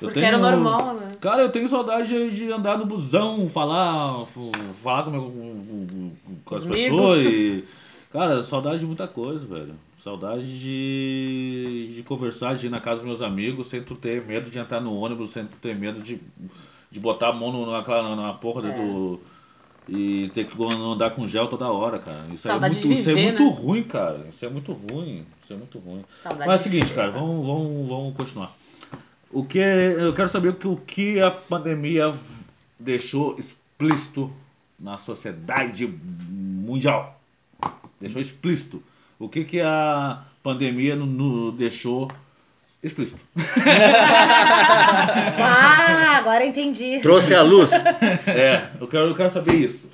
Eu 0.01 0.09
Porque 0.09 0.15
tenho- 0.15 0.27
era 0.27 0.39
o 0.39 0.41
normal, 0.41 0.95
né? 0.95 1.13
Cara, 1.21 1.43
eu 1.43 1.49
tenho 1.51 1.69
saudade 1.69 2.09
de, 2.09 2.31
de 2.37 2.53
andar 2.53 2.77
no 2.77 2.87
busão, 2.87 3.49
falar, 3.49 4.25
falar 4.83 5.05
com, 5.05 5.11
meu, 5.13 5.23
com, 5.23 5.87
com- 5.87 6.11
com 6.45 6.55
as 6.57 6.61
Os 6.63 6.67
amigos. 6.67 6.91
pessoas 6.91 7.25
e. 7.25 7.65
Cara, 8.13 8.43
saudade 8.43 8.81
de 8.81 8.87
muita 8.87 9.07
coisa, 9.07 9.47
velho. 9.47 9.75
Saudade 10.03 10.59
de, 10.59 11.93
de 11.95 12.03
conversar, 12.03 12.57
de 12.57 12.67
ir 12.67 12.71
na 12.71 12.81
casa 12.81 12.97
dos 12.97 13.07
meus 13.07 13.23
amigos 13.23 13.69
sem 13.69 13.81
tu 13.83 13.95
ter 13.95 14.25
medo 14.27 14.51
de 14.51 14.59
entrar 14.59 14.81
no 14.81 14.95
ônibus, 14.97 15.31
sem 15.31 15.45
tu 15.47 15.57
ter 15.59 15.77
medo 15.77 16.01
de, 16.03 16.21
de 16.91 16.99
botar 17.01 17.29
a 17.29 17.33
mão 17.33 17.53
no- 17.53 17.71
naquela, 17.71 18.17
na 18.17 18.33
porra 18.35 18.69
É. 18.69 18.73
do. 18.75 19.21
E 19.89 20.31
ter 20.33 20.47
que 20.47 20.57
andar 20.65 21.11
com 21.11 21.27
gel 21.27 21.49
toda 21.49 21.69
hora, 21.71 21.99
cara. 21.99 22.25
Isso 22.33 22.47
Saudade 22.47 22.79
é 22.79 22.81
muito, 22.81 22.95
de 22.95 23.01
isso 23.01 23.11
é 23.11 23.15
viver, 23.15 23.33
muito 23.33 23.43
né? 23.45 23.51
ruim, 23.61 23.83
cara. 23.83 24.27
Isso 24.29 24.45
é 24.45 24.49
muito 24.49 24.73
ruim. 24.73 25.27
Isso 25.43 25.53
é 25.53 25.57
muito 25.57 25.79
ruim. 25.79 26.05
Saudade 26.17 26.49
Mas 26.49 26.61
é 26.61 26.63
o 26.63 26.65
seguinte, 26.65 26.83
viver, 26.85 26.95
cara, 26.95 27.11
vamos, 27.11 27.45
vamos, 27.47 27.89
vamos 27.89 28.17
continuar. 28.17 28.53
O 29.31 29.45
que 29.45 29.59
eu 29.59 30.13
quero 30.15 30.29
saber 30.29 30.51
o 30.51 30.55
que, 30.55 30.69
o 30.69 30.77
que 30.77 31.21
a 31.21 31.31
pandemia 31.33 32.15
deixou 32.79 33.37
explícito 33.39 34.33
na 34.79 34.99
sociedade 34.99 35.87
mundial. 35.87 37.21
Deixou 38.01 38.21
explícito. 38.21 38.83
O 39.25 39.29
que, 39.29 39.45
que 39.45 39.61
a 39.61 40.19
pandemia 40.43 40.97
no, 40.97 41.07
no- 41.07 41.53
deixou 41.53 42.11
explícito? 42.83 43.21
Ah, 44.85 46.17
agora 46.19 46.45
entendi. 46.45 47.01
Trouxe 47.01 47.35
a 47.35 47.43
luz. 47.43 47.71
O 47.71 48.31
É, 48.31 48.69
eu 48.81 48.87
quero, 48.89 49.07
eu 49.09 49.15
quero 49.15 49.31
saber 49.31 49.55
isso. 49.55 49.89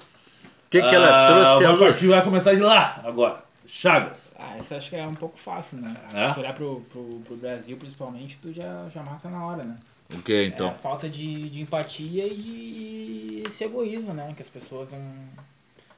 que, 0.71 0.81
que 0.83 0.95
ela 0.95 1.09
Ah, 1.25 1.27
trouxe 1.27 1.65
a 1.65 1.71
luz? 1.71 1.81
partir, 1.81 2.07
vai 2.09 2.23
começar 2.23 2.55
de 2.55 2.61
lá 2.61 3.01
agora. 3.05 3.43
Chagas. 3.67 4.33
Ah, 4.39 4.57
isso 4.59 4.75
acho 4.75 4.89
que 4.89 4.97
é 4.97 5.07
um 5.07 5.15
pouco 5.15 5.39
fácil, 5.39 5.77
né? 5.79 5.95
É? 6.15 6.33
Se 6.33 6.41
olhar 6.41 6.55
pro, 6.55 6.81
pro, 6.91 7.05
pro 7.27 7.37
Brasil, 7.37 7.77
principalmente, 7.77 8.39
tu 8.41 8.51
já, 8.53 8.87
já 8.95 9.03
mata 9.03 9.29
na 9.29 9.45
hora, 9.45 9.63
né? 9.63 9.77
O 10.15 10.23
que 10.23 10.33
É 10.33 10.45
então? 10.47 10.69
a 10.69 10.73
falta 10.73 11.07
de, 11.09 11.51
de 11.51 11.61
empatia 11.61 12.27
e 12.27 12.35
de 12.35 13.43
esse 13.47 13.65
egoísmo, 13.65 14.15
né? 14.15 14.33
Que 14.35 14.43
as 14.43 14.49
pessoas 14.49 14.91
não 14.91 15.03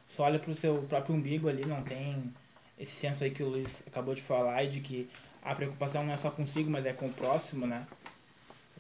só 0.09 0.25
olham 0.25 0.40
pro 0.40 0.53
seu 0.55 0.75
próprio 0.88 1.14
umbigo 1.14 1.49
ali, 1.49 1.64
não 1.64 1.81
tem 1.83 2.16
esse 2.81 2.93
senso 2.93 3.23
aí 3.23 3.31
que 3.31 3.43
o 3.43 3.49
Luiz 3.49 3.83
acabou 3.87 4.14
de 4.14 4.23
falar 4.23 4.64
e 4.64 4.69
de 4.69 4.81
que 4.81 5.09
a 5.45 5.55
preocupação 5.55 6.03
não 6.03 6.14
é 6.14 6.16
só 6.16 6.31
consigo, 6.31 6.71
mas 6.71 6.87
é 6.87 6.93
com 6.93 7.07
o 7.07 7.12
próximo, 7.12 7.66
né? 7.66 7.83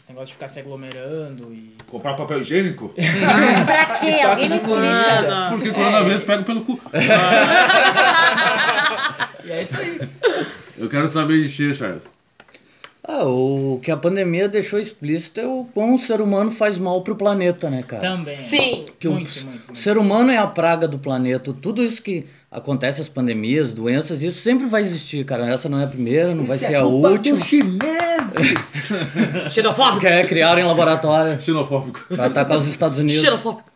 Esse 0.00 0.10
negócio 0.10 0.28
de 0.28 0.32
ficar 0.32 0.48
se 0.48 0.58
aglomerando 0.58 1.52
e. 1.52 1.76
Comprar 1.86 2.14
papel 2.14 2.40
higiênico? 2.40 2.94
Pra 3.66 3.86
quê? 3.98 4.22
Alguém 4.22 4.48
me 4.48 4.56
explica. 4.56 5.50
Porque 5.50 5.68
o 5.68 5.74
coronavírus 5.74 6.24
pega 6.24 6.42
pelo 6.42 6.62
cu. 6.62 6.80
E 9.42 9.52
é 9.52 9.62
isso 9.62 9.76
aí. 9.76 9.98
Eu 10.76 10.88
quero 10.90 11.08
saber 11.08 11.42
de 11.42 11.50
ti, 11.50 11.74
Charles. 11.74 12.04
Ah, 13.12 13.24
o 13.26 13.80
que 13.82 13.90
a 13.90 13.96
pandemia 13.96 14.48
deixou 14.48 14.78
explícito 14.78 15.40
é 15.40 15.46
o 15.46 15.66
quão 15.74 15.94
o 15.94 15.98
ser 15.98 16.20
humano 16.20 16.50
faz 16.50 16.78
mal 16.78 17.02
pro 17.02 17.16
planeta, 17.16 17.68
né, 17.68 17.82
cara? 17.82 18.02
Também. 18.02 18.22
Sim. 18.36 18.84
Que 19.00 19.08
o 19.08 19.12
Muito, 19.14 19.26
s- 19.26 19.44
muito, 19.44 19.64
muito. 19.64 19.78
ser 19.78 19.98
humano 19.98 20.30
é 20.30 20.36
a 20.36 20.46
praga 20.46 20.86
do 20.86 20.96
planeta. 20.98 21.52
Tudo 21.52 21.82
isso 21.82 22.00
que 22.02 22.24
acontece, 22.52 23.00
as 23.02 23.08
pandemias, 23.08 23.72
doenças, 23.72 24.22
isso 24.22 24.40
sempre 24.40 24.66
vai 24.66 24.82
existir, 24.82 25.24
cara. 25.24 25.48
Essa 25.50 25.68
não 25.68 25.80
é 25.80 25.84
a 25.84 25.88
primeira, 25.88 26.34
não 26.34 26.44
vai 26.44 26.58
ser 26.58 26.76
a 26.76 26.84
última. 26.84 27.36
chineses! 27.36 28.88
Xenofóbico. 29.50 30.00
Que 30.00 30.06
é 30.06 30.24
criaram 30.26 30.60
em 30.62 30.66
laboratório 30.66 31.40
Xenofóbico. 31.40 32.00
pra 32.08 32.26
atacar 32.26 32.56
os 32.58 32.66
Estados 32.68 32.98
Unidos. 33.00 33.20
Xenofóbico. 33.20 33.70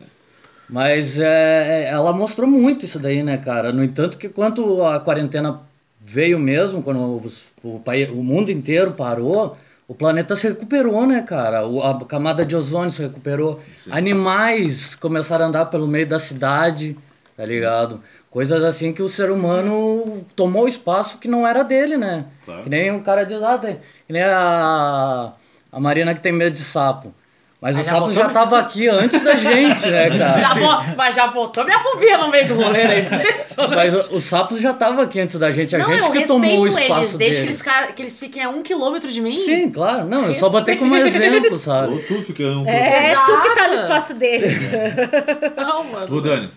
Mas 0.68 1.18
é, 1.18 1.88
ela 1.90 2.12
mostrou 2.12 2.48
muito 2.48 2.84
isso 2.86 2.98
daí, 2.98 3.22
né, 3.22 3.36
cara? 3.36 3.72
No 3.72 3.84
entanto, 3.84 4.16
que 4.16 4.28
quando 4.28 4.82
a 4.84 4.98
quarentena 5.00 5.60
veio 6.06 6.38
mesmo, 6.38 6.82
quando 6.82 7.18
os- 7.24 7.44
o, 7.62 7.80
país, 7.80 8.08
o 8.10 8.16
mundo 8.22 8.50
inteiro 8.50 8.92
parou, 8.92 9.56
o 9.88 9.94
planeta 9.94 10.36
se 10.36 10.46
recuperou, 10.46 11.06
né, 11.06 11.22
cara? 11.22 11.66
O- 11.66 11.82
a 11.82 12.04
camada 12.04 12.44
de 12.44 12.54
ozônio 12.54 12.90
se 12.90 13.00
recuperou. 13.02 13.58
Animais 13.90 14.94
começaram 14.96 15.46
a 15.46 15.48
andar 15.48 15.64
pelo 15.66 15.86
meio 15.88 16.06
da 16.06 16.18
cidade, 16.18 16.96
tá 17.36 17.44
ligado? 17.44 18.00
Coisas 18.30 18.62
assim 18.62 18.92
que 18.92 19.02
o 19.02 19.08
ser 19.08 19.30
humano 19.30 20.24
tomou 20.36 20.68
espaço 20.68 21.18
que 21.18 21.26
não 21.28 21.46
era 21.46 21.62
dele, 21.62 21.96
né? 21.96 22.26
Claro. 22.44 22.62
Que 22.62 22.68
nem 22.70 22.94
o 22.94 23.00
cara 23.02 23.24
diz, 23.24 23.42
ah, 23.42 23.56
tem, 23.58 23.76
que 24.06 24.12
nem 24.12 24.22
a, 24.22 25.32
a 25.72 25.80
Marina 25.80 26.14
que 26.14 26.20
tem 26.20 26.32
medo 26.32 26.52
de 26.52 26.58
sapo. 26.60 27.14
Mas 27.64 27.78
o 27.78 27.82
sapo 27.82 28.12
já 28.12 28.22
medo? 28.24 28.32
tava 28.34 28.58
aqui 28.60 28.86
antes 28.88 29.22
da 29.22 29.34
gente, 29.34 29.86
né, 29.88 30.10
cara? 30.18 30.38
Já 30.38 30.52
vo- 30.52 30.94
mas 30.98 31.14
já 31.14 31.28
botou 31.28 31.64
minha 31.64 31.80
fobia 31.80 32.18
no 32.18 32.28
meio 32.28 32.46
do 32.46 32.54
rolê, 32.56 32.84
né? 32.84 32.98
Impressionante. 33.00 33.74
Mas 33.74 33.94
o- 34.10 34.16
os 34.16 34.24
sapos 34.24 34.60
já 34.60 34.72
estavam 34.72 35.00
aqui 35.02 35.18
antes 35.18 35.38
da 35.38 35.50
gente, 35.50 35.74
a 35.74 35.78
não, 35.78 35.86
gente 35.86 36.10
que 36.12 36.26
tomou 36.26 36.60
o 36.60 36.66
eles, 36.66 36.76
espaço 36.76 37.16
desde 37.16 37.40
que 37.40 37.46
eles, 37.46 37.62
ca- 37.62 37.86
que 37.92 38.02
eles 38.02 38.20
fiquem 38.20 38.42
a 38.42 38.50
um 38.50 38.62
quilômetro 38.62 39.10
de 39.10 39.18
mim. 39.22 39.32
Sim, 39.32 39.70
claro. 39.72 40.04
Não, 40.04 40.26
eu 40.26 40.34
só 40.34 40.50
botei 40.50 40.76
como 40.76 40.94
exemplo, 40.94 41.58
sabe? 41.58 41.94
Ou 41.94 42.02
tu 42.02 42.22
fica 42.22 42.42
um. 42.42 42.68
É, 42.68 43.12
Exato. 43.12 43.32
tu 43.32 43.42
que 43.42 43.56
tá 43.56 43.68
no 43.68 43.74
espaço 43.74 44.14
deles. 44.16 44.68
Não, 45.56 45.84
mano. 45.84 46.06
Tu, 46.06 46.20
Dani. 46.20 46.50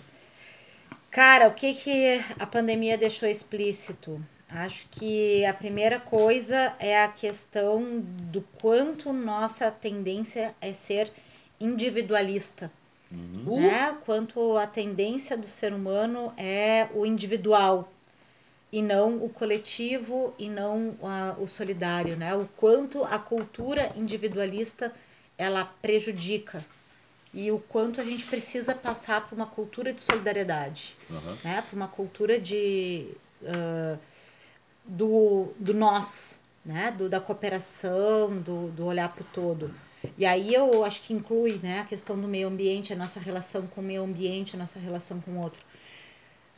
Cara, 1.10 1.48
o 1.48 1.52
que, 1.52 1.74
que 1.74 2.22
a 2.38 2.46
pandemia 2.46 2.98
deixou 2.98 3.30
explícito? 3.30 4.22
Acho 4.50 4.88
que 4.92 5.46
a 5.46 5.54
primeira 5.54 6.00
coisa 6.00 6.74
é 6.80 7.04
a 7.04 7.10
questão 7.10 8.00
do 8.32 8.42
quanto 8.62 9.12
nossa 9.12 9.70
tendência 9.70 10.56
é 10.62 10.72
ser 10.72 11.12
individualista. 11.60 12.72
Uh, 13.12 13.60
Né? 13.60 13.98
Quanto 14.06 14.58
a 14.58 14.66
tendência 14.66 15.38
do 15.38 15.46
ser 15.46 15.74
humano 15.74 16.34
é 16.38 16.88
o 16.94 17.06
individual 17.06 17.92
e 18.72 18.82
não 18.82 19.24
o 19.24 19.30
coletivo 19.30 20.34
e 20.38 20.50
não 20.50 20.96
ah, 21.04 21.36
o 21.40 21.48
solidário, 21.48 22.16
né? 22.18 22.36
O 22.36 22.48
quanto 22.58 23.04
a 23.04 23.18
cultura 23.18 23.92
individualista 23.96 24.94
ela 25.38 25.64
prejudica 25.82 26.64
e 27.34 27.52
o 27.52 27.60
quanto 27.60 28.02
a 28.02 28.04
gente 28.04 28.26
precisa 28.26 28.74
passar 28.74 29.28
por 29.28 29.36
uma 29.36 29.46
cultura 29.46 29.94
de 29.94 30.02
solidariedade, 30.02 30.96
Aham. 31.10 31.38
né? 31.44 31.64
Por 31.70 31.76
uma 31.76 31.88
cultura 31.88 32.40
de 32.40 33.08
ah, 33.46 33.98
do, 34.88 35.50
do 35.60 35.74
nós, 35.74 36.40
né? 36.66 36.92
Do, 36.92 37.10
da 37.10 37.20
cooperação, 37.20 38.40
do, 38.42 38.70
do 38.72 38.86
olhar 38.86 39.10
para 39.10 39.22
o 39.22 39.26
todo. 39.34 39.74
E 40.18 40.26
aí 40.26 40.54
eu 40.54 40.84
acho 40.86 41.02
que 41.02 41.14
inclui 41.14 41.60
né, 41.62 41.82
a 41.82 41.86
questão 41.86 42.20
do 42.20 42.28
meio 42.28 42.48
ambiente, 42.48 42.94
a 42.94 42.96
nossa 42.96 43.20
relação 43.20 43.68
com 43.68 43.82
o 43.82 43.84
meio 43.84 44.04
ambiente, 44.04 44.56
a 44.56 44.60
nossa 44.60 44.80
relação 44.80 45.20
com 45.20 45.32
o 45.32 45.44
outro. 45.44 45.62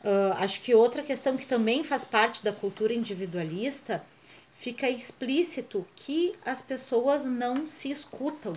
Ah, 0.04 0.36
acho 0.38 0.60
que 0.60 0.74
outra 0.74 1.02
questão 1.02 1.36
que 1.36 1.46
também 1.46 1.84
faz 1.84 2.04
parte 2.04 2.42
da 2.42 2.52
cultura 2.52 2.92
individualista 2.92 4.02
fica 4.54 4.88
explícito 4.88 5.86
que 5.96 6.34
as 6.44 6.60
pessoas 6.60 7.26
não 7.26 7.66
se 7.66 7.90
escutam, 7.90 8.54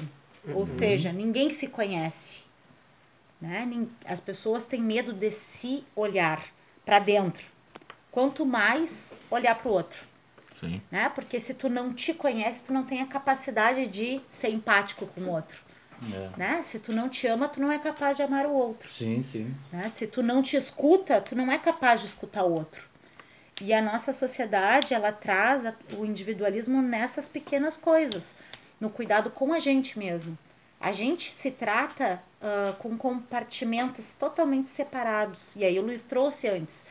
ou 0.54 0.68
seja, 0.68 1.14
ninguém 1.14 1.50
se 1.50 1.68
conhece. 1.68 2.44
Né? 3.40 3.88
As 4.06 4.20
pessoas 4.20 4.66
têm 4.66 4.82
medo 4.82 5.14
de 5.14 5.32
se 5.32 5.84
olhar 5.96 6.44
para 6.86 7.00
dentro, 7.00 7.46
quanto 8.13 8.45
mais 8.45 9.13
olhar 9.30 9.56
para 9.56 9.69
o 9.69 9.73
outro 9.73 10.06
Sim. 10.54 10.80
né? 10.91 11.10
Porque 11.10 11.39
se 11.39 11.56
tu 11.56 11.67
não 11.67 11.91
te 11.91 12.13
conhece, 12.13 12.65
tu 12.65 12.73
não 12.73 12.84
tem 12.86 13.02
a 13.02 13.08
capacidade 13.08 13.88
de 13.88 14.21
ser 14.32 14.49
empático 14.49 15.08
com 15.08 15.21
o 15.21 15.32
outro, 15.32 15.60
né? 16.38 16.62
Se 16.63 16.80
tu 16.80 16.93
não 16.93 17.10
te 17.10 17.26
ama, 17.28 17.49
tu 17.49 17.60
não 17.60 17.71
é 17.71 17.80
capaz 17.80 18.15
de 18.17 18.23
amar 18.23 18.45
o 18.45 18.54
outro, 18.54 18.88
Sim, 18.89 19.21
sim. 19.21 19.54
né? 19.71 19.89
Se 19.89 20.06
tu 20.06 20.21
não 20.21 20.41
te 20.43 20.56
escuta, 20.56 21.19
tu 21.19 21.35
não 21.35 21.52
é 21.52 21.58
capaz 21.58 22.02
de 22.02 22.08
escutar 22.08 22.44
o 22.44 22.54
outro. 22.54 22.88
E 23.62 23.73
a 23.73 23.81
nossa 23.81 24.13
sociedade, 24.13 24.94
ela 24.94 25.12
traz 25.12 25.65
o 25.98 26.06
individualismo 26.06 26.81
nessas 26.81 27.27
pequenas 27.27 27.75
coisas, 27.77 28.35
no 28.79 28.90
cuidado 28.90 29.29
com 29.31 29.54
a 29.54 29.60
gente 29.60 29.98
mesmo. 29.98 30.38
A 30.79 30.92
gente 30.92 31.31
se 31.31 31.50
trata 31.50 32.21
ah, 32.42 32.75
com 32.77 32.98
compartimentos 32.98 34.15
totalmente 34.15 34.69
separados. 34.69 35.56
E 35.56 35.63
aí 35.63 35.79
o 35.79 35.81
Luiz 35.81 36.04
trouxe 36.04 36.50
antes. 36.50 36.85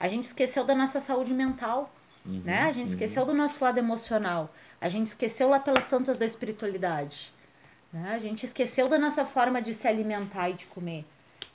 A 0.00 0.08
gente 0.08 0.24
esqueceu 0.24 0.64
da 0.64 0.74
nossa 0.74 1.00
saúde 1.00 1.32
mental, 1.32 1.92
né? 2.24 2.62
A 2.62 2.72
gente 2.72 2.88
esqueceu 2.88 3.24
do 3.24 3.34
nosso 3.34 3.62
lado 3.64 3.78
emocional. 3.78 4.50
A 4.80 4.88
gente 4.88 5.06
esqueceu 5.06 5.48
lá 5.48 5.58
pelas 5.58 5.86
tantas 5.86 6.16
da 6.16 6.24
espiritualidade. 6.24 7.32
Né? 7.92 8.12
A 8.14 8.18
gente 8.18 8.44
esqueceu 8.44 8.88
da 8.88 8.98
nossa 8.98 9.24
forma 9.24 9.60
de 9.62 9.72
se 9.74 9.88
alimentar 9.88 10.50
e 10.50 10.52
de 10.52 10.66
comer. 10.66 11.04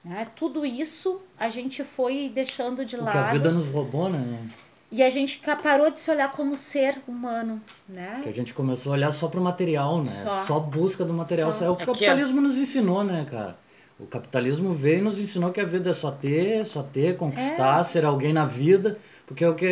Né? 0.04 0.28
Tudo 0.36 0.66
isso 0.66 1.22
a 1.40 1.50
gente 1.50 1.84
foi 1.84 2.30
deixando 2.34 2.84
de 2.84 2.98
O 2.98 3.04
lado. 3.04 3.12
que 3.14 3.18
a 3.18 3.32
vida 3.32 3.52
nos 3.52 3.68
roubou, 3.68 4.10
né? 4.10 4.50
E 4.92 5.02
a 5.02 5.10
gente 5.10 5.40
parou 5.64 5.90
de 5.90 6.00
se 6.00 6.12
olhar 6.12 6.32
como 6.32 6.56
ser 6.56 7.02
humano, 7.08 7.62
né? 7.88 8.20
Que 8.22 8.30
a 8.30 8.34
gente 8.34 8.54
começou 8.54 8.92
a 8.92 8.96
olhar 8.96 9.12
só 9.12 9.28
pro 9.28 9.42
material, 9.42 10.00
né? 10.00 10.06
Só. 10.06 10.46
Só, 10.46 10.60
busca 10.60 11.04
do 11.04 11.14
material. 11.14 11.52
Só. 11.52 11.66
É 11.66 11.70
o 11.70 11.74
Aqui, 11.74 11.86
que 11.86 11.90
o 11.90 11.94
capitalismo 11.94 12.42
nos 12.42 12.58
ensinou, 12.58 13.04
né, 13.04 13.26
cara? 13.30 13.58
O 14.00 14.08
capitalismo 14.08 14.74
veio 14.74 15.00
e 15.00 15.02
nos 15.02 15.20
ensinou 15.20 15.52
que 15.52 15.62
a 15.62 15.66
vida 15.66 15.92
é 15.92 15.94
só 15.94 16.12
ter, 16.12 16.66
só 16.66 16.82
ter, 16.84 17.16
conquistar, 17.16 17.80
É. 17.80 17.84
ser 17.84 18.04
alguém 18.06 18.34
na 18.34 18.46
vida. 18.46 18.98
Porque 19.26 19.44
é 19.44 19.50
o 19.50 19.56
que 19.56 19.68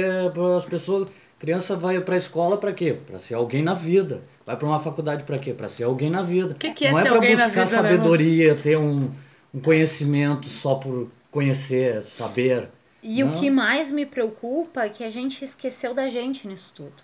as 0.57 0.65
pessoas. 0.65 1.09
Criança 1.39 1.75
vai 1.75 1.99
pra 1.99 2.15
escola 2.15 2.55
pra 2.55 2.71
quê? 2.71 2.95
Pra 3.07 3.17
ser 3.17 3.33
alguém 3.33 3.63
na 3.63 3.73
vida. 3.73 4.21
Vai 4.45 4.55
pra 4.55 4.67
uma 4.67 4.79
faculdade 4.79 5.23
pra 5.23 5.39
quê? 5.39 5.53
Pra 5.53 5.67
ser 5.67 5.83
alguém 5.85 6.09
na 6.09 6.21
vida. 6.21 6.53
Que 6.53 6.71
que 6.71 6.85
é 6.85 6.91
Não 6.91 6.99
é 6.99 7.03
na 7.03 7.19
buscar 7.19 7.47
vida, 7.49 7.65
sabedoria, 7.65 8.55
ter 8.55 8.77
um, 8.77 9.09
um 9.51 9.59
conhecimento 9.59 10.45
só 10.45 10.75
por 10.75 11.09
conhecer, 11.31 12.03
saber. 12.03 12.69
E 13.01 13.23
Não. 13.23 13.31
o 13.31 13.39
que 13.39 13.49
mais 13.49 13.91
me 13.91 14.05
preocupa 14.05 14.83
é 14.83 14.89
que 14.89 15.03
a 15.03 15.09
gente 15.09 15.43
esqueceu 15.43 15.95
da 15.95 16.07
gente 16.09 16.47
nisso 16.47 16.73
tudo. 16.75 17.03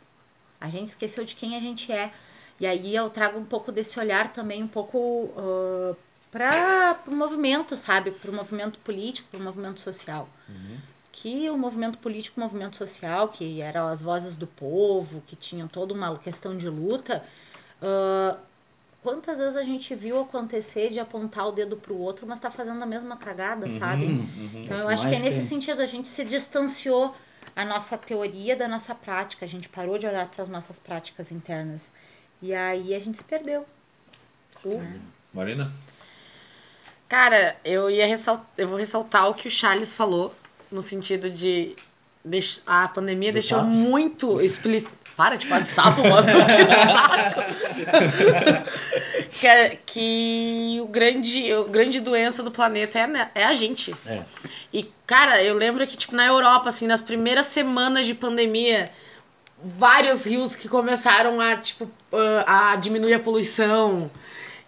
A 0.61 0.69
gente 0.69 0.89
esqueceu 0.89 1.25
de 1.25 1.33
quem 1.35 1.55
a 1.55 1.59
gente 1.59 1.91
é. 1.91 2.11
E 2.59 2.67
aí 2.67 2.95
eu 2.95 3.09
trago 3.09 3.39
um 3.39 3.45
pouco 3.45 3.71
desse 3.71 3.99
olhar 3.99 4.31
também, 4.31 4.61
um 4.63 4.67
pouco 4.67 5.29
para 6.37 7.11
o 7.11 7.15
movimento, 7.15 7.75
sabe? 7.75 8.11
Para 8.11 8.29
o 8.29 8.33
movimento 8.33 8.77
político, 8.79 9.27
para 9.29 9.39
o 9.39 9.43
movimento 9.43 9.79
social. 9.79 10.29
Que 11.11 11.49
o 11.49 11.57
movimento 11.57 11.97
político, 11.97 12.39
o 12.39 12.43
movimento 12.43 12.77
social, 12.77 13.27
que 13.29 13.59
eram 13.61 13.87
as 13.87 14.01
vozes 14.03 14.35
do 14.35 14.45
povo, 14.45 15.23
que 15.25 15.35
tinham 15.35 15.67
toda 15.67 15.93
uma 15.93 16.17
questão 16.19 16.55
de 16.55 16.69
luta, 16.69 17.23
ah, 17.81 18.37
quantas 19.01 19.39
vezes 19.39 19.55
a 19.55 19.63
gente 19.63 19.95
viu 19.95 20.21
acontecer 20.21 20.91
de 20.91 20.99
apontar 20.99 21.47
o 21.47 21.51
dedo 21.51 21.75
para 21.75 21.91
o 21.91 21.99
outro, 21.99 22.27
mas 22.27 22.39
tá 22.39 22.51
fazendo 22.51 22.81
a 22.83 22.85
mesma 22.85 23.17
cagada, 23.17 23.67
sabe? 23.71 24.05
Então 24.53 24.77
É 24.77 24.81
o 24.81 24.83
eu 24.83 24.89
acho 24.89 25.07
que 25.09 25.15
é 25.15 25.19
nesse 25.19 25.39
tem. 25.39 25.47
sentido, 25.47 25.81
a 25.81 25.85
gente 25.87 26.07
se 26.07 26.23
distanciou 26.23 27.15
a 27.55 27.65
nossa 27.65 27.97
teoria 27.97 28.55
da 28.55 28.67
nossa 28.67 28.93
prática, 28.93 29.43
a 29.43 29.47
gente 29.47 29.67
parou 29.69 29.97
de 29.97 30.05
olhar 30.05 30.27
para 30.27 30.43
as 30.43 30.49
nossas 30.49 30.77
práticas 30.77 31.31
internas. 31.31 31.91
E 32.41 32.53
aí 32.53 32.93
a 32.93 32.99
gente 32.99 33.17
se 33.17 33.23
perdeu. 33.23 33.65
Marina? 35.33 35.71
Cara, 37.09 37.55
eu 37.63 37.89
ia 37.89 38.05
ressaltar, 38.05 38.45
eu 38.57 38.67
vou 38.67 38.77
ressaltar 38.77 39.29
o 39.29 39.33
que 39.33 39.47
o 39.47 39.51
Charles 39.51 39.93
falou, 39.93 40.33
no 40.71 40.81
sentido 40.81 41.29
de 41.29 41.75
deix- 42.23 42.61
a 42.67 42.87
pandemia 42.89 43.31
deixou 43.31 43.59
sapos? 43.59 43.73
muito 43.73 44.41
explícito. 44.41 44.95
Para 45.15 45.35
de 45.35 45.47
falar 45.47 45.61
de 45.61 45.67
sapo, 45.69 46.01
mano, 46.07 46.27
que 46.45 46.65
saco! 46.91 47.41
que, 49.39 49.47
é- 49.47 49.77
que 49.85 50.79
o 50.81 50.87
grande, 50.87 51.53
o 51.53 51.63
grande 51.65 51.99
doença 51.99 52.43
do 52.43 52.51
planeta 52.51 52.99
é, 52.99 53.29
é 53.33 53.45
a 53.45 53.53
gente. 53.53 53.95
É. 54.05 54.21
E, 54.71 54.83
cara, 55.07 55.41
eu 55.41 55.55
lembro 55.55 55.87
que, 55.87 55.97
tipo, 55.97 56.15
na 56.15 56.25
Europa, 56.27 56.69
assim, 56.69 56.85
nas 56.85 57.01
primeiras 57.01 57.45
semanas 57.47 58.05
de 58.05 58.13
pandemia, 58.13 58.91
vários 59.63 60.25
rios 60.25 60.55
que 60.55 60.67
começaram 60.69 61.41
a, 61.41 61.55
tipo, 61.57 61.89
a 62.45 62.75
diminuir 62.75 63.15
a 63.15 63.19
poluição. 63.19 64.11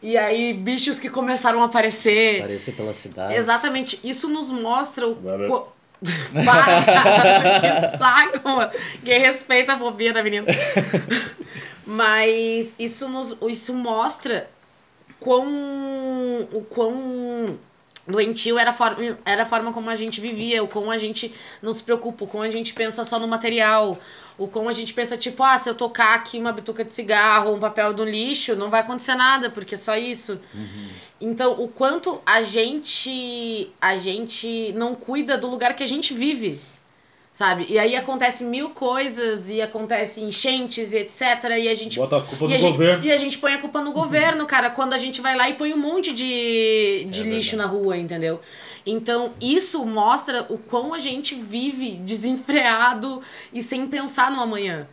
E 0.01 0.17
aí, 0.17 0.53
bichos 0.53 0.99
que 0.99 1.09
começaram 1.09 1.61
a 1.61 1.65
aparecer. 1.65 2.39
Aparecer 2.39 2.73
pela 2.75 2.93
cidade. 2.93 3.33
Exatamente. 3.35 3.99
Isso 4.03 4.27
nos 4.29 4.49
mostra 4.49 5.07
o. 5.07 5.15
Co- 5.15 5.73
Para, 6.45 6.85
cara, 6.85 7.59
que 7.91 7.97
saco, 7.97 8.47
mano. 8.49 8.71
Quem 9.03 9.19
respeita 9.19 9.73
a 9.73 9.77
fobia 9.77 10.13
da 10.13 10.23
menina. 10.23 10.47
Mas 11.85 12.75
isso, 12.79 13.07
nos, 13.09 13.35
isso 13.49 13.73
mostra 13.73 14.49
quão, 15.19 15.45
o 16.53 16.65
quão 16.69 17.57
doentio 18.07 18.57
era 18.57 18.69
a, 18.69 18.73
forma, 18.73 19.17
era 19.25 19.43
a 19.43 19.45
forma 19.45 19.73
como 19.73 19.89
a 19.89 19.95
gente 19.95 20.21
vivia, 20.21 20.63
o 20.63 20.67
quão 20.67 20.89
a 20.89 20.97
gente 20.97 21.33
não 21.61 21.73
se 21.73 21.83
preocupa, 21.83 22.23
o 22.23 22.27
quão 22.27 22.43
a 22.43 22.49
gente 22.49 22.73
pensa 22.73 23.03
só 23.03 23.19
no 23.19 23.27
material, 23.27 23.97
o 24.39 24.47
quão 24.47 24.67
a 24.69 24.73
gente 24.73 24.93
pensa, 24.93 25.17
tipo, 25.17 25.43
ah, 25.43 25.57
se 25.57 25.69
eu 25.69 25.75
tocar 25.75 26.15
aqui 26.15 26.39
uma 26.39 26.51
bituca 26.53 26.83
de 26.83 26.91
cigarro, 26.93 27.53
um 27.53 27.59
papel 27.59 27.93
do 27.93 28.03
lixo, 28.03 28.55
não 28.55 28.69
vai 28.69 28.81
acontecer 28.81 29.15
nada, 29.15 29.49
porque 29.49 29.75
é 29.75 29.77
só 29.77 29.95
isso. 29.95 30.39
Então, 31.21 31.61
o 31.61 31.67
quanto 31.67 32.21
a 32.25 32.41
gente 32.41 33.69
a 33.81 33.95
gente 33.97 34.73
não 34.75 34.95
cuida 34.95 35.37
do 35.37 35.47
lugar 35.47 35.75
que 35.75 35.83
a 35.83 35.87
gente 35.87 36.13
vive, 36.13 36.57
sabe? 37.31 37.65
E 37.69 37.77
aí 37.77 37.95
acontece 37.95 38.43
mil 38.43 38.69
coisas 38.69 39.49
e 39.49 39.61
acontece 39.61 40.21
enchentes 40.21 40.93
e 40.93 40.97
etc. 40.99 41.21
E 41.59 41.67
a 41.67 41.75
gente 41.75 41.99
Bota 41.99 42.17
a 42.17 42.21
culpa 42.21 42.45
e 42.45 42.47
no 42.49 42.55
a, 42.55 42.57
gente, 42.57 42.71
governo. 42.71 43.05
e 43.05 43.11
a 43.11 43.17
gente 43.17 43.37
põe 43.37 43.53
a 43.53 43.57
culpa 43.57 43.81
no 43.81 43.91
governo, 43.91 44.45
cara, 44.45 44.69
quando 44.69 44.93
a 44.93 44.97
gente 44.97 45.19
vai 45.21 45.35
lá 45.35 45.49
e 45.49 45.53
põe 45.55 45.73
um 45.73 45.77
monte 45.77 46.13
de, 46.13 47.05
de 47.09 47.21
É 47.21 47.23
lixo 47.25 47.55
verdade. 47.55 47.57
na 47.57 47.65
rua, 47.65 47.97
entendeu? 47.97 48.39
Então, 48.91 49.33
isso 49.41 49.85
mostra 49.85 50.45
o 50.49 50.57
quão 50.57 50.93
a 50.93 50.99
gente 50.99 51.35
vive 51.35 51.91
desenfreado 51.97 53.21
e 53.53 53.61
sem 53.61 53.87
pensar 53.87 54.31
no 54.31 54.41
amanhã, 54.41 54.87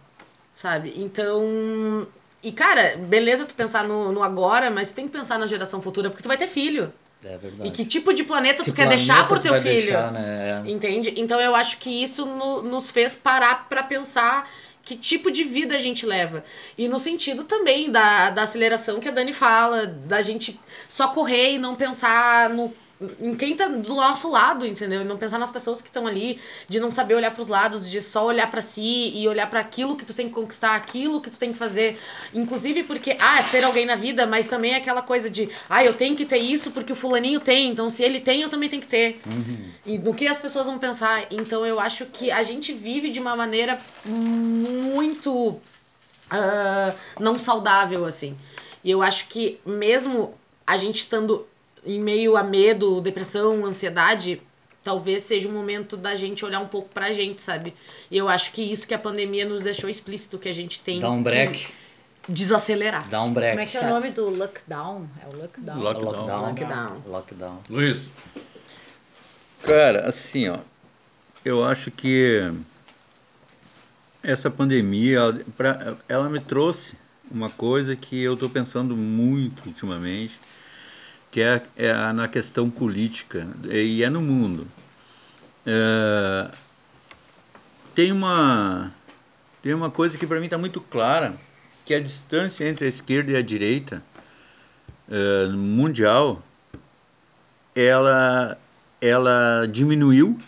sabe? 0.55 0.93
Então. 0.97 2.07
E, 2.43 2.53
cara, 2.53 2.97
beleza 2.97 3.45
tu 3.45 3.55
pensar 3.55 3.85
no, 3.85 4.13
no 4.13 4.23
agora, 4.23 4.71
mas 4.71 4.91
tu 4.91 4.95
tem 4.95 5.07
que 5.07 5.13
pensar 5.13 5.39
na 5.39 5.47
geração 5.47 5.81
futura, 5.83 6.11
porque 6.11 6.23
tu 6.23 6.29
vai 6.29 6.37
ter 6.37 6.47
filho. 6.47 6.93
É 7.25 7.37
verdade. 7.39 7.69
E 7.69 7.73
que 7.73 7.85
tipo 7.85 8.13
de 8.13 8.23
planeta 8.23 8.63
Que 8.63 8.71
tu 8.71 8.75
quer 8.75 8.87
deixar 8.89 9.27
planeta 9.27 9.29
pro 9.29 9.41
teu 9.41 9.55
filho? 9.63 9.87
deixar, 9.87 10.13
né? 10.13 10.63
É. 10.65 10.71
Entende? 10.71 11.15
Então 11.17 11.41
eu 11.41 11.57
acho 11.57 11.79
que 11.79 11.91
isso 12.03 12.25
no- 12.25 12.63
nos 12.63 12.91
fez 12.91 13.15
parar 13.17 13.67
pra 13.69 13.83
pensar 13.83 14.49
que 14.85 14.95
tipo 14.97 15.33
de 15.33 15.43
vida 15.43 15.75
a 15.75 15.79
gente 15.81 16.07
leva. 16.07 16.45
E 16.79 16.87
no 16.87 17.01
sentido 17.01 17.43
também 17.43 17.91
da, 17.91 18.31
da 18.31 18.43
aceleração 18.43 19.01
que 19.01 19.09
a 19.09 19.11
Dani 19.11 19.33
fala, 19.33 19.87
da 19.87 20.23
gente 20.23 20.61
só 20.89 21.09
correr 21.09 21.55
e 21.55 21.59
não 21.59 21.75
pensar 21.75 22.51
no 22.51 22.73
em 23.21 23.35
quem 23.35 23.55
tá 23.55 23.69
do 23.69 23.95
nosso 23.95 24.31
lado, 24.31 24.65
entendeu? 24.65 25.03
E 25.03 25.05
não 25.05 25.19
pensar 25.19 25.39
nas 25.39 25.51
pessoas 25.51 25.83
que 25.83 25.89
estão 25.89 26.07
ali, 26.07 26.41
de 26.69 26.81
não 26.81 26.91
saber 26.91 27.15
olhar 27.15 27.31
pros 27.31 27.49
lados, 27.49 27.89
de 27.89 28.01
só 28.01 28.25
olhar 28.25 28.51
pra 28.51 28.63
si 28.63 29.13
e 29.15 29.29
olhar 29.29 29.49
pra 29.51 29.61
aquilo 29.61 29.97
que 29.97 30.05
tu 30.07 30.15
tem 30.15 30.29
que 30.29 30.35
conquistar, 30.35 30.75
aquilo 30.75 31.21
que 31.21 31.31
tu 31.31 31.39
tem 31.39 31.53
que 31.53 31.59
fazer. 31.59 31.99
Inclusive 32.33 32.85
porque, 32.85 33.17
ah, 33.21 33.39
é 33.39 33.43
ser 33.43 33.65
alguém 33.65 33.85
na 33.85 33.97
vida, 33.97 34.27
mas 34.27 34.47
também 34.47 34.73
é 34.73 34.77
aquela 34.77 35.03
coisa 35.03 35.29
de, 35.29 35.49
ah, 35.69 35.85
eu 35.85 35.93
tenho 35.93 36.17
que 36.17 36.25
ter 36.25 36.39
isso 36.39 36.71
porque 36.71 36.93
o 36.93 36.97
fulaninho 36.97 37.41
tem, 37.41 37.69
então 37.71 37.91
se 37.91 38.03
ele 38.03 38.21
tem, 38.21 38.41
eu 38.41 38.49
também 38.49 38.69
tenho 38.69 38.81
que 38.81 38.89
ter. 38.89 39.21
E 39.85 39.99
no 39.99 40.15
que 40.15 40.27
as 40.27 40.39
pessoas 40.39 40.67
vão 40.67 40.79
pensar. 40.79 41.27
Então 41.31 41.67
eu 41.67 41.79
acho 41.79 42.07
que 42.07 42.31
a 42.31 42.43
gente 42.43 42.73
vive 42.73 43.11
de 43.11 43.21
uma 43.21 43.37
maneira 43.37 43.79
muito 44.07 45.61
ah, 46.31 46.95
não 47.21 47.39
saudável, 47.39 48.05
assim. 48.05 48.37
E 48.83 48.91
eu 48.91 49.03
acho 49.03 49.29
que 49.29 49.61
mesmo 49.67 50.35
a 50.67 50.77
gente 50.77 50.97
estando 50.97 51.47
em 51.87 52.01
meio 52.01 52.37
a 52.37 52.43
medo, 52.43 53.01
depressão, 53.01 53.65
ansiedade, 53.65 54.43
talvez 54.83 55.23
seja 55.23 55.49
um 55.49 55.53
momento 55.53 55.97
da 55.97 56.15
gente 56.17 56.45
olhar 56.45 56.61
um 56.61 56.69
pouco 56.69 56.89
pra 56.91 57.13
gente, 57.13 57.41
sabe? 57.41 57.73
E 58.11 58.17
eu 58.17 58.29
acho 58.29 58.53
que 58.53 58.61
isso 58.63 58.87
que 58.87 58.93
a 58.95 58.99
pandemia 58.99 59.45
nos 59.47 59.63
deixou 59.63 59.89
explícito, 59.89 60.39
que 60.39 60.49
a 60.49 60.53
gente 60.53 60.81
tem 60.81 61.01
Dá 61.01 61.11
um 61.11 61.19
que 61.19 61.23
break. 61.31 61.67
desacelerar. 62.29 63.09
Dá 63.09 63.23
um 63.23 63.33
break. 63.33 63.53
Como 63.57 63.63
é 63.63 63.67
que 63.67 63.77
é 63.77 63.81
o 63.81 63.89
nome 63.89 64.11
do 64.11 64.29
lockdown? 64.29 65.09
É 65.25 65.35
o 65.35 65.39
lockdown. 65.41 65.81
Lock- 65.81 66.03
Lockdown. 66.03 66.41
Lockdown. 66.49 67.03
Lockdown. 67.07 67.59
Luiz. 67.71 68.11
Cara, 69.63 70.07
assim, 70.09 70.49
ó, 70.49 70.59
eu 71.45 71.65
acho 71.65 71.91
que 71.91 72.53
essa 74.23 74.51
pandemia, 74.51 75.19
ela, 75.19 75.41
pra- 75.57 75.97
ela 76.09 76.29
me 76.29 76.41
trouxe 76.41 76.95
uma 77.31 77.51
coisa 77.51 77.97
que 77.97 78.21
eu 78.23 78.35
estou 78.35 78.49
pensando 78.49 78.97
muito 78.97 79.67
ultimamente, 79.67 80.39
que 81.37 81.43
é, 81.43 81.61
é 81.77 81.93
na 82.15 82.27
questão 82.27 82.71
política, 82.71 83.47
e 83.71 84.03
é 84.03 84.09
no 84.09 84.23
mundo. 84.23 84.67
É, 85.67 86.51
tem 87.95 88.11
uma 88.11 88.91
tem 89.63 89.75
uma 89.75 89.91
coisa 89.91 90.17
que 90.17 90.27
para 90.27 90.39
mim 90.39 90.47
está 90.47 90.57
muito 90.57 90.81
clara, 90.81 91.35
que 91.85 91.93
a 91.93 92.01
distância 92.01 92.67
entre 92.67 92.87
a 92.87 92.89
esquerda 92.89 93.33
e 93.33 93.37
a 93.37 93.43
direita 93.43 94.03
é, 95.11 95.49
mundial, 95.49 96.43
ela 97.75 98.57
ela 98.99 99.67
diminuiu, 99.67 100.39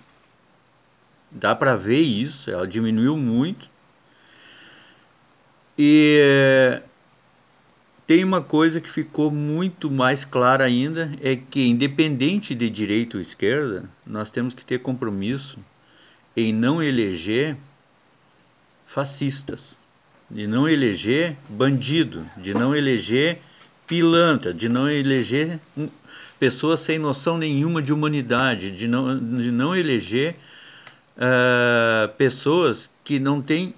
dá 1.31 1.55
para 1.55 1.77
ver 1.77 2.01
isso, 2.01 2.51
ela 2.51 2.67
diminuiu 2.67 3.15
muito. 3.15 3.69
E 5.79 6.81
tem 8.09 8.25
uma 8.25 8.41
coisa 8.41 8.81
que 8.81 8.89
ficou 8.89 9.31
muito 9.31 9.91
mais 9.91 10.25
clara 10.25 10.65
ainda, 10.65 11.13
é 11.21 11.37
que 11.37 11.69
independente 11.69 12.55
de 12.55 12.71
direita 12.71 13.19
ou 13.19 13.21
esquerda, 13.21 13.85
nós 14.07 14.31
temos 14.31 14.55
que 14.55 14.65
ter 14.65 14.79
compromisso 14.79 15.59
em 16.35 16.51
não 16.51 16.83
eleger 16.83 17.55
fascistas, 18.87 19.79
de 20.31 20.47
não 20.47 20.67
eleger 20.67 21.37
bandido, 21.51 22.25
de 22.39 22.55
não 22.55 22.75
eleger 22.75 23.43
pilantra, 23.87 24.55
de 24.55 24.71
não 24.71 24.89
eleger 24.89 25.61
pessoas 26.41 26.81
sem 26.81 26.99
noção 26.99 27.37
nenhuma 27.37 27.83
de 27.83 27.93
humanidade, 27.93 28.71
de 28.71 28.89
não, 28.89 29.19
de 29.19 29.51
não 29.51 29.77
eleger 29.77 30.35
ah, 31.19 32.09
pessoas 32.17 32.91
que 33.05 33.19
não 33.19 33.43
têm 33.43 33.75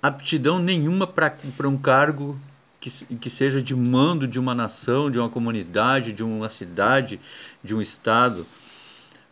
aptidão 0.00 0.60
nenhuma 0.60 1.04
para 1.04 1.68
um 1.68 1.76
cargo 1.76 2.38
que, 2.82 2.90
que 3.16 3.30
seja 3.30 3.62
de 3.62 3.76
mando 3.76 4.26
de 4.26 4.40
uma 4.40 4.54
nação, 4.56 5.08
de 5.08 5.16
uma 5.16 5.28
comunidade, 5.28 6.12
de 6.12 6.24
uma 6.24 6.48
cidade, 6.48 7.20
de 7.62 7.76
um 7.76 7.80
estado. 7.80 8.44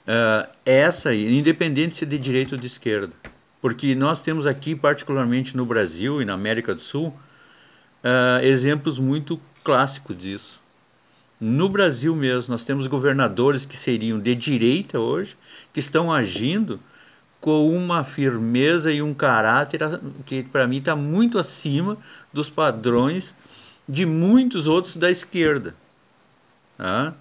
Ah, 0.06 0.48
essa 0.64 1.08
aí, 1.08 1.36
independente 1.36 1.96
se 1.96 2.06
de 2.06 2.16
direita 2.16 2.54
ou 2.54 2.60
de 2.60 2.68
esquerda. 2.68 3.12
Porque 3.60 3.94
nós 3.94 4.22
temos 4.22 4.46
aqui, 4.46 4.76
particularmente 4.76 5.56
no 5.56 5.66
Brasil 5.66 6.22
e 6.22 6.24
na 6.24 6.34
América 6.34 6.74
do 6.74 6.80
Sul, 6.80 7.12
ah, 8.04 8.38
exemplos 8.40 9.00
muito 9.00 9.40
clássicos 9.64 10.16
disso. 10.16 10.60
No 11.40 11.68
Brasil 11.68 12.14
mesmo, 12.14 12.52
nós 12.52 12.64
temos 12.64 12.86
governadores 12.86 13.66
que 13.66 13.76
seriam 13.76 14.20
de 14.20 14.34
direita 14.36 15.00
hoje, 15.00 15.36
que 15.72 15.80
estão 15.80 16.12
agindo 16.12 16.78
com 17.40 17.74
uma 17.74 18.04
firmeza 18.04 18.92
e 18.92 19.00
um 19.00 19.14
caráter 19.14 19.80
que, 20.26 20.42
para 20.42 20.66
mim, 20.66 20.78
está 20.78 20.94
muito 20.94 21.38
acima 21.38 21.96
dos 22.32 22.50
padrões 22.50 23.34
de 23.88 24.04
muitos 24.04 24.66
outros 24.66 24.96
da 24.96 25.10
esquerda. 25.10 25.74
tá? 26.76 27.14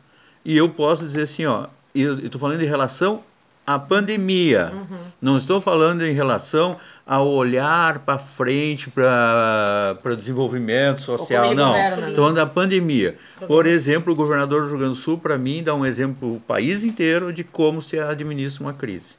E 0.43 0.55
eu 0.57 0.69
posso 0.69 1.05
dizer 1.05 1.23
assim, 1.23 1.45
ó, 1.45 1.67
eu 1.95 2.19
estou 2.19 2.39
falando 2.39 2.61
em 2.61 2.67
relação 2.67 3.23
à 3.69 3.77
pandemia. 3.77 4.73
Não 5.21 5.37
estou 5.37 5.61
falando 5.61 6.03
em 6.03 6.11
relação 6.11 6.75
ao 7.05 7.27
olhar 7.27 7.99
para 7.99 8.17
frente 8.17 8.89
para 8.89 9.95
o 10.03 10.15
desenvolvimento 10.15 11.01
social, 11.01 11.53
não. 11.53 11.67
governa, 11.67 11.95
né? 11.97 12.09
Estou 12.09 12.23
falando 12.23 12.35
da 12.37 12.47
pandemia. 12.47 13.15
Por 13.45 13.67
exemplo, 13.67 14.11
o 14.11 14.15
governador 14.15 14.63
do 14.63 14.69
Rio 14.69 14.77
Grande 14.79 14.93
do 14.95 14.99
Sul, 14.99 15.19
para 15.19 15.37
mim, 15.37 15.61
dá 15.61 15.75
um 15.75 15.85
exemplo 15.85 16.37
o 16.37 16.39
país 16.39 16.83
inteiro 16.83 17.31
de 17.31 17.43
como 17.43 17.79
se 17.79 17.99
administra 17.99 18.63
uma 18.63 18.73
crise. 18.73 19.17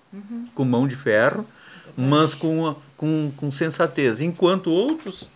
Com 0.52 0.64
mão 0.64 0.88
de 0.88 0.96
ferro, 0.96 1.46
mas 1.96 2.34
com, 2.34 2.74
com, 2.96 3.30
com 3.36 3.50
sensatez. 3.52 4.20
Enquanto 4.20 4.68
outros, 4.72 5.28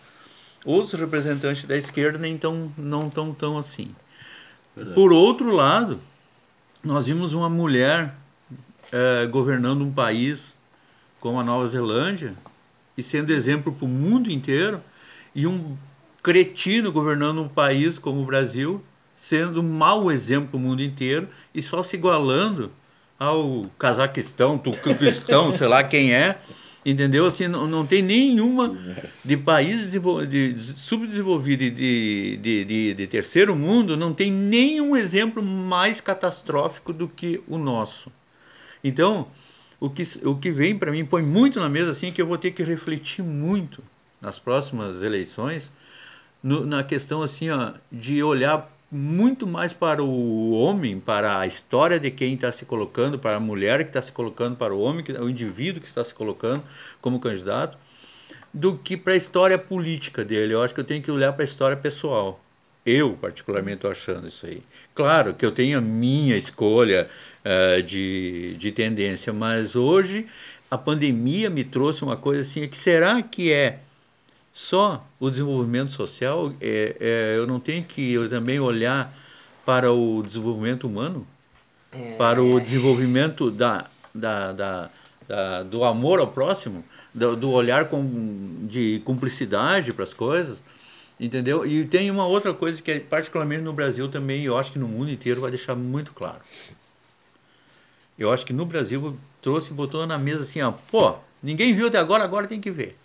outros 0.65 0.99
representantes 0.99 1.63
da 1.63 1.77
esquerda 1.77 2.19
nem 2.19 2.37
tão, 2.37 2.69
não 2.77 3.07
estão 3.07 3.33
tão 3.33 3.57
assim. 3.57 3.91
Por 4.93 5.13
outro 5.13 5.51
lado, 5.51 6.01
nós 6.83 7.05
vimos 7.05 7.33
uma 7.33 7.49
mulher 7.49 8.13
eh, 8.91 9.25
governando 9.27 9.81
um 9.81 9.91
país 9.91 10.55
como 11.19 11.39
a 11.39 11.43
Nova 11.43 11.65
Zelândia 11.67 12.33
e 12.97 13.03
sendo 13.03 13.31
exemplo 13.31 13.73
para 13.73 13.85
o 13.85 13.89
mundo 13.89 14.31
inteiro, 14.31 14.79
e 15.33 15.45
um 15.45 15.75
cretino 16.23 16.91
governando 16.91 17.41
um 17.41 17.47
país 17.47 17.97
como 17.97 18.21
o 18.21 18.25
Brasil 18.25 18.81
sendo 19.15 19.61
um 19.61 19.69
mau 19.69 20.11
exemplo 20.11 20.49
para 20.49 20.57
o 20.57 20.59
mundo 20.59 20.81
inteiro 20.81 21.27
e 21.53 21.61
só 21.61 21.83
se 21.83 21.95
igualando 21.95 22.71
ao 23.19 23.65
Cazaquistão, 23.79 24.57
Turquistão, 24.57 25.51
sei 25.57 25.67
lá 25.67 25.83
quem 25.83 26.13
é, 26.13 26.37
entendeu? 26.85 27.25
Assim, 27.25 27.47
não, 27.47 27.65
não 27.65 27.85
tem 27.85 28.01
nenhuma 28.01 28.77
de 29.23 29.37
país 29.37 29.81
desenvol- 29.81 30.25
de, 30.25 30.55
subdesenvolvido 30.59 31.63
e 31.63 31.71
de, 31.71 32.37
de, 32.37 32.65
de, 32.65 32.93
de 32.93 33.07
terceiro 33.07 33.55
mundo, 33.55 33.95
não 33.95 34.13
tem 34.13 34.31
nenhum 34.31 34.95
exemplo 34.95 35.41
mais 35.41 36.01
catastrófico 36.01 36.91
do 36.91 37.07
que 37.07 37.41
o 37.47 37.57
nosso. 37.57 38.11
Então, 38.87 39.27
o 39.79 39.89
que, 39.89 40.03
o 40.23 40.35
que 40.37 40.51
vem 40.51 40.77
para 40.77 40.91
mim, 40.91 41.03
põe 41.03 41.23
muito 41.23 41.59
na 41.59 41.67
mesa 41.67 41.89
assim, 41.89 42.11
que 42.11 42.21
eu 42.21 42.27
vou 42.27 42.37
ter 42.37 42.51
que 42.51 42.61
refletir 42.61 43.23
muito 43.23 43.83
nas 44.21 44.37
próximas 44.37 45.01
eleições, 45.01 45.71
no- 46.43 46.63
na 46.67 46.83
questão 46.83 47.23
assim, 47.23 47.49
ó, 47.49 47.71
de 47.91 48.21
olhar 48.21 48.71
muito 48.91 49.47
mais 49.47 49.73
para 49.73 50.03
o 50.03 50.51
homem, 50.51 50.99
para 50.99 51.39
a 51.39 51.47
história 51.47 51.99
de 51.99 52.11
quem 52.11 52.35
está 52.35 52.51
se 52.51 52.63
colocando, 52.63 53.17
para 53.17 53.37
a 53.37 53.39
mulher 53.39 53.83
que 53.83 53.89
está 53.89 54.03
se 54.03 54.11
colocando, 54.11 54.55
para 54.55 54.75
o 54.75 54.79
homem, 54.79 55.03
que, 55.03 55.11
o 55.13 55.27
indivíduo 55.27 55.81
que 55.81 55.87
está 55.87 56.05
se 56.05 56.13
colocando 56.13 56.63
como 57.01 57.19
candidato, 57.19 57.75
do 58.53 58.77
que 58.77 58.95
para 58.95 59.13
a 59.13 59.17
história 59.17 59.57
política 59.57 60.23
dele. 60.23 60.53
Eu 60.53 60.61
acho 60.63 60.75
que 60.75 60.79
eu 60.79 60.85
tenho 60.85 61.01
que 61.01 61.09
olhar 61.11 61.33
para 61.33 61.43
a 61.43 61.45
história 61.45 61.75
pessoal. 61.75 62.39
Eu, 62.85 63.13
particularmente, 63.13 63.77
estou 63.77 63.89
achando 63.91 64.27
isso 64.27 64.45
aí. 64.45 64.61
Claro 64.93 65.33
que 65.33 65.45
eu 65.45 65.51
tenho 65.51 65.77
a 65.77 65.81
minha 65.81 66.37
escolha 66.37 67.07
eh, 67.43 67.81
de, 67.81 68.55
de 68.59 68.71
tendência, 68.71 69.33
mas 69.33 69.75
hoje 69.75 70.27
a 70.69 70.77
pandemia 70.77 71.49
me 71.49 71.63
trouxe 71.63 72.03
uma 72.03 72.15
coisa 72.15 72.41
assim, 72.41 72.67
que 72.67 72.77
será 72.77 73.21
que 73.23 73.51
é 73.51 73.79
só 74.53 75.05
o 75.19 75.29
desenvolvimento 75.29 75.91
social? 75.93 76.53
É, 76.61 76.95
é, 76.99 77.33
eu 77.37 77.47
não 77.47 77.59
tenho 77.59 77.83
que 77.83 78.13
eu 78.13 78.29
também 78.29 78.59
olhar 78.59 79.11
para 79.65 79.91
o 79.91 80.21
desenvolvimento 80.23 80.85
humano? 80.87 81.25
para 82.17 82.43
o 82.43 82.59
desenvolvimento 82.59 83.49
da, 83.49 83.85
da, 84.13 84.51
da, 84.51 84.89
da- 85.27 85.63
do 85.63 85.83
amor 85.85 86.19
ao 86.19 86.27
próximo, 86.27 86.83
do, 87.13 87.35
do 87.37 87.49
olhar 87.51 87.85
com, 87.89 88.05
de 88.67 89.01
cumplicidade 89.05 89.93
para 89.93 90.03
as 90.03 90.13
coisas, 90.13 90.57
entendeu? 91.19 91.65
E 91.65 91.85
tem 91.85 92.11
uma 92.11 92.25
outra 92.25 92.53
coisa 92.53 92.81
que, 92.81 92.91
é, 92.91 92.99
particularmente 92.99 93.63
no 93.63 93.73
Brasil 93.73 94.09
também, 94.09 94.41
e 94.41 94.45
eu 94.45 94.57
acho 94.57 94.71
que 94.71 94.79
no 94.79 94.87
mundo 94.87 95.11
inteiro 95.11 95.41
vai 95.41 95.49
deixar 95.49 95.75
muito 95.75 96.13
claro. 96.13 96.39
Eu 98.17 98.31
acho 98.31 98.45
que 98.45 98.53
no 98.53 98.65
Brasil 98.65 99.17
trouxe 99.41 99.71
e 99.71 99.73
botou 99.73 100.05
na 100.07 100.17
mesa 100.17 100.43
assim, 100.43 100.61
ó, 100.61 100.71
pô, 100.71 101.15
ninguém 101.43 101.75
viu 101.75 101.87
até 101.87 101.97
agora, 101.97 102.23
agora 102.23 102.47
tem 102.47 102.61
que 102.61 102.71
ver. 102.71 102.97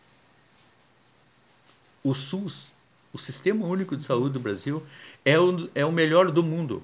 O 2.02 2.14
SUS, 2.14 2.68
o 3.12 3.18
Sistema 3.18 3.66
Único 3.66 3.96
de 3.96 4.04
Saúde 4.04 4.34
do 4.34 4.40
Brasil, 4.40 4.82
é 5.24 5.38
o, 5.38 5.68
é 5.74 5.84
o 5.84 5.92
melhor 5.92 6.30
do 6.30 6.42
mundo. 6.42 6.82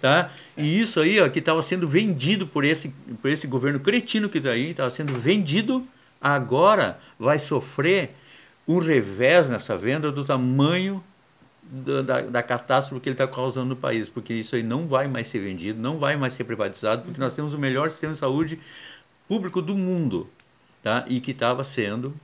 Tá? 0.00 0.30
E 0.56 0.80
isso 0.80 1.00
aí, 1.00 1.20
ó, 1.20 1.28
que 1.28 1.38
estava 1.38 1.62
sendo 1.62 1.86
vendido 1.88 2.46
por 2.46 2.64
esse, 2.64 2.88
por 3.22 3.30
esse 3.30 3.46
governo 3.46 3.80
cretino 3.80 4.28
que 4.28 4.38
está 4.38 4.50
aí, 4.50 4.70
estava 4.70 4.90
sendo 4.90 5.18
vendido, 5.18 5.86
agora 6.20 6.98
vai 7.18 7.38
sofrer 7.38 8.14
um 8.66 8.78
revés 8.78 9.48
nessa 9.48 9.76
venda 9.76 10.10
do 10.10 10.24
tamanho 10.24 11.02
da, 11.62 12.20
da, 12.20 12.42
catástrofe 12.42 13.00
que 13.00 13.08
ele 13.08 13.14
está 13.14 13.26
causando 13.26 13.68
no 13.68 13.76
país, 13.76 14.08
porque 14.08 14.34
isso 14.34 14.54
aí 14.54 14.62
não 14.62 14.86
vai 14.86 15.08
mais 15.08 15.28
ser 15.28 15.40
vendido, 15.40 15.80
não 15.80 15.98
vai 15.98 16.16
mais 16.16 16.34
ser 16.34 16.44
privatizado, 16.44 17.02
porque 17.02 17.20
nós 17.20 17.34
temos 17.34 17.54
o 17.54 17.58
melhor 17.58 17.90
sistema 17.90 18.12
de 18.12 18.18
saúde 18.18 18.58
público 19.26 19.62
do 19.62 19.74
mundo, 19.74 20.28
tá? 20.82 21.04
E 21.08 21.20
que 21.20 21.30
estava 21.30 21.64
sendo 21.64 22.14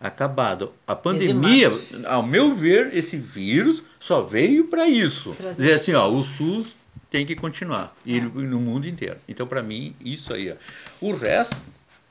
acabado. 0.00 0.72
A 0.86 0.94
pandemia, 0.94 1.70
ao 2.06 2.22
meu 2.22 2.54
ver, 2.54 2.94
esse 2.94 3.16
vírus 3.16 3.82
só 4.00 4.20
veio 4.20 4.66
para 4.66 4.88
isso. 4.88 5.32
Trazer 5.32 5.62
Dizer 5.62 5.74
assim, 5.74 5.94
ó, 5.94 6.08
o 6.08 6.22
SUS 6.22 6.74
tem 7.10 7.24
que 7.24 7.36
continuar 7.36 7.94
e 8.04 8.20
no, 8.20 8.42
no 8.42 8.60
mundo 8.60 8.88
inteiro. 8.88 9.16
Então, 9.28 9.46
para 9.46 9.62
mim, 9.62 9.94
isso 10.04 10.34
aí. 10.34 10.50
Ó. 10.50 10.54
O 11.00 11.14
resto, 11.14 11.56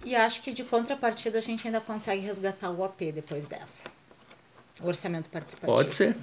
E 0.04 0.16
acho 0.16 0.42
que 0.42 0.54
de 0.54 0.64
contrapartida 0.64 1.38
a 1.38 1.42
gente 1.42 1.66
ainda 1.68 1.80
consegue 1.80 2.22
resgatar 2.22 2.70
o 2.72 2.84
AP 2.84 3.12
depois 3.14 3.48
dessa. 3.48 3.90
O 4.82 4.88
orçamento 4.88 5.30
participativo. 5.30 5.78
pode 5.78 5.94
ser, 5.94 6.18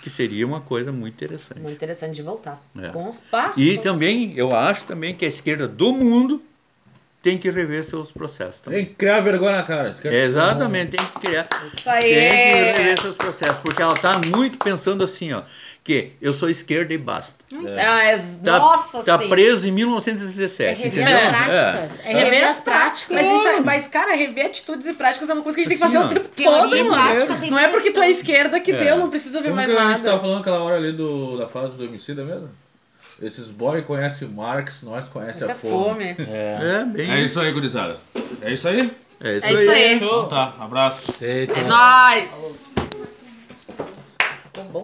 que 0.00 0.08
seria 0.08 0.46
uma 0.46 0.60
coisa 0.60 0.92
muito 0.92 1.14
interessante. 1.14 1.60
Muito 1.60 1.74
interessante 1.74 2.14
de 2.14 2.22
voltar. 2.22 2.62
É. 2.78 2.88
Com 2.90 3.08
os 3.08 3.20
pá, 3.20 3.52
E 3.56 3.76
com 3.76 3.82
também, 3.82 4.32
eu 4.36 4.54
acho 4.54 4.86
também 4.86 5.14
que 5.14 5.24
a 5.24 5.28
esquerda 5.28 5.66
do 5.66 5.92
mundo 5.92 6.42
tem 7.20 7.38
que 7.38 7.50
rever 7.50 7.84
seus 7.84 8.10
processos 8.10 8.60
também. 8.60 8.84
Tem 8.84 8.88
que 8.88 8.94
criar 8.94 9.20
vergonha 9.20 9.56
na 9.56 9.62
cara. 9.62 9.94
Exatamente, 10.04 10.96
tem 10.96 11.06
que 11.06 11.20
criar. 11.20 11.48
Isso 11.66 11.88
aí. 11.90 12.00
Tem 12.02 12.72
que 12.72 12.78
rever 12.78 13.00
seus 13.00 13.16
processos, 13.16 13.58
porque 13.58 13.82
ela 13.82 13.94
está 13.94 14.18
muito 14.18 14.58
pensando 14.58 15.04
assim, 15.04 15.32
ó, 15.32 15.42
que 15.84 16.12
eu 16.20 16.32
sou 16.32 16.48
esquerda 16.48 16.94
e 16.94 16.98
basta. 16.98 17.41
Ah, 17.78 18.04
é- 18.04 18.18
Tá, 18.44 18.58
Nossa, 18.58 19.02
tá 19.04 19.18
sim. 19.18 19.28
preso 19.28 19.66
em 19.66 19.70
É 19.70 19.72
1917, 19.72 20.82
rever 20.82 21.02
entendeu? 21.02 21.16
as 21.16 21.28
práticas. 21.30 22.00
É, 22.04 22.12
rever 22.24 22.44
as 22.48 22.60
práticas. 22.60 23.16
Mas, 23.16 23.26
isso, 23.26 23.48
é- 23.48 23.60
mas, 23.60 23.86
cara, 23.86 24.14
rever 24.14 24.46
atitudes 24.46 24.86
e 24.86 24.94
práticas 24.94 25.30
é 25.30 25.34
uma 25.34 25.42
coisa 25.42 25.56
que 25.56 25.60
a 25.60 25.64
gente 25.64 25.70
tem 25.70 25.78
que 25.78 25.84
Assim, 25.84 25.94
fazer 25.94 26.04
o 26.04 26.20
ó. 26.20 26.22
tempo 26.22 26.34
Teoria 26.34 26.60
todo, 26.60 26.76
e 26.76 26.84
prática 26.84 27.50
Não 27.50 27.58
é 27.58 27.68
porque 27.68 27.90
tu 27.90 28.00
é 28.00 28.10
esquerda 28.10 28.58
que 28.60 28.72
É. 28.72 28.76
deu, 28.84 28.96
não 28.98 29.10
precisa 29.10 29.38
ver 29.40 29.44
Como 29.50 29.56
mais 29.56 29.70
que 29.70 29.76
a 29.76 29.80
gente 29.80 29.88
nada. 29.90 30.04
tava 30.04 30.20
falando 30.20 30.40
aquela 30.40 30.62
hora 30.62 30.76
ali 30.76 30.92
do, 30.92 31.36
da 31.36 31.46
fase 31.46 31.76
do 31.76 31.84
homicida 31.84 32.24
mesmo? 32.24 32.48
Esses 33.20 33.48
boy 33.48 33.82
conhecem 33.82 34.26
Marx, 34.28 34.82
nós 34.82 35.08
conhecemos 35.08 35.48
a 35.48 35.52
é 35.52 35.54
fome. 35.54 36.14
fome. 36.14 36.16
É, 36.28 36.84
bem. 36.86 37.10
É 37.10 37.20
isso 37.20 37.38
aí, 37.38 37.52
gurizada. 37.52 37.96
É 38.40 38.52
isso 38.52 38.66
aí? 38.66 38.90
É 39.22 39.36
isso 39.38 39.46
É 39.46 39.52
isso 39.52 39.70
aí. 39.70 39.94
Então 39.94 40.26
tá, 40.26 40.52
abraço. 40.58 41.12
Feito. 41.12 41.56
É 41.56 41.62
nóis. 41.62 42.64